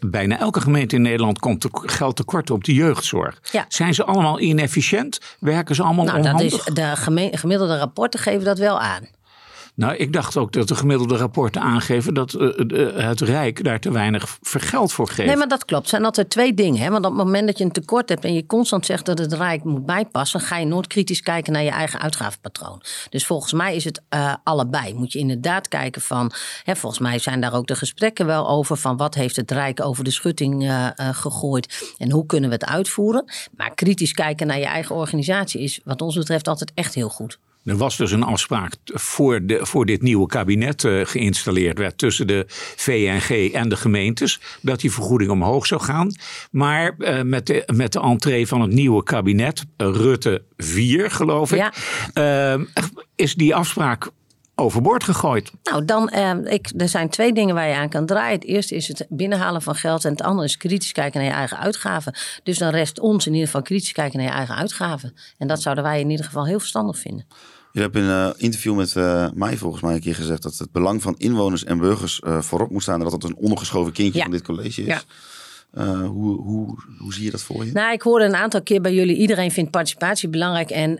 bijna 0.00 0.38
elke 0.38 0.60
gemeente 0.60 0.96
in 0.96 1.02
Nederland 1.02 1.38
komt 1.38 1.64
er 1.64 1.70
geld 1.72 2.16
tekort 2.16 2.50
op 2.50 2.64
de 2.64 2.74
jeugdzorg. 2.74 3.40
Ja. 3.52 3.64
Zijn 3.68 3.94
ze 3.94 4.04
allemaal 4.04 4.40
inefficiënt? 4.40 5.20
Werken 5.38 5.74
ze 5.74 5.82
allemaal 5.82 6.04
nou, 6.04 6.16
dat 6.16 6.26
onhandig? 6.26 6.68
is, 6.68 6.74
de 6.74 6.92
gemiddelde 7.36 7.78
rapporten 7.78 8.20
geven 8.20 8.44
dat 8.44 8.58
wel 8.58 8.80
aan. 8.80 9.08
Nou, 9.80 9.96
ik 9.96 10.12
dacht 10.12 10.36
ook 10.36 10.52
dat 10.52 10.68
de 10.68 10.74
gemiddelde 10.74 11.16
rapporten 11.16 11.60
aangeven 11.60 12.14
dat 12.14 12.32
uh, 12.32 12.94
het 12.94 13.20
Rijk 13.20 13.64
daar 13.64 13.80
te 13.80 13.92
weinig 13.92 14.38
vergeld 14.42 14.92
voor 14.92 15.08
geeft. 15.08 15.28
Nee, 15.28 15.36
maar 15.36 15.48
dat 15.48 15.64
klopt. 15.64 15.82
Het 15.82 15.90
zijn 15.90 16.04
altijd 16.04 16.30
twee 16.30 16.54
dingen. 16.54 16.82
Hè? 16.82 16.90
Want 16.90 17.04
op 17.04 17.16
het 17.16 17.24
moment 17.24 17.46
dat 17.46 17.58
je 17.58 17.64
een 17.64 17.72
tekort 17.72 18.08
hebt 18.08 18.24
en 18.24 18.34
je 18.34 18.46
constant 18.46 18.86
zegt 18.86 19.06
dat 19.06 19.18
het 19.18 19.32
Rijk 19.32 19.64
moet 19.64 19.86
bijpassen, 19.86 20.40
ga 20.40 20.56
je 20.56 20.66
nooit 20.66 20.86
kritisch 20.86 21.22
kijken 21.22 21.52
naar 21.52 21.62
je 21.62 21.70
eigen 21.70 22.00
uitgavenpatroon. 22.00 22.82
Dus 23.10 23.26
volgens 23.26 23.52
mij 23.52 23.76
is 23.76 23.84
het 23.84 24.02
allebei. 24.44 24.94
Moet 24.94 25.12
je 25.12 25.18
inderdaad 25.18 25.68
kijken 25.68 26.02
van, 26.02 26.32
hè, 26.64 26.76
volgens 26.76 27.00
mij 27.00 27.18
zijn 27.18 27.40
daar 27.40 27.54
ook 27.54 27.66
de 27.66 27.76
gesprekken 27.76 28.26
wel 28.26 28.48
over 28.48 28.76
van 28.76 28.96
wat 28.96 29.14
heeft 29.14 29.36
het 29.36 29.50
Rijk 29.50 29.84
over 29.84 30.04
de 30.04 30.10
schutting 30.10 30.72
gegooid 30.96 31.94
en 31.98 32.10
hoe 32.10 32.26
kunnen 32.26 32.48
we 32.48 32.54
het 32.54 32.66
uitvoeren. 32.66 33.24
Maar 33.56 33.74
kritisch 33.74 34.12
kijken 34.12 34.46
naar 34.46 34.58
je 34.58 34.64
eigen 34.64 34.94
organisatie 34.94 35.60
is 35.60 35.80
wat 35.84 36.02
ons 36.02 36.16
betreft 36.16 36.48
altijd 36.48 36.72
echt 36.74 36.94
heel 36.94 37.08
goed. 37.08 37.38
Er 37.64 37.76
was 37.76 37.96
dus 37.96 38.12
een 38.12 38.22
afspraak 38.22 38.74
voor, 38.84 39.46
de, 39.46 39.66
voor 39.66 39.86
dit 39.86 40.02
nieuwe 40.02 40.26
kabinet 40.26 40.84
uh, 40.84 41.06
geïnstalleerd 41.06 41.78
werd 41.78 41.98
tussen 41.98 42.26
de 42.26 42.44
VNG 42.76 43.52
en 43.52 43.68
de 43.68 43.76
gemeentes. 43.76 44.40
Dat 44.62 44.80
die 44.80 44.92
vergoeding 44.92 45.30
omhoog 45.30 45.66
zou 45.66 45.80
gaan. 45.80 46.12
Maar 46.50 46.94
uh, 46.98 47.22
met, 47.22 47.46
de, 47.46 47.68
met 47.74 47.92
de 47.92 48.00
entree 48.00 48.46
van 48.46 48.60
het 48.60 48.70
nieuwe 48.70 49.02
kabinet, 49.02 49.64
Rutte 49.76 50.42
4 50.56 51.10
geloof 51.10 51.52
ik, 51.52 51.72
ja. 52.14 52.56
uh, 52.58 52.64
is 53.16 53.34
die 53.34 53.54
afspraak 53.54 54.10
overboord 54.60 55.04
gegooid. 55.04 55.50
Nou, 55.62 55.84
dan, 55.84 56.08
eh, 56.08 56.32
ik, 56.44 56.70
er 56.76 56.88
zijn 56.88 57.08
twee 57.08 57.32
dingen 57.32 57.54
waar 57.54 57.68
je 57.68 57.74
aan 57.74 57.88
kan 57.88 58.06
draaien. 58.06 58.38
Het 58.38 58.48
eerste 58.48 58.74
is 58.74 58.88
het 58.88 59.06
binnenhalen 59.08 59.62
van 59.62 59.74
geld 59.74 60.04
en 60.04 60.10
het 60.10 60.22
andere 60.22 60.46
is 60.46 60.56
kritisch 60.56 60.92
kijken 60.92 61.20
naar 61.20 61.28
je 61.28 61.34
eigen 61.34 61.58
uitgaven. 61.58 62.14
Dus 62.42 62.58
dan 62.58 62.70
rest 62.70 63.00
ons 63.00 63.26
in 63.26 63.32
ieder 63.32 63.46
geval 63.46 63.62
kritisch 63.62 63.92
kijken 63.92 64.18
naar 64.18 64.28
je 64.28 64.34
eigen 64.34 64.54
uitgaven. 64.54 65.14
En 65.38 65.48
dat 65.48 65.62
zouden 65.62 65.84
wij 65.84 66.00
in 66.00 66.10
ieder 66.10 66.24
geval 66.24 66.46
heel 66.46 66.58
verstandig 66.58 66.98
vinden. 66.98 67.26
Je 67.72 67.80
hebt 67.80 67.96
in 67.96 68.02
een 68.02 68.34
interview 68.36 68.76
met 68.76 68.94
uh, 68.94 69.28
mij 69.34 69.56
volgens 69.56 69.82
mij 69.82 69.94
een 69.94 70.00
keer 70.00 70.14
gezegd 70.14 70.42
dat 70.42 70.58
het 70.58 70.72
belang 70.72 71.02
van 71.02 71.14
inwoners 71.18 71.64
en 71.64 71.78
burgers 71.78 72.20
uh, 72.26 72.40
voorop 72.40 72.70
moet 72.70 72.82
staan. 72.82 72.94
En 72.94 73.08
dat 73.10 73.20
dat 73.20 73.30
een 73.30 73.36
ondergeschoven 73.36 73.92
kindje 73.92 74.18
ja. 74.18 74.22
van 74.22 74.32
dit 74.32 74.42
college 74.42 74.82
is. 74.82 74.86
Ja. 74.86 75.02
Uh, 75.74 76.06
hoe, 76.06 76.40
hoe, 76.40 76.78
hoe 76.98 77.14
zie 77.14 77.24
je 77.24 77.30
dat 77.30 77.42
voor 77.42 77.64
je? 77.64 77.72
Nou, 77.72 77.92
ik 77.92 78.02
hoorde 78.02 78.24
een 78.24 78.34
aantal 78.34 78.62
keer 78.62 78.80
bij 78.80 78.94
jullie, 78.94 79.16
iedereen 79.16 79.50
vindt 79.50 79.70
participatie 79.70 80.28
belangrijk. 80.28 80.70
En 80.70 80.98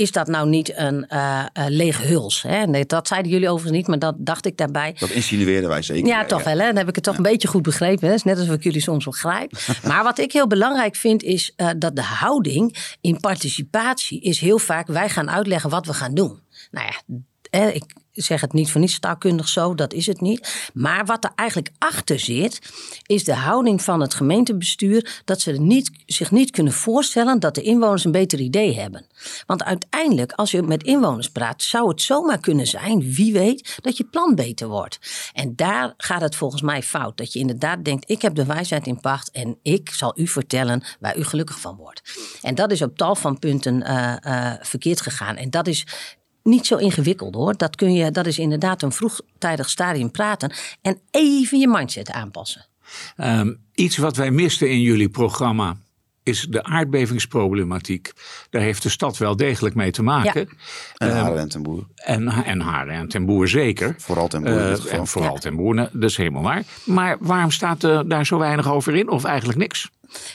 is 0.00 0.12
dat 0.12 0.26
nou 0.26 0.48
niet 0.48 0.76
een 0.76 1.06
uh, 1.12 1.44
uh, 1.58 1.64
lege 1.68 2.02
huls? 2.02 2.42
Hè? 2.42 2.66
Nee, 2.66 2.86
dat 2.86 3.08
zeiden 3.08 3.32
jullie 3.32 3.48
overigens 3.48 3.76
niet, 3.76 3.86
maar 3.86 3.98
dat 3.98 4.14
dacht 4.18 4.46
ik 4.46 4.56
daarbij. 4.56 4.96
Dat 4.98 5.10
insinueerden 5.10 5.68
wij 5.68 5.82
zeker. 5.82 6.06
Ja, 6.06 6.24
toch 6.24 6.42
wel. 6.42 6.58
Hè? 6.58 6.66
Dan 6.66 6.76
heb 6.76 6.88
ik 6.88 6.94
het 6.94 7.04
toch 7.04 7.12
ja. 7.12 7.20
een 7.24 7.30
beetje 7.30 7.48
goed 7.48 7.62
begrepen. 7.62 8.08
Hè? 8.08 8.14
is 8.14 8.22
net 8.22 8.38
alsof 8.38 8.54
ik 8.54 8.62
jullie 8.62 8.80
soms 8.80 9.04
begrijp. 9.04 9.52
maar 9.88 10.02
wat 10.02 10.18
ik 10.18 10.32
heel 10.32 10.46
belangrijk 10.46 10.96
vind, 10.96 11.22
is 11.22 11.52
uh, 11.56 11.70
dat 11.76 11.96
de 11.96 12.02
houding 12.02 12.94
in 13.00 13.20
participatie 13.20 14.20
is 14.20 14.40
heel 14.40 14.58
vaak... 14.58 14.86
wij 14.86 15.08
gaan 15.08 15.30
uitleggen 15.30 15.70
wat 15.70 15.86
we 15.86 15.94
gaan 15.94 16.14
doen. 16.14 16.40
Nou 16.70 16.86
ja, 16.86 17.58
ik 17.72 17.84
zeg 18.22 18.40
het 18.40 18.52
niet 18.52 18.70
voor 18.70 18.80
niets 18.80 18.98
taalkundig 18.98 19.48
zo, 19.48 19.74
dat 19.74 19.92
is 19.92 20.06
het 20.06 20.20
niet. 20.20 20.70
Maar 20.74 21.04
wat 21.04 21.24
er 21.24 21.32
eigenlijk 21.34 21.70
achter 21.78 22.18
zit, 22.18 22.58
is 23.06 23.24
de 23.24 23.34
houding 23.34 23.82
van 23.82 24.00
het 24.00 24.14
gemeentebestuur 24.14 25.22
dat 25.24 25.40
ze 25.40 25.52
niet, 25.52 25.90
zich 26.06 26.30
niet 26.30 26.50
kunnen 26.50 26.72
voorstellen 26.72 27.40
dat 27.40 27.54
de 27.54 27.62
inwoners 27.62 28.04
een 28.04 28.12
beter 28.12 28.40
idee 28.40 28.74
hebben. 28.74 29.06
Want 29.46 29.64
uiteindelijk, 29.64 30.32
als 30.32 30.50
je 30.50 30.62
met 30.62 30.82
inwoners 30.82 31.28
praat, 31.30 31.62
zou 31.62 31.88
het 31.88 32.02
zomaar 32.02 32.40
kunnen 32.40 32.66
zijn, 32.66 33.12
wie 33.12 33.32
weet, 33.32 33.78
dat 33.80 33.96
je 33.96 34.04
plan 34.04 34.34
beter 34.34 34.68
wordt. 34.68 34.98
En 35.32 35.56
daar 35.56 35.94
gaat 35.96 36.20
het 36.20 36.36
volgens 36.36 36.62
mij 36.62 36.82
fout. 36.82 37.16
Dat 37.16 37.32
je 37.32 37.38
inderdaad 37.38 37.84
denkt, 37.84 38.10
ik 38.10 38.22
heb 38.22 38.34
de 38.34 38.44
wijsheid 38.44 38.86
in 38.86 39.00
pacht 39.00 39.30
en 39.30 39.58
ik 39.62 39.90
zal 39.90 40.12
u 40.18 40.26
vertellen 40.26 40.82
waar 41.00 41.18
u 41.18 41.24
gelukkig 41.24 41.60
van 41.60 41.76
wordt. 41.76 42.02
En 42.42 42.54
dat 42.54 42.72
is 42.72 42.82
op 42.82 42.96
tal 42.96 43.14
van 43.14 43.38
punten 43.38 43.82
uh, 43.82 44.14
uh, 44.22 44.52
verkeerd 44.60 45.00
gegaan. 45.00 45.36
En 45.36 45.50
dat 45.50 45.66
is 45.66 45.86
niet 46.42 46.66
zo 46.66 46.76
ingewikkeld 46.76 47.34
hoor. 47.34 47.56
Dat, 47.56 47.76
kun 47.76 47.92
je, 47.92 48.10
dat 48.10 48.26
is 48.26 48.38
inderdaad 48.38 48.82
een 48.82 48.92
vroegtijdig 48.92 49.70
stadium 49.70 50.10
praten 50.10 50.52
en 50.82 50.98
even 51.10 51.58
je 51.58 51.68
mindset 51.68 52.10
aanpassen. 52.10 52.66
Um, 53.16 53.58
iets 53.74 53.96
wat 53.96 54.16
wij 54.16 54.30
misten 54.30 54.70
in 54.70 54.80
jullie 54.80 55.08
programma 55.08 55.76
is 56.22 56.46
de 56.50 56.62
aardbevingsproblematiek. 56.62 58.12
Daar 58.50 58.62
heeft 58.62 58.82
de 58.82 58.88
stad 58.88 59.18
wel 59.18 59.36
degelijk 59.36 59.74
mee 59.74 59.90
te 59.90 60.02
maken. 60.02 60.40
Ja. 60.40 61.06
En 61.06 61.16
Haren 61.16 61.38
en 61.38 61.48
ten 61.48 61.62
Boer. 61.62 61.86
En, 61.94 62.28
en 62.28 62.60
Haren 62.60 62.94
en 62.94 63.08
ten 63.08 63.24
Boer 63.24 63.48
zeker. 63.48 63.94
Vooral 63.98 64.28
ten 64.28 64.42
Boer 64.42 64.52
uh, 64.52 64.92
En 64.92 65.06
vooral 65.06 65.34
ja. 65.34 65.40
ten 65.40 65.56
Boer, 65.56 65.74
dat 65.76 66.10
is 66.10 66.16
helemaal 66.16 66.42
waar. 66.42 66.62
Maar 66.84 67.16
waarom 67.20 67.50
staat 67.50 67.82
er 67.82 68.08
daar 68.08 68.26
zo 68.26 68.38
weinig 68.38 68.70
over 68.70 68.96
in? 68.96 69.08
Of 69.08 69.24
eigenlijk 69.24 69.58
niks? 69.58 69.90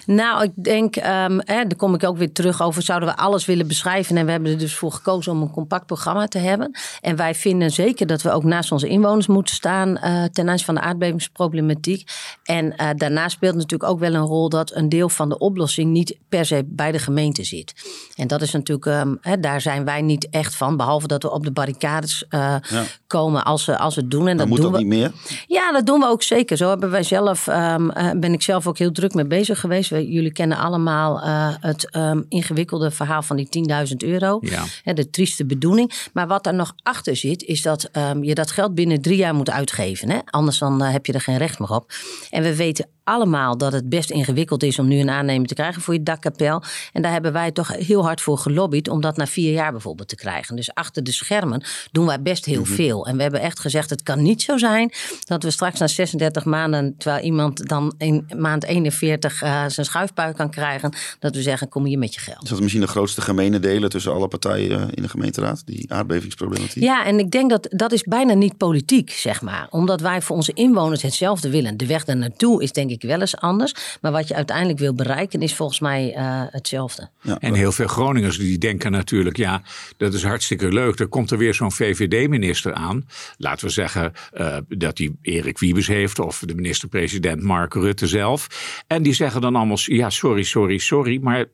Nou, 0.05 0.43
ik 0.43 0.51
denk, 0.55 0.95
um, 0.95 1.03
hè, 1.43 1.63
daar 1.67 1.75
kom 1.77 1.93
ik 1.93 2.03
ook 2.03 2.17
weer 2.17 2.31
terug 2.31 2.61
over. 2.61 2.81
Zouden 2.81 3.09
we 3.09 3.17
alles 3.17 3.45
willen 3.45 3.67
beschrijven? 3.67 4.17
En 4.17 4.25
we 4.25 4.31
hebben 4.31 4.51
er 4.51 4.57
dus 4.57 4.75
voor 4.75 4.91
gekozen 4.91 5.31
om 5.31 5.41
een 5.41 5.51
compact 5.51 5.85
programma 5.85 6.27
te 6.27 6.37
hebben. 6.37 6.77
En 7.01 7.15
wij 7.15 7.35
vinden 7.35 7.71
zeker 7.71 8.07
dat 8.07 8.21
we 8.21 8.31
ook 8.31 8.43
naast 8.43 8.71
onze 8.71 8.87
inwoners 8.87 9.27
moeten 9.27 9.55
staan 9.55 9.89
uh, 9.89 10.23
ten 10.23 10.49
aanzien 10.49 10.65
van 10.65 10.75
de 10.75 10.81
aardbevingsproblematiek. 10.81 12.11
En 12.43 12.65
uh, 12.65 12.89
daarnaast 12.95 13.35
speelt 13.35 13.55
natuurlijk 13.55 13.89
ook 13.89 13.99
wel 13.99 14.13
een 14.13 14.25
rol 14.25 14.49
dat 14.49 14.75
een 14.75 14.89
deel 14.89 15.09
van 15.09 15.29
de 15.29 15.37
oplossing 15.37 15.91
niet 15.91 16.17
per 16.29 16.45
se 16.45 16.63
bij 16.65 16.91
de 16.91 16.99
gemeente 16.99 17.43
zit. 17.43 17.73
En 18.15 18.27
dat 18.27 18.41
is 18.41 18.51
natuurlijk, 18.51 18.85
um, 18.85 19.17
hè, 19.21 19.39
daar 19.39 19.61
zijn 19.61 19.85
wij 19.85 20.01
niet 20.01 20.29
echt 20.29 20.55
van. 20.55 20.77
Behalve 20.77 21.07
dat 21.07 21.23
we 21.23 21.31
op 21.31 21.43
de 21.43 21.51
barricades 21.51 22.23
uh, 22.29 22.55
ja. 22.69 22.83
komen 23.07 23.45
als 23.45 23.65
we, 23.65 23.77
als 23.77 23.95
we 23.95 24.01
het 24.01 24.11
doen. 24.11 24.27
En 24.27 24.37
dat 24.37 24.47
moet 24.47 24.61
doen 24.61 24.71
dat 24.71 24.81
we. 24.81 24.87
niet 24.87 24.97
meer? 24.97 25.11
Ja, 25.47 25.71
dat 25.71 25.85
doen 25.85 25.99
we 25.99 26.07
ook 26.07 26.23
zeker. 26.23 26.57
Zo 26.57 26.69
hebben 26.69 26.91
wij 26.91 27.03
zelf, 27.03 27.47
um, 27.47 27.91
ben 28.19 28.33
ik 28.33 28.41
zelf 28.41 28.67
ook 28.67 28.77
heel 28.77 28.91
druk 28.91 29.13
mee 29.13 29.25
bezig 29.25 29.59
geweest. 29.65 29.89
We, 29.89 30.11
jullie 30.11 30.31
kennen 30.31 30.57
allemaal 30.57 31.17
uh, 31.17 31.55
het 31.59 31.95
um, 31.95 32.25
ingewikkelde 32.29 32.91
verhaal 32.91 33.21
van 33.21 33.35
die 33.35 33.67
10.000 33.89 33.95
euro. 33.97 34.37
Ja. 34.41 34.63
Hè, 34.83 34.93
de 34.93 35.09
trieste 35.09 35.45
bedoeling. 35.45 36.09
Maar 36.13 36.27
wat 36.27 36.45
er 36.45 36.53
nog 36.53 36.73
achter 36.83 37.15
zit, 37.15 37.43
is 37.43 37.61
dat 37.61 37.89
um, 37.91 38.23
je 38.23 38.35
dat 38.35 38.51
geld 38.51 38.75
binnen 38.75 39.01
drie 39.01 39.17
jaar 39.17 39.35
moet 39.35 39.49
uitgeven. 39.49 40.09
Hè? 40.09 40.19
Anders 40.25 40.57
dan 40.57 40.83
uh, 40.83 40.91
heb 40.91 41.05
je 41.05 41.13
er 41.13 41.21
geen 41.21 41.37
recht 41.37 41.59
meer 41.59 41.71
op. 41.71 41.91
En 42.29 42.43
we 42.43 42.55
weten 42.55 42.87
allemaal 43.05 43.57
dat 43.57 43.73
het 43.73 43.89
best 43.89 44.09
ingewikkeld 44.09 44.63
is 44.63 44.79
om 44.79 44.87
nu 44.87 44.99
een 44.99 45.09
aannemer 45.09 45.47
te 45.47 45.53
krijgen 45.53 45.81
voor 45.81 45.93
je 45.93 46.03
dakkapel. 46.03 46.63
En 46.93 47.01
daar 47.01 47.11
hebben 47.11 47.33
wij 47.33 47.51
toch 47.51 47.67
heel 47.67 48.03
hard 48.03 48.21
voor 48.21 48.37
gelobbyd 48.37 48.87
om 48.87 49.01
dat 49.01 49.17
na 49.17 49.27
vier 49.27 49.51
jaar 49.51 49.71
bijvoorbeeld 49.71 50.07
te 50.07 50.15
krijgen. 50.15 50.55
Dus 50.55 50.73
achter 50.73 51.03
de 51.03 51.11
schermen 51.11 51.63
doen 51.91 52.05
wij 52.05 52.21
best 52.21 52.45
heel 52.45 52.59
mm-hmm. 52.59 52.75
veel. 52.75 53.07
En 53.07 53.15
we 53.15 53.21
hebben 53.21 53.41
echt 53.41 53.59
gezegd, 53.59 53.89
het 53.89 54.03
kan 54.03 54.21
niet 54.21 54.41
zo 54.41 54.57
zijn 54.57 54.91
dat 55.23 55.43
we 55.43 55.51
straks 55.51 55.79
na 55.79 55.87
36 55.87 56.45
maanden, 56.45 56.95
terwijl 56.97 57.23
iemand 57.23 57.67
dan 57.67 57.93
in 57.97 58.25
maand 58.37 58.63
41 58.63 59.41
uh, 59.43 59.54
zijn 59.67 59.85
schuifbui 59.85 60.33
kan 60.33 60.49
krijgen, 60.49 60.93
dat 61.19 61.35
we 61.35 61.41
zeggen, 61.41 61.69
kom 61.69 61.85
hier 61.85 61.99
met 61.99 62.13
je 62.13 62.19
geld. 62.19 62.43
Is 62.43 62.49
dat 62.49 62.59
misschien 62.59 62.81
de 62.81 62.87
grootste 62.87 63.21
gemene 63.21 63.59
delen 63.59 63.89
tussen 63.89 64.13
alle 64.13 64.27
partijen 64.27 64.93
in 64.93 65.01
de 65.01 65.09
gemeenteraad, 65.09 65.61
die 65.65 65.93
aardbevingsproblematiek? 65.93 66.83
Ja, 66.83 67.05
en 67.05 67.19
ik 67.19 67.31
denk 67.31 67.49
dat 67.49 67.67
dat 67.69 67.91
is 67.91 68.03
bijna 68.03 68.33
niet 68.33 68.57
politiek, 68.57 69.11
zeg 69.11 69.41
maar. 69.41 69.67
Omdat 69.69 70.01
wij 70.01 70.21
voor 70.21 70.35
onze 70.35 70.53
inwoners 70.53 71.01
hetzelfde 71.01 71.49
willen. 71.49 71.77
De 71.77 71.85
weg 71.85 72.05
daar 72.05 72.17
naartoe 72.17 72.63
is 72.63 72.71
denk 72.71 72.89
ik 72.89 73.01
wel 73.01 73.19
eens 73.19 73.37
anders. 73.37 73.73
Maar 74.01 74.11
wat 74.11 74.27
je 74.27 74.35
uiteindelijk 74.35 74.79
wil 74.79 74.93
bereiken 74.93 75.41
is 75.41 75.55
volgens 75.55 75.79
mij 75.79 76.15
uh, 76.17 76.41
hetzelfde. 76.49 77.09
Ja. 77.21 77.37
En 77.39 77.53
heel 77.53 77.71
veel 77.71 77.87
Groningers 77.87 78.37
die 78.37 78.57
denken 78.57 78.91
natuurlijk, 78.91 79.37
ja, 79.37 79.61
dat 79.97 80.13
is 80.13 80.23
hartstikke 80.23 80.67
leuk. 80.67 80.99
Er 80.99 81.07
komt 81.07 81.31
er 81.31 81.37
weer 81.37 81.53
zo'n 81.53 81.71
VVD-minister 81.71 82.73
aan. 82.73 83.07
Laten 83.37 83.65
we 83.65 83.71
zeggen 83.71 84.13
uh, 84.33 84.57
dat 84.67 84.97
hij 84.97 85.11
Erik 85.21 85.59
Wiebes 85.59 85.87
heeft 85.87 86.19
of 86.19 86.43
de 86.45 86.55
minister-president 86.55 87.41
Mark 87.41 87.73
Rutte 87.73 88.07
zelf. 88.07 88.47
En 88.87 89.03
die 89.03 89.13
zeggen 89.13 89.41
dan 89.45 89.55
allemaal, 89.55 89.77
ja, 89.81 90.09
sorry, 90.09 90.43
sorry, 90.43 90.77
sorry. 90.77 91.19
Maar 91.21 91.45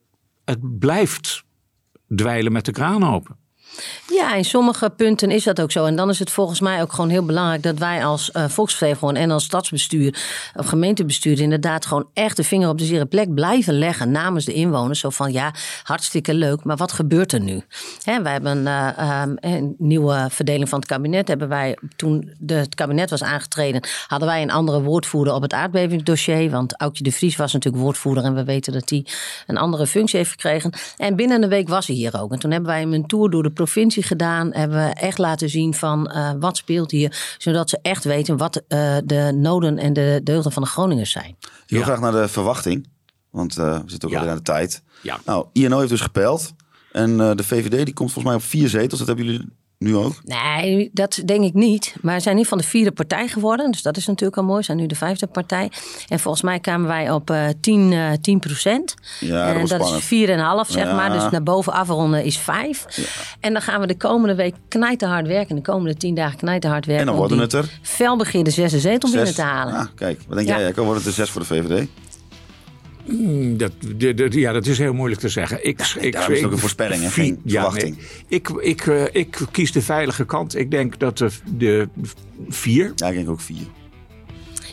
het 0.46 0.80
blijft 0.80 1.44
dweilen 2.16 2.52
met 2.52 2.66
de 2.66 2.72
kraan 2.72 3.04
open. 3.04 3.38
Ja, 4.13 4.36
in 4.36 4.45
sommige 4.45 4.89
punten 4.89 5.32
is 5.32 5.43
dat 5.43 5.62
ook 5.62 5.71
zo. 5.71 5.86
En 5.86 5.95
dan 5.95 6.10
is 6.10 6.19
het 6.19 6.30
volgens 6.30 6.60
mij 6.60 6.82
ook 6.82 6.93
gewoon 6.93 7.10
heel 7.10 7.26
belangrijk 7.26 7.63
dat 7.63 7.78
wij 7.78 8.06
als 8.06 8.32
uh, 8.82 9.02
en 9.02 9.32
als 9.32 9.43
stadsbestuur 9.43 10.24
of 10.56 10.67
gemeentebestuur 10.67 11.39
inderdaad 11.39 11.86
gewoon 11.86 12.08
echt 12.13 12.38
de 12.38 12.43
vinger 12.43 12.69
op 12.69 12.78
de 12.78 12.86
zere 12.86 13.06
plek 13.06 13.34
blijven 13.34 13.78
leggen 13.78 14.12
namens 14.12 14.45
de 14.45 14.54
inwoners. 14.54 15.00
Zo 15.00 15.10
van 15.10 15.32
ja, 15.32 15.54
hartstikke 15.84 16.34
leuk, 16.34 16.63
maar 16.63 16.78
wat 16.78 16.91
gebeurt 16.91 17.32
er 17.32 17.39
nu? 17.39 17.62
Wij 18.04 18.32
hebben 18.32 18.62
uh, 18.62 19.21
um, 19.24 19.36
een 19.39 19.76
nieuwe 19.78 20.28
verdeling 20.30 20.69
van 20.69 20.80
het 20.80 20.88
kabinet. 20.88 21.28
Hebben 21.28 21.47
wij, 21.47 21.78
toen 21.95 22.34
de, 22.39 22.54
het 22.54 22.76
kabinet 22.76 23.10
was 23.10 23.24
aangetreden, 23.24 23.84
hadden 24.08 24.28
wij 24.28 24.41
een 24.41 24.52
andere 24.52 24.82
woordvoerder 24.82 25.34
op 25.34 25.41
het 25.41 25.54
aardbevingsdossier. 25.54 26.50
Want 26.50 26.80
Aukje 26.80 27.04
de 27.04 27.12
Vries 27.12 27.36
was 27.36 27.54
natuurlijk 27.54 27.84
woordvoerder 27.84 28.24
en 28.24 28.36
we 28.36 28.43
weten 28.43 28.74
dat 28.74 28.89
hij 28.89 29.06
een 29.47 29.58
andere 29.58 29.88
functie 29.88 30.17
heeft 30.17 30.32
gekregen. 30.32 30.74
En 30.97 31.15
binnen 31.15 31.43
een 31.43 31.50
week 31.50 31.69
was 31.69 31.88
hij 31.88 31.95
hier 31.95 32.21
ook. 32.21 32.32
En 32.32 32.39
toen 32.39 32.52
hebben 32.52 32.69
wij 32.69 32.80
hem 32.80 32.93
een 32.93 33.08
tour 33.08 33.30
door 33.30 33.43
de 33.43 33.52
provincie 33.52 34.01
gedaan. 34.04 34.54
Hebben 34.54 34.88
we 34.88 34.94
echt 34.94 35.18
laten 35.18 35.50
zien 35.50 35.74
van 35.74 36.12
uh, 36.16 36.32
wat 36.40 36.58
speelt 36.58 36.92
hier. 36.92 37.36
Zodat 37.38 37.70
ze 37.70 37.80
echt 37.82 38.04
weten 38.04 38.38
wat 38.38 38.56
uh, 38.56 38.98
de 39.06 39.32
noden 39.36 39.78
en 39.78 39.94
de 39.94 40.22
deugden 40.24 40.52
van 40.52 40.64
de 40.64 40.70
Groningers 40.70 41.12
zijn. 41.12 41.36
Ik 41.40 41.50
wil 41.68 41.80
ja. 41.80 41.86
graag 41.86 42.00
naar 42.00 42.12
de 42.12 42.28
verwachting. 42.28 42.88
Want 43.30 43.58
uh, 43.58 43.80
we 43.80 43.90
zitten 43.90 44.08
ook 44.10 44.14
ja. 44.14 44.20
alweer 44.20 44.34
aan 44.34 44.44
de 44.44 44.52
tijd. 44.52 44.84
Ja. 45.02 45.20
Nou, 45.26 45.46
INO 45.54 45.78
heeft 45.78 45.90
dus 45.90 46.02
gepeld. 46.02 46.54
En 46.92 47.18
de 47.18 47.44
VVD 47.44 47.86
die 47.86 47.94
komt 47.94 48.12
volgens 48.12 48.34
mij 48.34 48.44
op 48.44 48.50
vier 48.50 48.70
zetels. 48.70 49.00
Dat 49.00 49.08
hebben 49.08 49.26
jullie 49.26 49.50
Nu 49.82 49.96
ook? 49.96 50.13
Nee, 50.26 50.89
dat 50.94 51.22
denk 51.26 51.44
ik 51.44 51.54
niet. 51.54 51.96
Maar 52.02 52.15
we 52.15 52.22
zijn 52.22 52.36
nu 52.36 52.46
van 52.46 52.58
de 52.58 52.63
vierde 52.63 52.91
partij 52.91 53.28
geworden. 53.28 53.72
Dus 53.72 53.82
dat 53.82 53.98
is 53.98 54.06
natuurlijk 54.08 54.38
al 54.38 54.44
mooi. 54.44 54.58
We 54.60 54.63
zijn 54.63 54.78
nu 54.78 54.86
de 54.86 54.96
vijfde 54.96 55.28
partij. 55.28 55.72
En 56.08 56.20
volgens 56.20 56.44
mij 56.44 56.60
kwamen 56.60 56.88
wij 56.88 57.12
op 57.12 57.30
uh, 57.32 57.46
10, 57.62 57.91
uh, 57.91 58.12
10 58.22 58.39
procent. 58.39 58.96
Ja, 59.20 59.48
en 59.54 59.60
dat, 59.60 59.80
dat 59.80 59.96
is 59.98 60.04
4,5 60.04 60.10
zeg 60.72 60.86
Ja. 60.86 60.96
maar. 60.96 61.12
Dus 61.12 61.30
naar 61.32 61.44
boven 61.44 61.74
afronden 61.74 62.24
is 62.24 62.38
5. 62.38 62.86
En 63.39 63.54
dan 63.54 63.62
gaan 63.62 63.82
we 63.82 63.88
de 63.88 63.98
komende 63.98 64.36
week 64.36 64.56
knijterhard 64.68 65.28
werken. 65.28 65.56
De 65.56 65.62
komende 65.62 65.97
10 65.97 66.16
dagen 66.16 66.38
knijterhard 66.38 66.86
werken. 66.86 67.06
En 67.06 67.12
dan 67.12 67.20
worden 67.20 67.39
het 67.39 67.53
er 67.53 67.80
felbegeerde 67.82 68.49
zesde 68.51 68.80
zetel 68.80 69.12
binnen 69.12 69.34
te 69.36 69.41
halen. 69.41 69.74
Ah, 69.74 69.86
kijk, 69.95 70.20
wat 70.28 70.38
denk 70.38 70.49
jij? 70.49 70.62
Jacco? 70.64 70.84
Wordt 70.84 70.99
het 70.99 71.08
er 71.08 71.14
zes 71.14 71.30
voor 71.30 71.41
de 71.41 71.47
VVD? 71.47 71.88
Mm, 73.12 73.57
Dat, 73.57 73.72
de, 73.97 74.14
de- 74.14 74.39
ja, 74.39 74.51
dat 74.51 74.66
is 74.66 74.78
heel 74.78 74.93
moeilijk 74.93 75.22
te 75.22 75.30
zeggen. 75.30 75.57
Ik, 75.68 75.80
ik, 75.99 76.14
daarom 76.14 76.32
is 76.32 76.38
het 76.38 76.45
ook 76.47 76.51
een 76.53 76.57
voorspelling, 76.57 77.01
hè, 77.03 77.09
vi- 77.09 77.22
geen 77.22 77.39
verwachting. 77.45 77.95
nee. 77.95 78.05
ik, 78.28 78.49
ik, 78.49 78.88
eh, 78.88 79.03
ik 79.12 79.39
kies 79.51 79.72
de 79.72 79.82
veilige 79.82 80.26
kant. 80.26 80.55
Ik 80.57 80.72
denk 80.72 80.99
dat 80.99 81.18
de, 81.18 81.30
de 81.57 81.88
vier. 82.49 82.91
Ja, 82.95 83.07
ik 83.07 83.16
denk 83.16 83.30
ook 83.30 83.41
vier. 83.41 83.66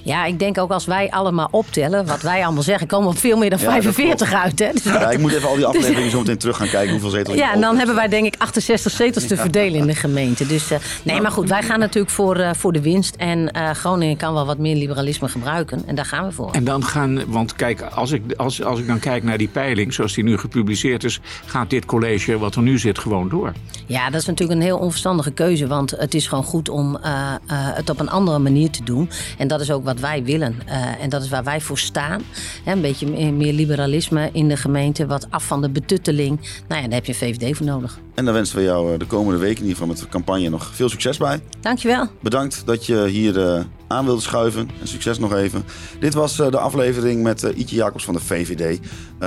Ja, 0.03 0.25
ik 0.25 0.39
denk 0.39 0.59
ook 0.59 0.71
als 0.71 0.85
wij 0.85 1.11
allemaal 1.11 1.49
optellen, 1.51 2.07
wat 2.07 2.23
wij 2.23 2.45
allemaal 2.45 2.63
zeggen, 2.63 2.87
komen 2.87 3.09
we 3.09 3.13
op 3.15 3.19
veel 3.19 3.37
meer 3.37 3.51
dan 3.51 3.59
Ja, 3.59 3.65
dat 3.65 3.75
45 3.75 4.33
uit. 4.33 4.59
Hè? 4.59 4.73
Dus 4.73 4.83
Ja, 4.83 5.11
ik 5.11 5.19
moet 5.19 5.33
even 5.33 5.49
al 5.49 5.55
die 5.55 5.67
afleveringen 5.73 6.11
zo 6.11 6.19
meteen 6.19 6.39
terug 6.39 6.57
gaan 6.57 6.69
kijken 6.69 6.91
hoeveel 6.91 7.11
zetels 7.11 7.37
Ja, 7.37 7.53
en 7.53 7.61
dan 7.61 7.77
hebben 7.77 7.95
wij 7.95 8.09
denk 8.09 8.27
ik 8.27 8.35
68 8.39 8.93
zetels 8.93 9.27
te 9.27 9.37
verdelen 9.37 9.81
in 9.81 9.87
de 9.87 9.95
gemeente. 9.95 10.47
Dus 10.47 10.71
eh, 10.71 10.79
nee, 11.03 11.21
maar 11.21 11.31
goed, 11.31 11.49
wij 11.49 11.63
gaan 11.63 11.79
natuurlijk 11.79 12.15
voor, 12.15 12.37
eh, 12.37 12.51
voor 12.55 12.73
de 12.73 12.81
winst. 12.81 13.15
En 13.15 13.51
eh, 13.51 13.71
Groningen 13.71 14.17
kan 14.17 14.35
wel 14.35 14.47
wat 14.47 14.59
meer 14.59 14.77
liberalisme 14.77 15.29
gebruiken. 15.29 15.83
En 15.87 15.95
daar 15.95 16.07
gaan 16.07 16.27
we 16.27 16.33
voor. 16.33 16.51
En 16.53 16.65
dan 16.65 16.85
gaan, 16.85 17.23
want 17.27 17.55
kijk, 17.55 17.83
als 17.83 18.13
ik, 18.13 18.23
als, 18.37 18.63
als 18.63 18.79
ik 18.79 18.87
dan 18.87 18.99
kijk 18.99 19.23
naar 19.23 19.39
die 19.39 19.49
peiling 19.49 19.95
zoals 19.95 20.15
die 20.15 20.25
nu 20.25 20.39
gepubliceerd 20.39 21.05
is, 21.05 21.21
gaat 21.47 21.71
dit 21.71 21.85
college 21.85 22.39
wat 22.39 22.55
er 22.55 22.63
nu 22.63 22.79
zit 22.79 22.99
gewoon 22.99 23.29
door. 23.29 23.53
Ja, 23.87 24.11
dat 24.11 24.21
is 24.21 24.27
natuurlijk 24.27 24.59
een 24.59 24.67
heel 24.67 24.79
onverstandige 24.79 25.31
keuze. 25.31 25.67
Want 25.67 25.91
het 25.91 26.15
is 26.15 26.27
gewoon 26.27 26.45
goed 26.45 26.69
om 26.69 26.97
eh, 26.97 27.35
eh, 27.35 27.37
het 27.49 27.91
op 27.91 28.01
een 28.01 28.11
andere 28.11 28.39
manier 28.39 28.71
te 28.71 28.83
doen. 28.85 29.11
En 29.39 29.49
dat 29.49 29.61
is 29.61 29.71
ook 29.71 29.85
wat 29.89 30.01
wij 30.01 30.25
willen. 30.25 30.57
Eh, 30.67 31.03
en 31.03 31.09
dat 31.09 31.23
is 31.23 31.29
waar 31.29 31.45
wij 31.45 31.61
voor 31.61 31.79
staan. 31.79 32.23
Een 32.65 32.81
beetje 32.81 33.07
meer, 33.07 33.33
meer 33.33 33.53
liberalisme 33.53 34.31
in 34.33 34.49
de 34.49 34.57
gemeente. 34.57 35.07
Wat 35.07 35.27
af 35.31 35.47
van 35.47 35.61
de 35.61 35.71
betutteling. 35.71 36.41
Nou 36.69 36.83
ja, 36.83 36.87
daar 36.89 36.97
heb 36.97 37.05
je 37.05 37.13
een 37.13 37.19
VVD 37.19 37.57
voor 37.57 37.67
nodig. 37.67 37.99
En 38.15 38.25
dan 38.25 38.35
wensen 38.35 38.57
we 38.57 38.63
jou 38.63 38.93
eh, 38.93 38.99
de 38.99 39.07
komende 39.07 39.39
weken 39.39 39.57
in 39.57 39.63
ieder 39.63 39.77
geval 39.77 39.89
met 39.89 39.99
de 39.99 40.09
campagne 40.09 40.49
nog 40.49 40.75
veel 40.75 40.89
succes 40.89 41.17
bij. 41.17 41.41
Dankjewel. 41.61 42.07
Bedankt 42.21 42.63
dat 42.67 42.87
je 42.87 43.07
hier 43.07 43.47
eh, 43.47 43.65
aan 43.87 44.05
wilde 44.05 44.23
schuiven. 44.23 44.71
En 44.81 44.89
succes 44.89 45.19
nog 45.19 45.35
even. 45.35 45.65
Dit 46.01 46.15
was 46.15 46.37
de 46.37 46.59
aflevering 46.59 47.23
met 47.23 47.43
Ietje 47.43 47.77
Jacobs 47.77 48.05
van 48.05 48.15
de 48.15 48.21
VVD. 48.21 48.81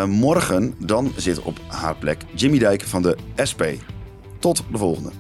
Morgen 0.08 0.74
dan 0.78 1.12
zit 1.16 1.42
op 1.42 1.60
haar 1.68 1.96
plek 1.96 2.22
Jimmy 2.36 2.60
Dijk 2.60 2.82
van 2.82 3.02
de 3.02 3.18
SP. 3.50 3.64
Tot 4.40 4.64
de 4.72 4.78
volgende. 4.78 5.12